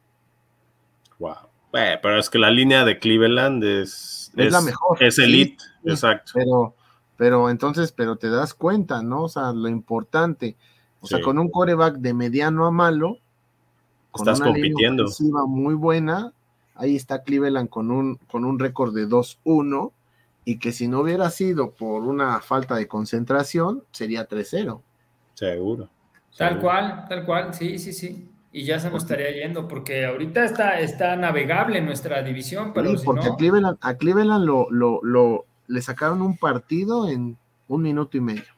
Wow. 1.19 1.35
pero 1.71 2.19
es 2.19 2.31
que 2.31 2.39
la 2.39 2.51
línea 2.51 2.85
de 2.85 2.99
Cleveland 2.99 3.63
es 3.65 4.27
es, 4.37 4.53
la 4.53 4.61
mejor. 4.61 5.03
Es 5.03 5.19
elite, 5.19 5.63
exacto. 5.85 6.33
Pero, 6.35 6.75
pero 7.17 7.51
entonces, 7.51 7.93
pero 7.93 8.17
te 8.17 8.29
das 8.31 8.55
cuenta, 8.55 9.03
¿no? 9.03 9.25
O 9.25 9.29
sea, 9.29 9.53
lo 9.53 9.69
importante. 9.69 10.57
O 11.01 11.07
sea, 11.07 11.21
con 11.21 11.39
un 11.39 11.51
coreback 11.51 11.97
de 11.97 12.15
mediano 12.15 12.67
a 12.67 12.71
malo, 12.71 13.19
con 14.11 14.27
Estás 14.27 14.41
una 14.41 14.53
compitiendo. 14.53 15.07
muy 15.47 15.75
buena, 15.75 16.33
ahí 16.75 16.97
está 16.97 17.23
Cleveland 17.23 17.69
con 17.69 17.91
un, 17.91 18.17
con 18.31 18.45
un 18.45 18.59
récord 18.59 18.95
de 18.95 19.09
2-1, 19.09 19.93
y 20.47 20.59
que 20.59 20.73
si 20.73 20.89
no 20.89 21.01
hubiera 21.01 21.29
sido 21.29 21.73
por 21.73 22.05
una 22.05 22.41
falta 22.41 22.77
de 22.77 22.89
concentración, 22.89 23.85
sería 23.91 24.27
3-0. 24.27 24.81
Seguro. 25.35 25.91
Tal 26.39 26.61
cual, 26.61 27.05
tal 27.07 27.27
cual, 27.27 27.53
sí, 27.53 27.79
sí, 27.79 27.93
sí 27.93 28.31
y 28.57 28.65
ya 28.65 28.81
se 28.81 28.91
nos 28.91 29.03
estaría 29.03 29.31
yendo, 29.33 29.69
porque 29.69 30.07
ahorita 30.07 30.43
está, 30.43 30.81
está 30.81 31.15
navegable 31.15 31.83
nuestra 31.83 32.23
división, 32.23 32.73
pero 32.73 32.95
porque 33.05 33.29
a 33.29 33.37
Cleveland, 33.37 33.77
a 33.83 33.95
Cleveland 33.97 34.47
lo, 34.47 34.71
lo, 34.71 35.01
lo, 35.03 35.45
le 35.67 35.83
sacaron 35.83 36.23
un 36.23 36.39
partido 36.39 37.07
en 37.07 37.37
un 37.69 37.83
minuto 37.83 38.17
y 38.17 38.23
medio. 38.23 38.55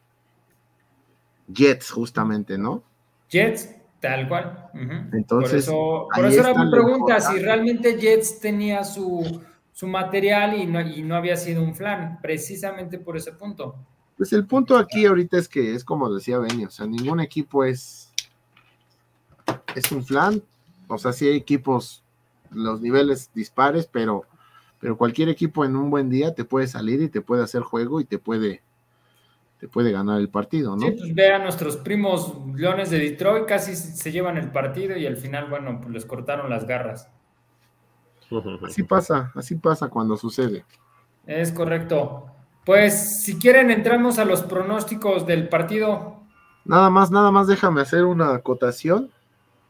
Jets, 1.53 1.90
justamente, 1.90 2.57
¿no? 2.57 2.85
Jets, 3.29 3.74
tal 3.98 4.29
cual. 4.29 4.70
Entonces, 5.12 5.66
por 5.66 6.24
eso, 6.27 6.48
era 6.48 6.55
mi 6.55 6.70
pregunta, 6.70 7.18
si 7.20 7.40
realmente 7.40 7.98
Jets 7.98 8.38
tenía 8.38 8.85
su, 8.85 9.42
su 9.78 9.86
material 9.86 10.60
y 10.60 10.66
no, 10.66 10.80
y 10.80 11.04
no 11.04 11.14
había 11.14 11.36
sido 11.36 11.62
un 11.62 11.72
flan, 11.72 12.18
precisamente 12.20 12.98
por 12.98 13.16
ese 13.16 13.31
punto. 13.31 13.76
Pues 14.16 14.33
el 14.33 14.44
punto 14.44 14.76
aquí 14.76 15.06
ahorita 15.06 15.38
es 15.38 15.48
que 15.48 15.72
es 15.72 15.85
como 15.85 16.12
decía 16.12 16.40
Benny, 16.40 16.64
o 16.64 16.70
sea, 16.70 16.85
ningún 16.85 17.20
equipo 17.20 17.62
es 17.62 18.12
es 19.76 19.92
un 19.92 20.04
flan, 20.04 20.42
o 20.88 20.98
sea, 20.98 21.12
sí 21.12 21.29
hay 21.29 21.37
equipos, 21.37 22.02
los 22.50 22.81
niveles 22.81 23.31
dispares, 23.33 23.87
pero, 23.87 24.24
pero 24.81 24.98
cualquier 24.98 25.29
equipo 25.29 25.64
en 25.64 25.76
un 25.76 25.90
buen 25.90 26.10
día 26.10 26.35
te 26.35 26.44
puede 26.44 26.66
salir 26.66 27.00
y 27.00 27.08
te 27.08 27.20
puede 27.20 27.44
hacer 27.44 27.62
juego 27.62 28.00
y 28.00 28.04
te 28.04 28.18
puede, 28.18 28.62
te 29.60 29.68
puede 29.68 29.92
ganar 29.92 30.18
el 30.18 30.29
partido, 30.29 30.74
¿no? 30.74 30.88
Sí, 30.88 30.96
pues 30.98 31.14
ve 31.14 31.33
a 31.33 31.38
nuestros 31.38 31.76
primos 31.76 32.35
Leones 32.56 32.90
de 32.90 32.98
Detroit, 32.98 33.46
casi 33.46 33.76
se 33.76 34.10
llevan 34.10 34.38
el 34.38 34.50
partido 34.50 34.96
y 34.96 35.06
al 35.06 35.16
final, 35.16 35.48
bueno, 35.48 35.79
pues 35.81 35.92
les 35.92 36.04
cortaron 36.04 36.50
las 36.50 36.66
garras. 36.66 37.08
Así 38.66 38.83
pasa, 38.83 39.33
así 39.35 39.56
pasa 39.56 39.88
cuando 39.88 40.16
sucede. 40.16 40.64
Es 41.26 41.52
correcto. 41.52 42.26
Pues 42.64 43.22
si 43.22 43.38
quieren 43.38 43.70
entramos 43.70 44.18
a 44.18 44.24
los 44.24 44.42
pronósticos 44.42 45.26
del 45.26 45.48
partido. 45.48 46.16
Nada 46.64 46.90
más, 46.90 47.10
nada 47.10 47.31
más 47.31 47.46
déjame 47.46 47.81
hacer 47.81 48.04
una 48.04 48.35
acotación. 48.35 49.10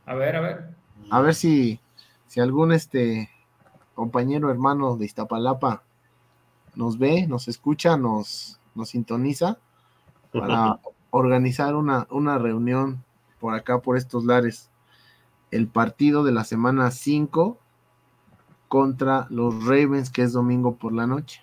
A 0.05 0.15
ver, 0.15 0.37
a 0.37 0.41
ver. 0.41 0.69
A 1.11 1.21
ver 1.21 1.35
si, 1.35 1.81
si 2.27 2.41
algún 2.41 2.73
este 2.73 3.31
compañero 3.95 4.51
hermano 4.51 4.97
de 4.97 5.05
Iztapalapa 5.05 5.83
nos 6.75 6.99
ve, 6.99 7.27
nos 7.27 7.49
escucha, 7.49 7.97
nos, 7.97 8.61
nos 8.75 8.91
sintoniza 8.91 9.59
para 10.33 10.79
organizar 11.11 11.75
una, 11.75 12.07
una 12.11 12.39
reunión 12.39 13.05
por 13.39 13.55
acá, 13.55 13.81
por 13.81 13.97
estos 13.97 14.25
lares. 14.25 14.71
El 15.51 15.69
partido 15.69 16.25
de 16.25 16.33
la 16.33 16.45
semana 16.45 16.91
5 16.91 17.59
contra 18.69 19.27
los 19.31 19.65
Ravens, 19.65 20.11
que 20.11 20.23
es 20.23 20.33
domingo 20.33 20.77
por 20.77 20.93
la 20.93 21.07
noche. 21.07 21.43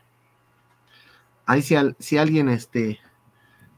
Ahí 1.45 1.61
si, 1.61 1.75
si 1.99 2.17
alguien 2.17 2.49
este, 2.49 2.99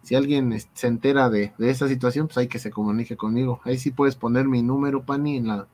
si 0.03 0.15
alguien 0.15 0.57
se 0.73 0.87
entera 0.87 1.29
de, 1.29 1.53
de, 1.57 1.69
esa 1.69 1.87
situación, 1.87 2.27
pues 2.27 2.37
hay 2.37 2.47
que 2.47 2.59
se 2.59 2.71
comunique 2.71 3.17
conmigo. 3.17 3.59
Ahí 3.65 3.77
sí 3.77 3.91
puedes 3.91 4.15
poner 4.15 4.47
mi 4.47 4.61
número, 4.61 5.03
Pani, 5.03 5.35
en 5.37 5.47
la. 5.47 5.67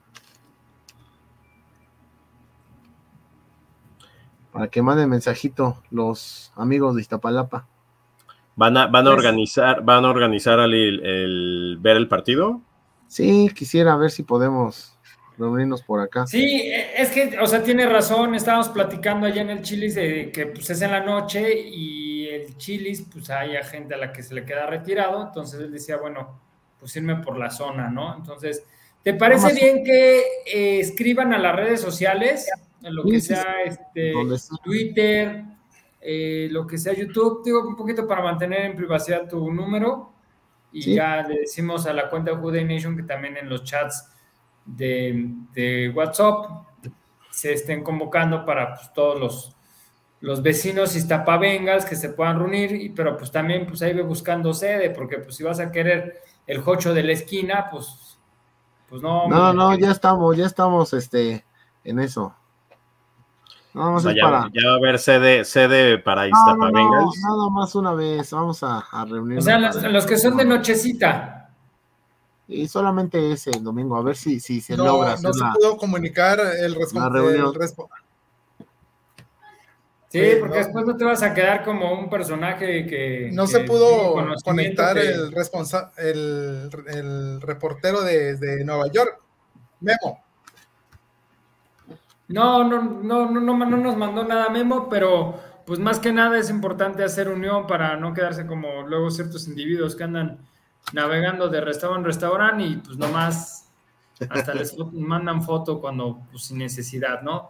Para 4.52 4.70
que 4.70 4.82
manden 4.82 5.10
mensajito 5.10 5.84
los 5.92 6.52
amigos 6.56 6.96
de 6.96 7.02
Iztapalapa. 7.02 7.68
¿Van 8.56 8.78
a, 8.78 8.88
van 8.88 9.08
a 9.08 9.12
organizar, 9.12 9.84
van 9.84 10.06
a 10.06 10.10
organizar 10.10 10.60
el, 10.60 10.74
el, 10.74 11.78
ver 11.80 11.98
el 11.98 12.08
partido? 12.08 12.62
Sí, 13.08 13.52
quisiera 13.56 13.96
ver 13.96 14.10
si 14.10 14.24
podemos 14.24 14.98
reunirnos 15.38 15.82
por 15.82 16.00
acá. 16.00 16.26
Sí, 16.28 16.72
es 16.96 17.10
que, 17.10 17.38
o 17.40 17.48
sea, 17.48 17.64
tiene 17.64 17.86
razón, 17.88 18.36
estábamos 18.36 18.70
platicando 18.70 19.26
allá 19.28 19.42
en 19.42 19.50
el 19.50 19.62
Chilis 19.62 19.96
de 19.96 20.32
que 20.32 20.48
pues 20.48 20.70
es 20.70 20.82
en 20.82 20.92
la 20.92 21.00
noche 21.02 21.60
y 21.60 22.28
el 22.28 22.58
Chilis, 22.58 23.06
pues 23.12 23.30
hay 23.30 23.52
gente 23.64 23.96
a 23.96 23.98
la 23.98 24.12
que 24.14 24.24
se 24.24 24.34
le 24.34 24.46
queda 24.46 24.66
retirado, 24.68 25.22
entonces 25.26 25.60
él 25.60 25.72
decía, 25.72 25.98
bueno, 25.98 26.40
pues 26.80 26.96
irme 26.96 27.16
por 27.18 27.38
la 27.38 27.50
zona, 27.50 27.90
¿no? 27.90 28.16
Entonces, 28.16 28.64
¿te 29.04 29.14
parece 29.14 29.44
Vamos. 29.48 29.60
bien 29.60 29.84
que 29.84 30.20
eh, 30.46 30.80
escriban 30.80 31.34
a 31.34 31.38
las 31.40 31.56
redes 31.56 31.82
sociales, 31.82 32.50
en 32.82 32.96
lo 32.96 33.04
que 33.04 33.22
Sí, 33.22 33.28
sea 33.28 33.62
este. 33.66 34.14
Twitter, 34.64 35.44
eh, 36.02 36.48
lo 36.52 36.68
que 36.68 36.78
sea 36.78 36.94
YouTube, 36.94 37.42
digo, 37.46 37.66
un 37.68 37.76
poquito 37.78 38.06
para 38.08 38.22
mantener 38.22 38.66
en 38.66 38.76
privacidad 38.76 39.28
tu 39.30 39.50
número 39.52 40.12
y 40.74 40.82
Sí. 40.82 40.96
ya 40.96 41.22
le 41.26 41.40
decimos 41.42 41.86
a 41.86 41.94
la 41.94 42.10
cuenta 42.10 42.32
de 42.32 42.38
Juday 42.38 42.66
Nation 42.66 42.98
que 42.98 43.04
también 43.04 43.38
en 43.38 43.48
los 43.48 43.64
chats 43.64 44.10
de, 44.66 45.30
de 45.54 45.90
WhatsApp 45.96 46.46
se 47.32 47.54
estén 47.54 47.84
convocando 47.84 48.46
para 48.46 48.76
pues, 48.76 48.94
todos 48.94 49.20
los, 49.20 49.56
los 50.22 50.42
vecinos 50.42 50.96
iztapavengas 50.96 51.86
que 51.86 51.96
se 51.96 52.10
puedan 52.10 52.40
reunir, 52.40 52.72
y, 52.74 52.90
pero 52.90 53.18
pues 53.18 53.32
también 53.32 53.66
pues 53.68 53.82
ahí 53.82 53.94
ve 53.94 54.04
buscando 54.04 54.54
sede, 54.54 54.90
porque 54.92 55.18
pues 55.20 55.36
si 55.36 55.44
vas 55.44 55.60
a 55.60 55.72
querer 55.72 56.22
el 56.48 56.62
jocho 56.62 56.94
de 56.94 57.04
la 57.04 57.14
esquina, 57.14 57.68
pues, 57.72 58.20
pues 58.90 59.02
no. 59.02 59.28
No, 59.28 59.50
hombre. 59.50 59.54
no, 59.64 59.78
ya 59.78 59.92
estamos, 59.92 60.38
ya 60.38 60.46
estamos 60.46 60.94
este, 60.94 61.44
en 61.84 62.00
eso. 62.00 62.36
Nada 63.74 63.90
O 63.90 63.94
más 63.94 64.04
sea, 64.04 64.12
es 64.12 64.18
ya, 64.18 64.24
para. 64.24 64.50
ya 64.54 64.68
va 64.68 64.74
a 64.74 64.78
haber 64.78 65.00
sede, 65.00 65.44
sede 65.46 65.98
para 65.98 66.28
No, 66.28 66.30
no, 66.30 66.46
no, 66.46 66.52
Iztapavengals. 66.70 67.18
nada 67.24 67.50
más 67.50 67.74
una 67.74 67.94
vez. 67.94 68.32
Vamos 68.32 68.62
a, 68.62 68.86
a 68.92 69.02
O 69.02 69.06
reunirnos. 69.08 69.44
sea, 69.46 69.58
los 69.58 70.06
que 70.06 70.18
son 70.20 70.38
de 70.38 70.46
nochecita. 70.46 71.33
Y 72.48 72.68
solamente 72.68 73.32
ese 73.32 73.52
domingo, 73.62 73.96
a 73.96 74.04
ver 74.04 74.16
si, 74.18 74.40
si 74.40 74.60
se 74.62 74.76
no, 74.76 74.86
logra 74.86 75.16
no 75.22 75.32
se 75.34 75.44
pudo 75.56 75.78
comunicar 75.78 76.40
el, 76.40 76.74
la 76.74 76.78
respon- 76.78 77.12
reunión. 77.12 77.48
el 77.48 77.54
respo- 77.54 77.90
Sí, 80.10 80.20
Sí, 80.20 80.36
porque 80.40 80.60
no. 80.60 80.64
después 80.66 80.86
no 80.86 80.96
te 80.96 81.06
vas 81.06 81.24
a 81.24 81.34
quedar 81.34 81.64
como 81.64 81.92
un 82.00 82.08
personaje 82.10 82.86
que. 82.86 83.32
no 83.34 83.46
que 83.46 83.52
se 83.52 83.60
pudo 83.62 84.14
conectar 84.44 84.96
que- 84.96 85.08
el, 85.08 85.32
responsa- 85.32 85.92
el, 85.98 86.70
el 86.88 87.42
reportero 87.42 88.02
de, 88.02 88.36
de 88.36 88.64
Nueva 88.64 88.88
York, 88.92 89.20
Memo. 89.80 90.24
No, 92.28 92.64
no, 92.64 92.82
no, 92.84 93.30
no, 93.30 93.42
no, 93.42 93.66
no 93.66 93.78
nos 93.78 93.98
mandó 93.98 94.24
nada 94.24 94.50
Memo, 94.50 94.88
pero 94.90 95.36
pues 95.66 95.80
más 95.80 96.00
que 96.00 96.12
nada 96.12 96.38
es 96.38 96.50
importante 96.50 97.04
hacer 97.04 97.30
unión 97.30 97.66
para 97.68 97.96
no 97.98 98.14
quedarse 98.14 98.46
como 98.46 98.84
luego 98.88 99.10
ciertos 99.12 99.48
individuos 99.48 99.96
que 99.96 100.04
andan 100.04 100.38
navegando 100.92 101.50
de 101.50 101.62
restaurante 101.62 102.02
en 102.02 102.06
restaurante 102.06 102.64
y 102.64 102.76
pues 102.78 102.98
nomás 102.98 103.70
hasta 104.30 104.54
les 104.54 104.78
mandan 104.92 105.42
foto 105.42 105.80
cuando 105.80 106.22
pues 106.32 106.46
sin 106.46 106.58
necesidad, 106.60 107.22
¿no? 107.22 107.50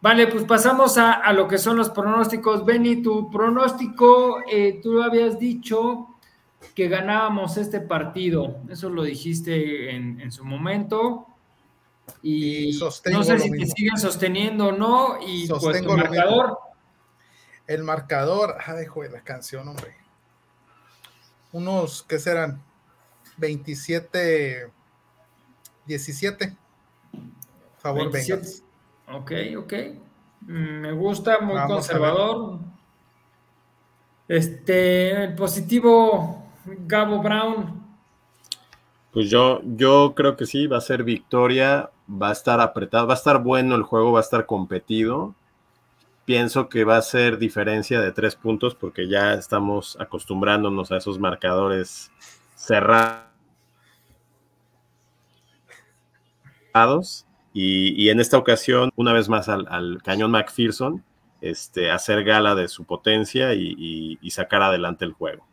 Vale, 0.00 0.26
pues 0.26 0.44
pasamos 0.44 0.98
a, 0.98 1.12
a 1.12 1.32
lo 1.32 1.48
que 1.48 1.56
son 1.56 1.78
los 1.78 1.88
pronósticos. 1.88 2.64
Benny, 2.64 3.02
tu 3.02 3.30
pronóstico, 3.30 4.42
eh, 4.50 4.80
tú 4.82 5.02
habías 5.02 5.38
dicho 5.38 6.08
que 6.74 6.88
ganábamos 6.88 7.56
este 7.56 7.80
partido, 7.80 8.58
eso 8.68 8.90
lo 8.90 9.02
dijiste 9.02 9.94
en, 9.94 10.20
en 10.20 10.30
su 10.30 10.44
momento. 10.44 11.26
Y, 12.22 12.78
no 13.10 13.24
sé 13.24 13.38
si 13.38 13.50
te 13.50 13.66
siguen 13.66 13.96
sosteniendo 13.96 14.68
o 14.68 14.72
no. 14.72 15.18
Y 15.26 15.48
pues 15.48 15.62
Sostengo 15.62 15.92
tu 15.92 15.96
lo 15.96 16.04
marcador, 16.04 16.58
El 17.66 17.82
marcador, 17.82 18.56
ay, 18.66 18.84
joder, 18.86 19.12
la 19.12 19.22
canción, 19.22 19.68
hombre. 19.68 20.03
Unos, 21.54 22.02
¿qué 22.02 22.18
serán? 22.18 22.60
27, 23.36 24.72
17. 25.86 26.56
Favor, 27.78 28.10
27. 28.10 28.42
Bengals. 28.42 28.64
Ok, 29.12 29.32
ok. 29.58 29.72
Mm, 30.40 30.80
Me 30.80 30.90
gusta, 30.90 31.38
muy 31.38 31.54
Vamos 31.54 31.74
conservador. 31.74 32.58
Este, 34.26 35.26
el 35.26 35.36
positivo 35.36 36.42
Gabo 36.64 37.22
Brown. 37.22 37.84
Pues 39.12 39.30
yo, 39.30 39.60
yo 39.62 40.12
creo 40.16 40.36
que 40.36 40.46
sí, 40.46 40.66
va 40.66 40.78
a 40.78 40.80
ser 40.80 41.04
victoria, 41.04 41.88
va 42.10 42.30
a 42.30 42.32
estar 42.32 42.60
apretado, 42.60 43.06
va 43.06 43.14
a 43.14 43.16
estar 43.16 43.40
bueno 43.40 43.76
el 43.76 43.84
juego, 43.84 44.10
va 44.10 44.18
a 44.18 44.22
estar 44.22 44.44
competido. 44.46 45.36
Pienso 46.24 46.68
que 46.70 46.84
va 46.84 46.96
a 46.96 47.02
ser 47.02 47.36
diferencia 47.38 48.00
de 48.00 48.10
tres 48.12 48.34
puntos 48.34 48.74
porque 48.74 49.08
ya 49.08 49.34
estamos 49.34 49.96
acostumbrándonos 50.00 50.90
a 50.90 50.96
esos 50.96 51.18
marcadores 51.18 52.10
cerrados. 52.54 53.26
Y, 57.52 57.92
y 58.02 58.10
en 58.10 58.20
esta 58.20 58.36
ocasión, 58.38 58.90
una 58.96 59.12
vez 59.12 59.28
más 59.28 59.48
al, 59.48 59.66
al 59.68 60.02
cañón 60.02 60.30
McPherson, 60.32 61.04
este, 61.40 61.90
hacer 61.90 62.24
gala 62.24 62.54
de 62.54 62.68
su 62.68 62.84
potencia 62.84 63.54
y, 63.54 63.74
y- 63.78 64.18
y 64.20 64.30
sacar 64.30 64.62
adelante 64.62 65.04
el 65.04 65.12
juego. 65.12 65.46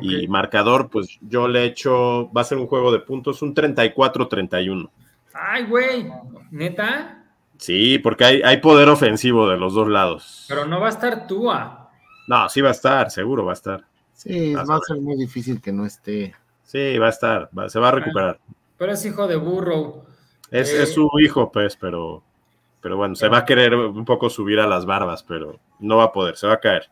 Y 0.00 0.26
marcador, 0.26 0.90
pues 0.90 1.18
yo 1.20 1.46
le 1.46 1.64
echo, 1.64 2.28
va 2.32 2.40
a 2.40 2.44
ser 2.44 2.58
un 2.58 2.66
juego 2.66 2.90
de 2.90 2.98
puntos, 2.98 3.42
un 3.42 3.54
34-31. 3.54 4.90
Ay, 5.32 5.66
güey, 5.66 6.10
neta. 6.50 7.23
Sí, 7.58 7.98
porque 7.98 8.24
hay, 8.24 8.42
hay 8.42 8.58
poder 8.58 8.88
ofensivo 8.88 9.48
de 9.48 9.56
los 9.56 9.74
dos 9.74 9.88
lados. 9.88 10.44
Pero 10.48 10.64
no 10.66 10.80
va 10.80 10.86
a 10.86 10.90
estar 10.90 11.26
Tua. 11.26 11.90
No, 12.26 12.48
sí 12.48 12.60
va 12.60 12.68
a 12.68 12.72
estar, 12.72 13.10
seguro 13.10 13.44
va 13.44 13.52
a 13.52 13.54
estar. 13.54 13.84
Sí, 14.12 14.54
Vas 14.54 14.68
va 14.68 14.76
a 14.76 14.80
ser 14.80 14.96
muy 15.00 15.16
difícil 15.16 15.60
que 15.60 15.72
no 15.72 15.84
esté. 15.86 16.34
Sí, 16.62 16.98
va 16.98 17.06
a 17.06 17.10
estar, 17.10 17.50
va- 17.56 17.68
se 17.68 17.78
va 17.78 17.88
a 17.88 17.92
recuperar. 17.92 18.38
Pero 18.78 18.92
es 18.92 19.04
hijo 19.04 19.26
de 19.26 19.36
burro. 19.36 20.04
Es, 20.50 20.70
Eh. 20.72 20.82
es 20.82 20.94
su 20.94 21.08
hijo, 21.20 21.50
pues, 21.52 21.76
pero, 21.76 22.22
pero 22.80 22.96
bueno, 22.96 23.14
se 23.14 23.28
va 23.28 23.38
a 23.38 23.44
querer 23.44 23.74
un 23.74 24.04
poco 24.04 24.30
subir 24.30 24.58
a 24.60 24.66
las 24.66 24.86
barbas, 24.86 25.22
pero 25.22 25.58
no 25.80 25.96
va 25.98 26.04
a 26.04 26.12
poder, 26.12 26.36
se 26.36 26.46
va 26.46 26.54
a 26.54 26.60
caer. 26.60 26.88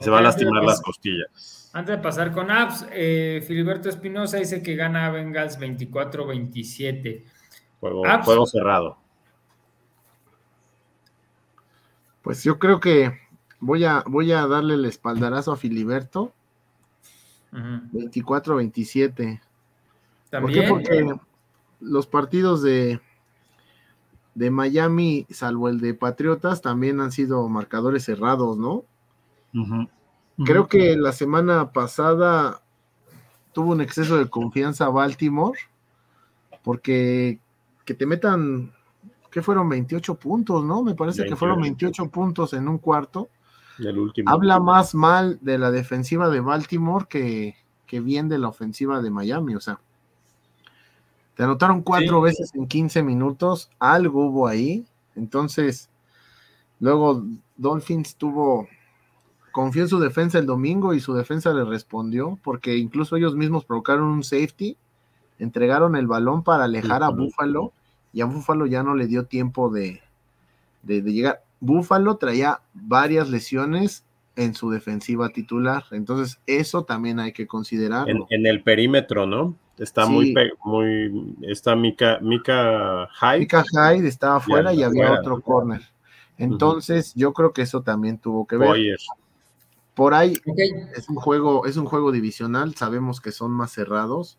Se 0.00 0.10
va 0.10 0.18
a 0.18 0.22
lastimar 0.22 0.62
las 0.64 0.80
costillas. 0.82 1.70
Antes 1.74 1.96
de 1.96 2.02
pasar 2.02 2.32
con 2.32 2.50
apps, 2.50 2.86
eh, 2.92 3.42
Filiberto 3.46 3.88
Espinosa 3.88 4.36
dice 4.38 4.62
que 4.62 4.74
gana 4.74 5.10
Bengals 5.10 5.58
24-27. 5.58 7.24
Juego, 7.80 8.02
Ah, 8.06 8.16
pues- 8.16 8.26
juego 8.26 8.46
cerrado. 8.46 8.98
Pues 12.22 12.44
yo 12.44 12.58
creo 12.58 12.80
que 12.80 13.18
voy 13.60 13.84
a, 13.84 14.04
voy 14.06 14.32
a 14.32 14.46
darle 14.46 14.74
el 14.74 14.84
espaldarazo 14.84 15.52
a 15.52 15.56
Filiberto, 15.56 16.32
Ujú. 17.52 18.08
24-27. 18.10 19.40
¿Por 20.30 20.52
qué? 20.52 20.62
También. 20.62 20.68
Porque 20.68 21.14
los 21.80 22.06
partidos 22.06 22.62
de, 22.62 23.00
de 24.34 24.50
Miami, 24.50 25.26
salvo 25.30 25.68
el 25.68 25.80
de 25.80 25.94
Patriotas, 25.94 26.62
también 26.62 27.00
han 27.00 27.12
sido 27.12 27.48
marcadores 27.48 28.04
cerrados, 28.04 28.56
¿no? 28.56 28.84
Creo 30.44 30.66
que 30.68 30.96
la 30.96 31.12
semana 31.12 31.72
pasada 31.72 32.62
tuvo 33.52 33.72
un 33.72 33.82
exceso 33.82 34.16
de 34.16 34.30
confianza 34.30 34.88
Baltimore, 34.88 35.58
porque 36.62 37.38
que 37.84 37.94
te 37.94 38.06
metan, 38.06 38.72
que 39.32 39.40
fueron 39.42 39.68
28 39.70 40.14
puntos, 40.16 40.62
¿no? 40.62 40.82
Me 40.82 40.94
parece 40.94 41.24
que 41.24 41.34
fueron 41.36 41.62
28 41.62 42.10
puntos 42.10 42.52
en 42.52 42.68
un 42.68 42.76
cuarto. 42.76 43.30
El 43.78 43.98
último. 43.98 44.30
Habla 44.30 44.60
más 44.60 44.94
mal 44.94 45.38
de 45.40 45.56
la 45.56 45.70
defensiva 45.70 46.28
de 46.28 46.40
Baltimore 46.40 47.06
que, 47.08 47.56
que 47.86 48.00
bien 48.00 48.28
de 48.28 48.38
la 48.38 48.48
ofensiva 48.48 49.00
de 49.00 49.10
Miami, 49.10 49.54
o 49.54 49.60
sea. 49.60 49.80
Te 51.34 51.44
anotaron 51.44 51.80
cuatro 51.80 52.18
Sí. 52.18 52.24
veces 52.24 52.54
en 52.54 52.68
15 52.68 53.02
minutos, 53.02 53.70
algo 53.78 54.26
hubo 54.26 54.46
ahí. 54.46 54.84
Entonces, 55.16 55.88
luego 56.78 57.24
Dolphins 57.56 58.16
tuvo, 58.16 58.68
confió 59.50 59.84
en 59.84 59.88
su 59.88 59.98
defensa 59.98 60.38
el 60.38 60.44
domingo 60.44 60.92
y 60.92 61.00
su 61.00 61.14
defensa 61.14 61.54
le 61.54 61.64
respondió, 61.64 62.38
porque 62.44 62.76
incluso 62.76 63.16
ellos 63.16 63.34
mismos 63.34 63.64
provocaron 63.64 64.04
un 64.04 64.24
safety, 64.24 64.76
entregaron 65.38 65.96
el 65.96 66.06
balón 66.06 66.42
para 66.42 66.64
alejar 66.64 67.02
a. 67.02 67.08
Buffalo 67.08 67.72
y 68.12 68.20
a 68.20 68.26
Buffalo 68.26 68.66
ya 68.66 68.82
no 68.82 68.94
le 68.94 69.06
dio 69.06 69.24
tiempo 69.26 69.70
de, 69.70 70.00
de, 70.82 71.02
de 71.02 71.12
llegar. 71.12 71.42
Buffalo 71.60 72.16
traía 72.16 72.60
varias 72.74 73.30
lesiones 73.30 74.04
en 74.36 74.54
su 74.54 74.70
defensiva 74.70 75.28
titular, 75.28 75.84
entonces 75.90 76.40
eso 76.46 76.84
también 76.84 77.20
hay 77.20 77.32
que 77.32 77.42
En, 77.42 77.48
considerarlo. 77.48 78.26
en 78.30 78.46
el 78.46 78.62
perímetro, 78.62 79.26
¿no? 79.26 79.54
Está 79.78 80.06
muy, 80.06 80.26
Sí. 80.28 80.34
muy, 80.64 81.34
está 81.42 81.74
Mika, 81.76 82.18
Mika 82.20 83.08
Hyde. 83.20 83.38
Mika 83.40 83.64
Hyde 83.64 84.08
estaba 84.08 84.36
afuera 84.36 84.72
y 84.72 84.82
había 84.82 85.12
otro 85.12 85.36
¿no? 85.36 85.42
corner. 85.42 85.82
Entonces, 86.38 87.12
yo 87.14 87.32
creo 87.32 87.52
que 87.52 87.62
eso 87.62 87.82
también 87.82 88.18
tuvo 88.18 88.46
que 88.46 88.56
ver. 88.56 88.68
Boyer. 88.68 88.98
Por 89.94 90.14
ahí 90.14 90.34
es 90.96 91.08
un 91.08 91.16
juego, 91.16 91.66
es 91.66 91.76
un 91.76 91.84
juego 91.84 92.10
divisional, 92.12 92.74
sabemos 92.74 93.20
que 93.20 93.32
son 93.32 93.50
más 93.50 93.72
cerrados. 93.72 94.38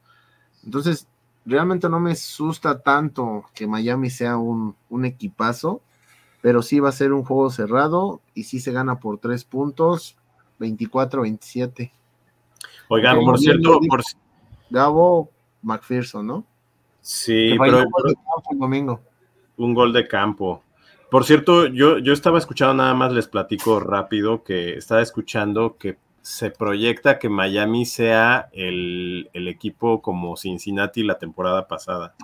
Entonces, 0.64 1.08
realmente 1.46 1.90
no 1.90 2.00
me 2.00 2.12
asusta 2.12 2.80
tanto 2.82 3.46
que 3.54 3.68
Miami 3.68 4.10
sea 4.10 4.38
un, 4.38 4.76
un 4.90 5.06
equipazo, 5.06 5.82
pero 6.42 6.62
sí 6.62 6.80
va 6.80 6.90
a 6.90 6.94
ser 6.94 7.14
un 7.14 7.24
juego 7.24 7.50
cerrado 7.50 8.22
y 8.34 8.44
sí 8.44 8.60
se 8.60 8.72
gana 8.72 9.00
por 9.00 9.18
tres 9.20 9.44
puntos, 9.44 10.18
24-27. 10.60 11.92
Oigan, 12.90 13.16
Como 13.16 13.32
por 13.32 13.40
cierto, 13.40 13.80
por, 13.88 14.02
Gabo 14.70 15.30
McPherson, 15.62 16.28
¿no? 16.28 16.46
sí, 17.02 17.56
pero, 17.60 17.78
falló 17.78 17.90
gol 17.90 18.10
de 18.10 18.16
campo 18.16 18.50
el 18.52 18.60
domingo. 18.60 19.02
un 19.58 19.74
gol 19.74 19.94
de 19.94 20.08
campo. 20.08 20.64
Por 21.10 21.26
cierto, 21.26 21.68
yo, 21.68 22.00
yo 22.00 22.12
estaba 22.12 22.40
escuchando, 22.40 22.74
nada 22.74 22.94
más 22.94 23.14
les 23.14 23.28
platico 23.28 23.80
rápido, 23.80 24.44
que 24.44 24.78
estaba 24.78 25.02
escuchando 25.02 25.78
que 25.78 25.98
se 26.24 26.50
proyecta 26.52 27.20
que 27.20 27.30
Miami 27.30 27.86
sea 27.86 28.50
el, 28.54 29.30
el 29.34 29.48
equipo 29.48 30.02
como 30.02 30.38
Cincinnati 30.38 31.04
la 31.04 31.20
temporada 31.20 31.68
pasada. 31.68 32.16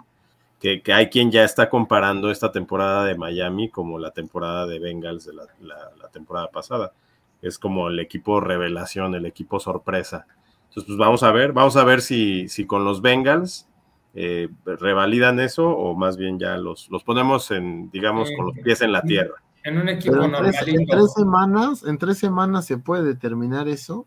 Que, 0.60 0.82
que 0.82 0.92
hay 0.94 1.10
quien 1.10 1.32
ya 1.32 1.44
está 1.46 1.70
comparando 1.70 2.32
esta 2.32 2.52
temporada 2.52 3.06
de 3.06 3.16
Miami 3.16 3.70
como 3.70 4.00
la 4.00 4.12
temporada 4.12 4.68
de 4.68 4.80
Bengals 4.80 5.26
de 5.26 5.34
la, 5.34 5.44
la- 5.62 5.92
la 6.02 6.10
temporada 6.10 6.50
pasada. 6.50 6.94
Es 7.42 7.60
como 7.60 7.90
el 7.90 8.00
equipo 8.00 8.42
revelación, 8.42 9.16
el 9.16 9.26
equipo 9.26 9.60
sorpresa. 9.62 10.26
Entonces, 10.70 10.84
pues 10.86 10.98
vamos 10.98 11.24
a 11.24 11.32
ver, 11.32 11.54
vamos 11.54 11.78
a 11.78 11.84
ver 11.86 12.02
si, 12.02 12.50
si 12.50 12.66
con 12.66 12.84
los 12.86 13.02
Bengals 13.02 13.68
eh, 14.16 14.50
revalidan 14.66 15.40
eso 15.40 15.70
o 15.70 15.96
más 15.96 16.18
bien 16.18 16.40
ya 16.40 16.58
los, 16.58 16.90
los 16.90 17.04
ponemos 17.06 17.52
en, 17.52 17.90
digamos, 17.92 18.32
con 18.32 18.48
los 18.48 18.58
pies 18.60 18.82
en 18.82 18.92
la 18.92 19.02
tierra. 19.04 19.36
En 19.64 19.78
un 19.78 19.90
equipo 19.90 20.14
Pero 20.14 20.26
en 20.26 20.32
tres, 20.32 20.56
en 20.68 20.76
normalito. 20.76 20.98
tres 20.98 21.14
semanas, 21.14 21.84
en 21.84 21.98
tres 21.98 22.18
semanas 22.18 22.66
se 22.66 22.78
puede 22.78 23.04
determinar 23.04 23.68
eso. 23.68 24.06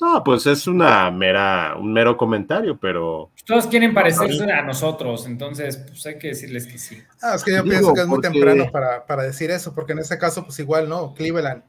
No, 0.00 0.24
pues 0.24 0.46
es 0.46 0.66
una 0.66 1.10
mera, 1.10 1.76
un 1.78 1.92
mero 1.92 2.16
comentario, 2.16 2.78
pero 2.78 3.30
Todos 3.44 3.66
quieren 3.66 3.92
parecerse 3.92 4.50
a 4.50 4.62
nosotros, 4.62 5.26
entonces 5.26 5.76
pues 5.76 6.06
hay 6.06 6.18
que 6.18 6.28
decirles 6.28 6.66
que 6.66 6.78
sí. 6.78 7.02
Ah, 7.20 7.34
es 7.34 7.44
que 7.44 7.50
yo 7.50 7.58
Digo, 7.62 7.68
pienso 7.70 7.92
que 7.94 8.00
es 8.00 8.06
muy 8.06 8.16
porque- 8.16 8.30
temprano 8.30 8.70
para, 8.72 9.04
para 9.04 9.24
decir 9.24 9.50
eso, 9.50 9.74
porque 9.74 9.92
en 9.92 9.98
ese 9.98 10.16
caso, 10.18 10.42
pues 10.44 10.58
igual, 10.58 10.88
¿no? 10.88 11.12
Cleveland, 11.14 11.62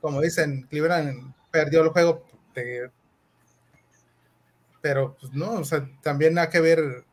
como 0.00 0.20
dicen, 0.22 0.66
Cleveland 0.70 1.34
perdió 1.50 1.82
el 1.82 1.90
juego, 1.90 2.24
de- 2.54 2.90
pero 4.80 5.16
pues 5.20 5.32
no, 5.34 5.52
o 5.52 5.64
sea, 5.64 5.86
también 6.02 6.38
hay 6.38 6.48
que 6.48 6.60
ver 6.60 7.04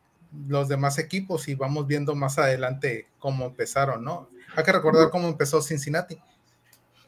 los 0.48 0.68
demás 0.68 0.98
equipos 0.98 1.48
y 1.48 1.54
vamos 1.54 1.86
viendo 1.86 2.14
más 2.14 2.38
adelante 2.38 3.08
cómo 3.18 3.46
empezaron, 3.46 4.04
¿no? 4.04 4.28
Hay 4.56 4.64
que 4.64 4.72
recordar 4.72 5.10
cómo 5.10 5.28
empezó 5.28 5.60
Cincinnati. 5.62 6.18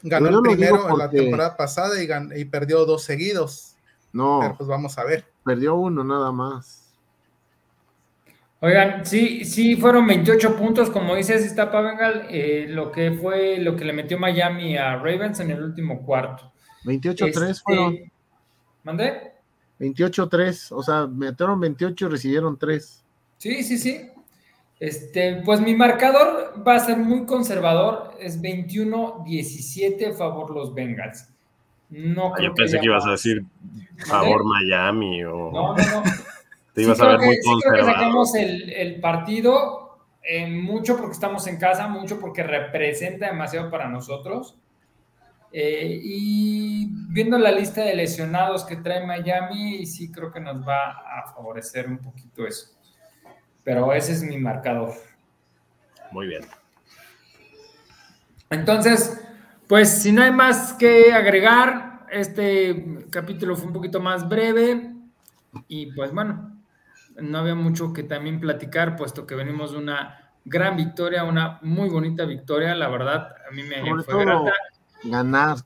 Ganó 0.01 0.29
el 0.29 0.41
primero 0.41 0.89
en 0.89 0.97
la 0.97 1.09
temporada 1.09 1.57
pasada 1.57 2.01
y, 2.01 2.07
gan- 2.07 2.31
y 2.37 2.45
perdió 2.45 2.85
dos 2.85 3.03
seguidos, 3.03 3.75
No, 4.13 4.39
pero 4.41 4.55
pues 4.57 4.67
vamos 4.69 4.97
a 4.97 5.03
ver. 5.03 5.25
perdió 5.43 5.75
uno 5.75 6.03
nada 6.03 6.31
más. 6.31 6.81
Oigan, 8.61 9.05
sí, 9.05 9.43
sí 9.45 9.75
fueron 9.75 10.07
28 10.07 10.55
puntos, 10.55 10.89
como 10.89 11.15
dices, 11.15 11.43
está 11.45 11.71
Pavengal, 11.71 12.27
eh, 12.29 12.65
lo 12.69 12.91
que 12.91 13.11
fue 13.11 13.57
lo 13.59 13.75
que 13.75 13.85
le 13.85 13.93
metió 13.93 14.17
Miami 14.17 14.77
a 14.77 14.95
Ravens 14.95 15.39
en 15.39 15.51
el 15.51 15.61
último 15.63 16.03
cuarto. 16.03 16.51
28-3 16.85 17.49
Este, 17.49 17.63
fueron. 17.63 17.97
¿Mandé? 18.83 19.33
28-3, 19.79 20.71
o 20.71 20.81
sea, 20.81 21.05
metieron 21.05 21.59
28 21.59 22.05
y 22.05 22.09
recibieron 22.09 22.57
3. 22.57 23.03
Sí, 23.37 23.63
sí, 23.63 23.77
sí. 23.77 24.09
Este, 24.85 25.41
pues 25.43 25.61
mi 25.61 25.75
marcador 25.75 26.61
va 26.67 26.75
a 26.75 26.79
ser 26.79 26.97
muy 26.97 27.25
conservador, 27.25 28.11
es 28.19 28.39
21-17 28.41 30.13
favor 30.13 30.51
los 30.51 30.73
Bengals. 30.73 31.27
No 31.89 32.33
Ah, 32.35 32.41
yo 32.41 32.53
pensé 32.53 32.79
que 32.79 32.85
ibas 32.85 33.05
a 33.05 33.11
decir 33.11 33.43
favor 34.05 34.43
Miami 34.43 35.23
o 35.23 35.51
No, 35.51 35.75
no, 35.75 35.75
no. 35.75 36.03
te 36.73 36.81
Sí 36.81 36.81
ibas 36.81 36.99
a 36.99 37.07
ver 37.09 37.19
muy 37.19 37.35
que- 37.35 37.41
sí 37.41 37.49
creo 37.61 37.73
que 37.73 37.83
sacamos 37.85 38.35
el, 38.35 38.69
el 38.73 38.99
partido, 38.99 39.97
eh, 40.23 40.47
mucho 40.47 40.97
porque 40.97 41.13
estamos 41.13 41.47
en 41.47 41.57
casa, 41.57 41.87
mucho 41.87 42.19
porque 42.19 42.43
representa 42.43 43.27
demasiado 43.27 43.69
para 43.71 43.87
nosotros. 43.87 44.55
Eh, 45.51 45.99
y 46.03 46.87
viendo 47.09 47.37
la 47.37 47.51
lista 47.51 47.81
de 47.81 47.95
lesionados 47.95 48.65
que 48.65 48.75
trae 48.75 49.05
Miami, 49.07 49.85
sí 49.85 50.11
creo 50.11 50.31
que 50.31 50.41
nos 50.41 50.67
va 50.67 50.89
a 50.91 51.31
favorecer 51.33 51.87
un 51.87 51.99
poquito 51.99 52.45
eso. 52.45 52.74
Pero 53.65 53.91
ese 53.91 54.13
es 54.13 54.23
mi 54.23 54.37
marcador. 54.37 54.93
Muy 56.11 56.27
bien. 56.27 56.45
Entonces, 58.49 59.21
pues 59.67 60.01
si 60.01 60.13
no 60.13 60.21
hay 60.23 60.31
más 60.31 60.73
que 60.73 61.11
agregar, 61.11 62.05
este 62.11 62.99
capítulo 63.09 63.55
fue 63.57 63.67
un 63.67 63.73
poquito 63.73 63.99
más 63.99 64.29
breve 64.29 64.93
y 65.67 65.91
pues 65.93 66.13
bueno, 66.13 66.55
no 67.17 67.37
había 67.39 67.55
mucho 67.55 67.91
que 67.91 68.03
también 68.03 68.39
platicar, 68.39 68.95
puesto 68.95 69.25
que 69.25 69.35
venimos 69.35 69.71
de 69.71 69.79
una 69.79 70.31
gran 70.45 70.77
victoria, 70.77 71.23
una 71.23 71.59
muy 71.63 71.89
bonita 71.89 72.23
victoria, 72.25 72.75
la 72.75 72.87
verdad, 72.87 73.35
a 73.49 73.51
mí 73.51 73.63
me 73.63 73.79
Sobre 73.79 74.03
fue 74.03 74.13
todo 74.13 74.43
grata. 74.43 74.53
ganar. 75.03 75.57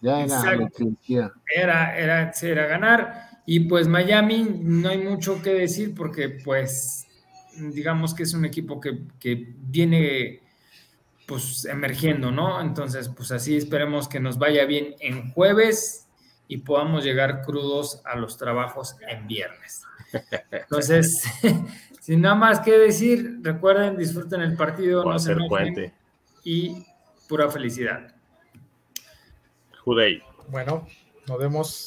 Ya 0.00 0.20
era 0.20 0.22
Exacto. 0.24 0.60
lo 0.60 0.68
que 0.70 0.84
decía. 0.84 1.32
Era, 1.54 1.96
era, 1.98 2.32
era 2.42 2.66
ganar. 2.66 3.28
Y 3.46 3.60
pues 3.60 3.88
Miami 3.88 4.58
no 4.62 4.88
hay 4.90 4.98
mucho 4.98 5.42
que 5.42 5.52
decir 5.52 5.94
porque 5.94 6.28
pues 6.28 7.03
digamos 7.56 8.14
que 8.14 8.22
es 8.24 8.34
un 8.34 8.44
equipo 8.44 8.80
que, 8.80 8.98
que 9.20 9.52
viene 9.68 10.40
pues 11.26 11.64
emergiendo, 11.64 12.30
¿no? 12.30 12.60
Entonces 12.60 13.08
pues 13.08 13.30
así 13.32 13.56
esperemos 13.56 14.08
que 14.08 14.20
nos 14.20 14.38
vaya 14.38 14.64
bien 14.66 14.94
en 15.00 15.30
jueves 15.32 16.06
y 16.48 16.58
podamos 16.58 17.04
llegar 17.04 17.42
crudos 17.42 18.02
a 18.04 18.16
los 18.16 18.36
trabajos 18.36 18.96
en 19.08 19.26
viernes. 19.26 19.82
Entonces, 20.50 21.24
sin 22.00 22.20
nada 22.20 22.34
más 22.34 22.60
que 22.60 22.72
decir, 22.72 23.38
recuerden, 23.42 23.96
disfruten 23.96 24.42
el 24.42 24.54
partido, 24.56 25.02
Voy 25.02 25.12
no 25.14 25.18
se 25.18 25.34
puente. 25.48 25.92
y 26.44 26.84
pura 27.28 27.50
felicidad. 27.50 28.14
Judei. 29.84 30.22
Bueno, 30.48 30.86
nos 31.26 31.38
vemos 31.38 31.74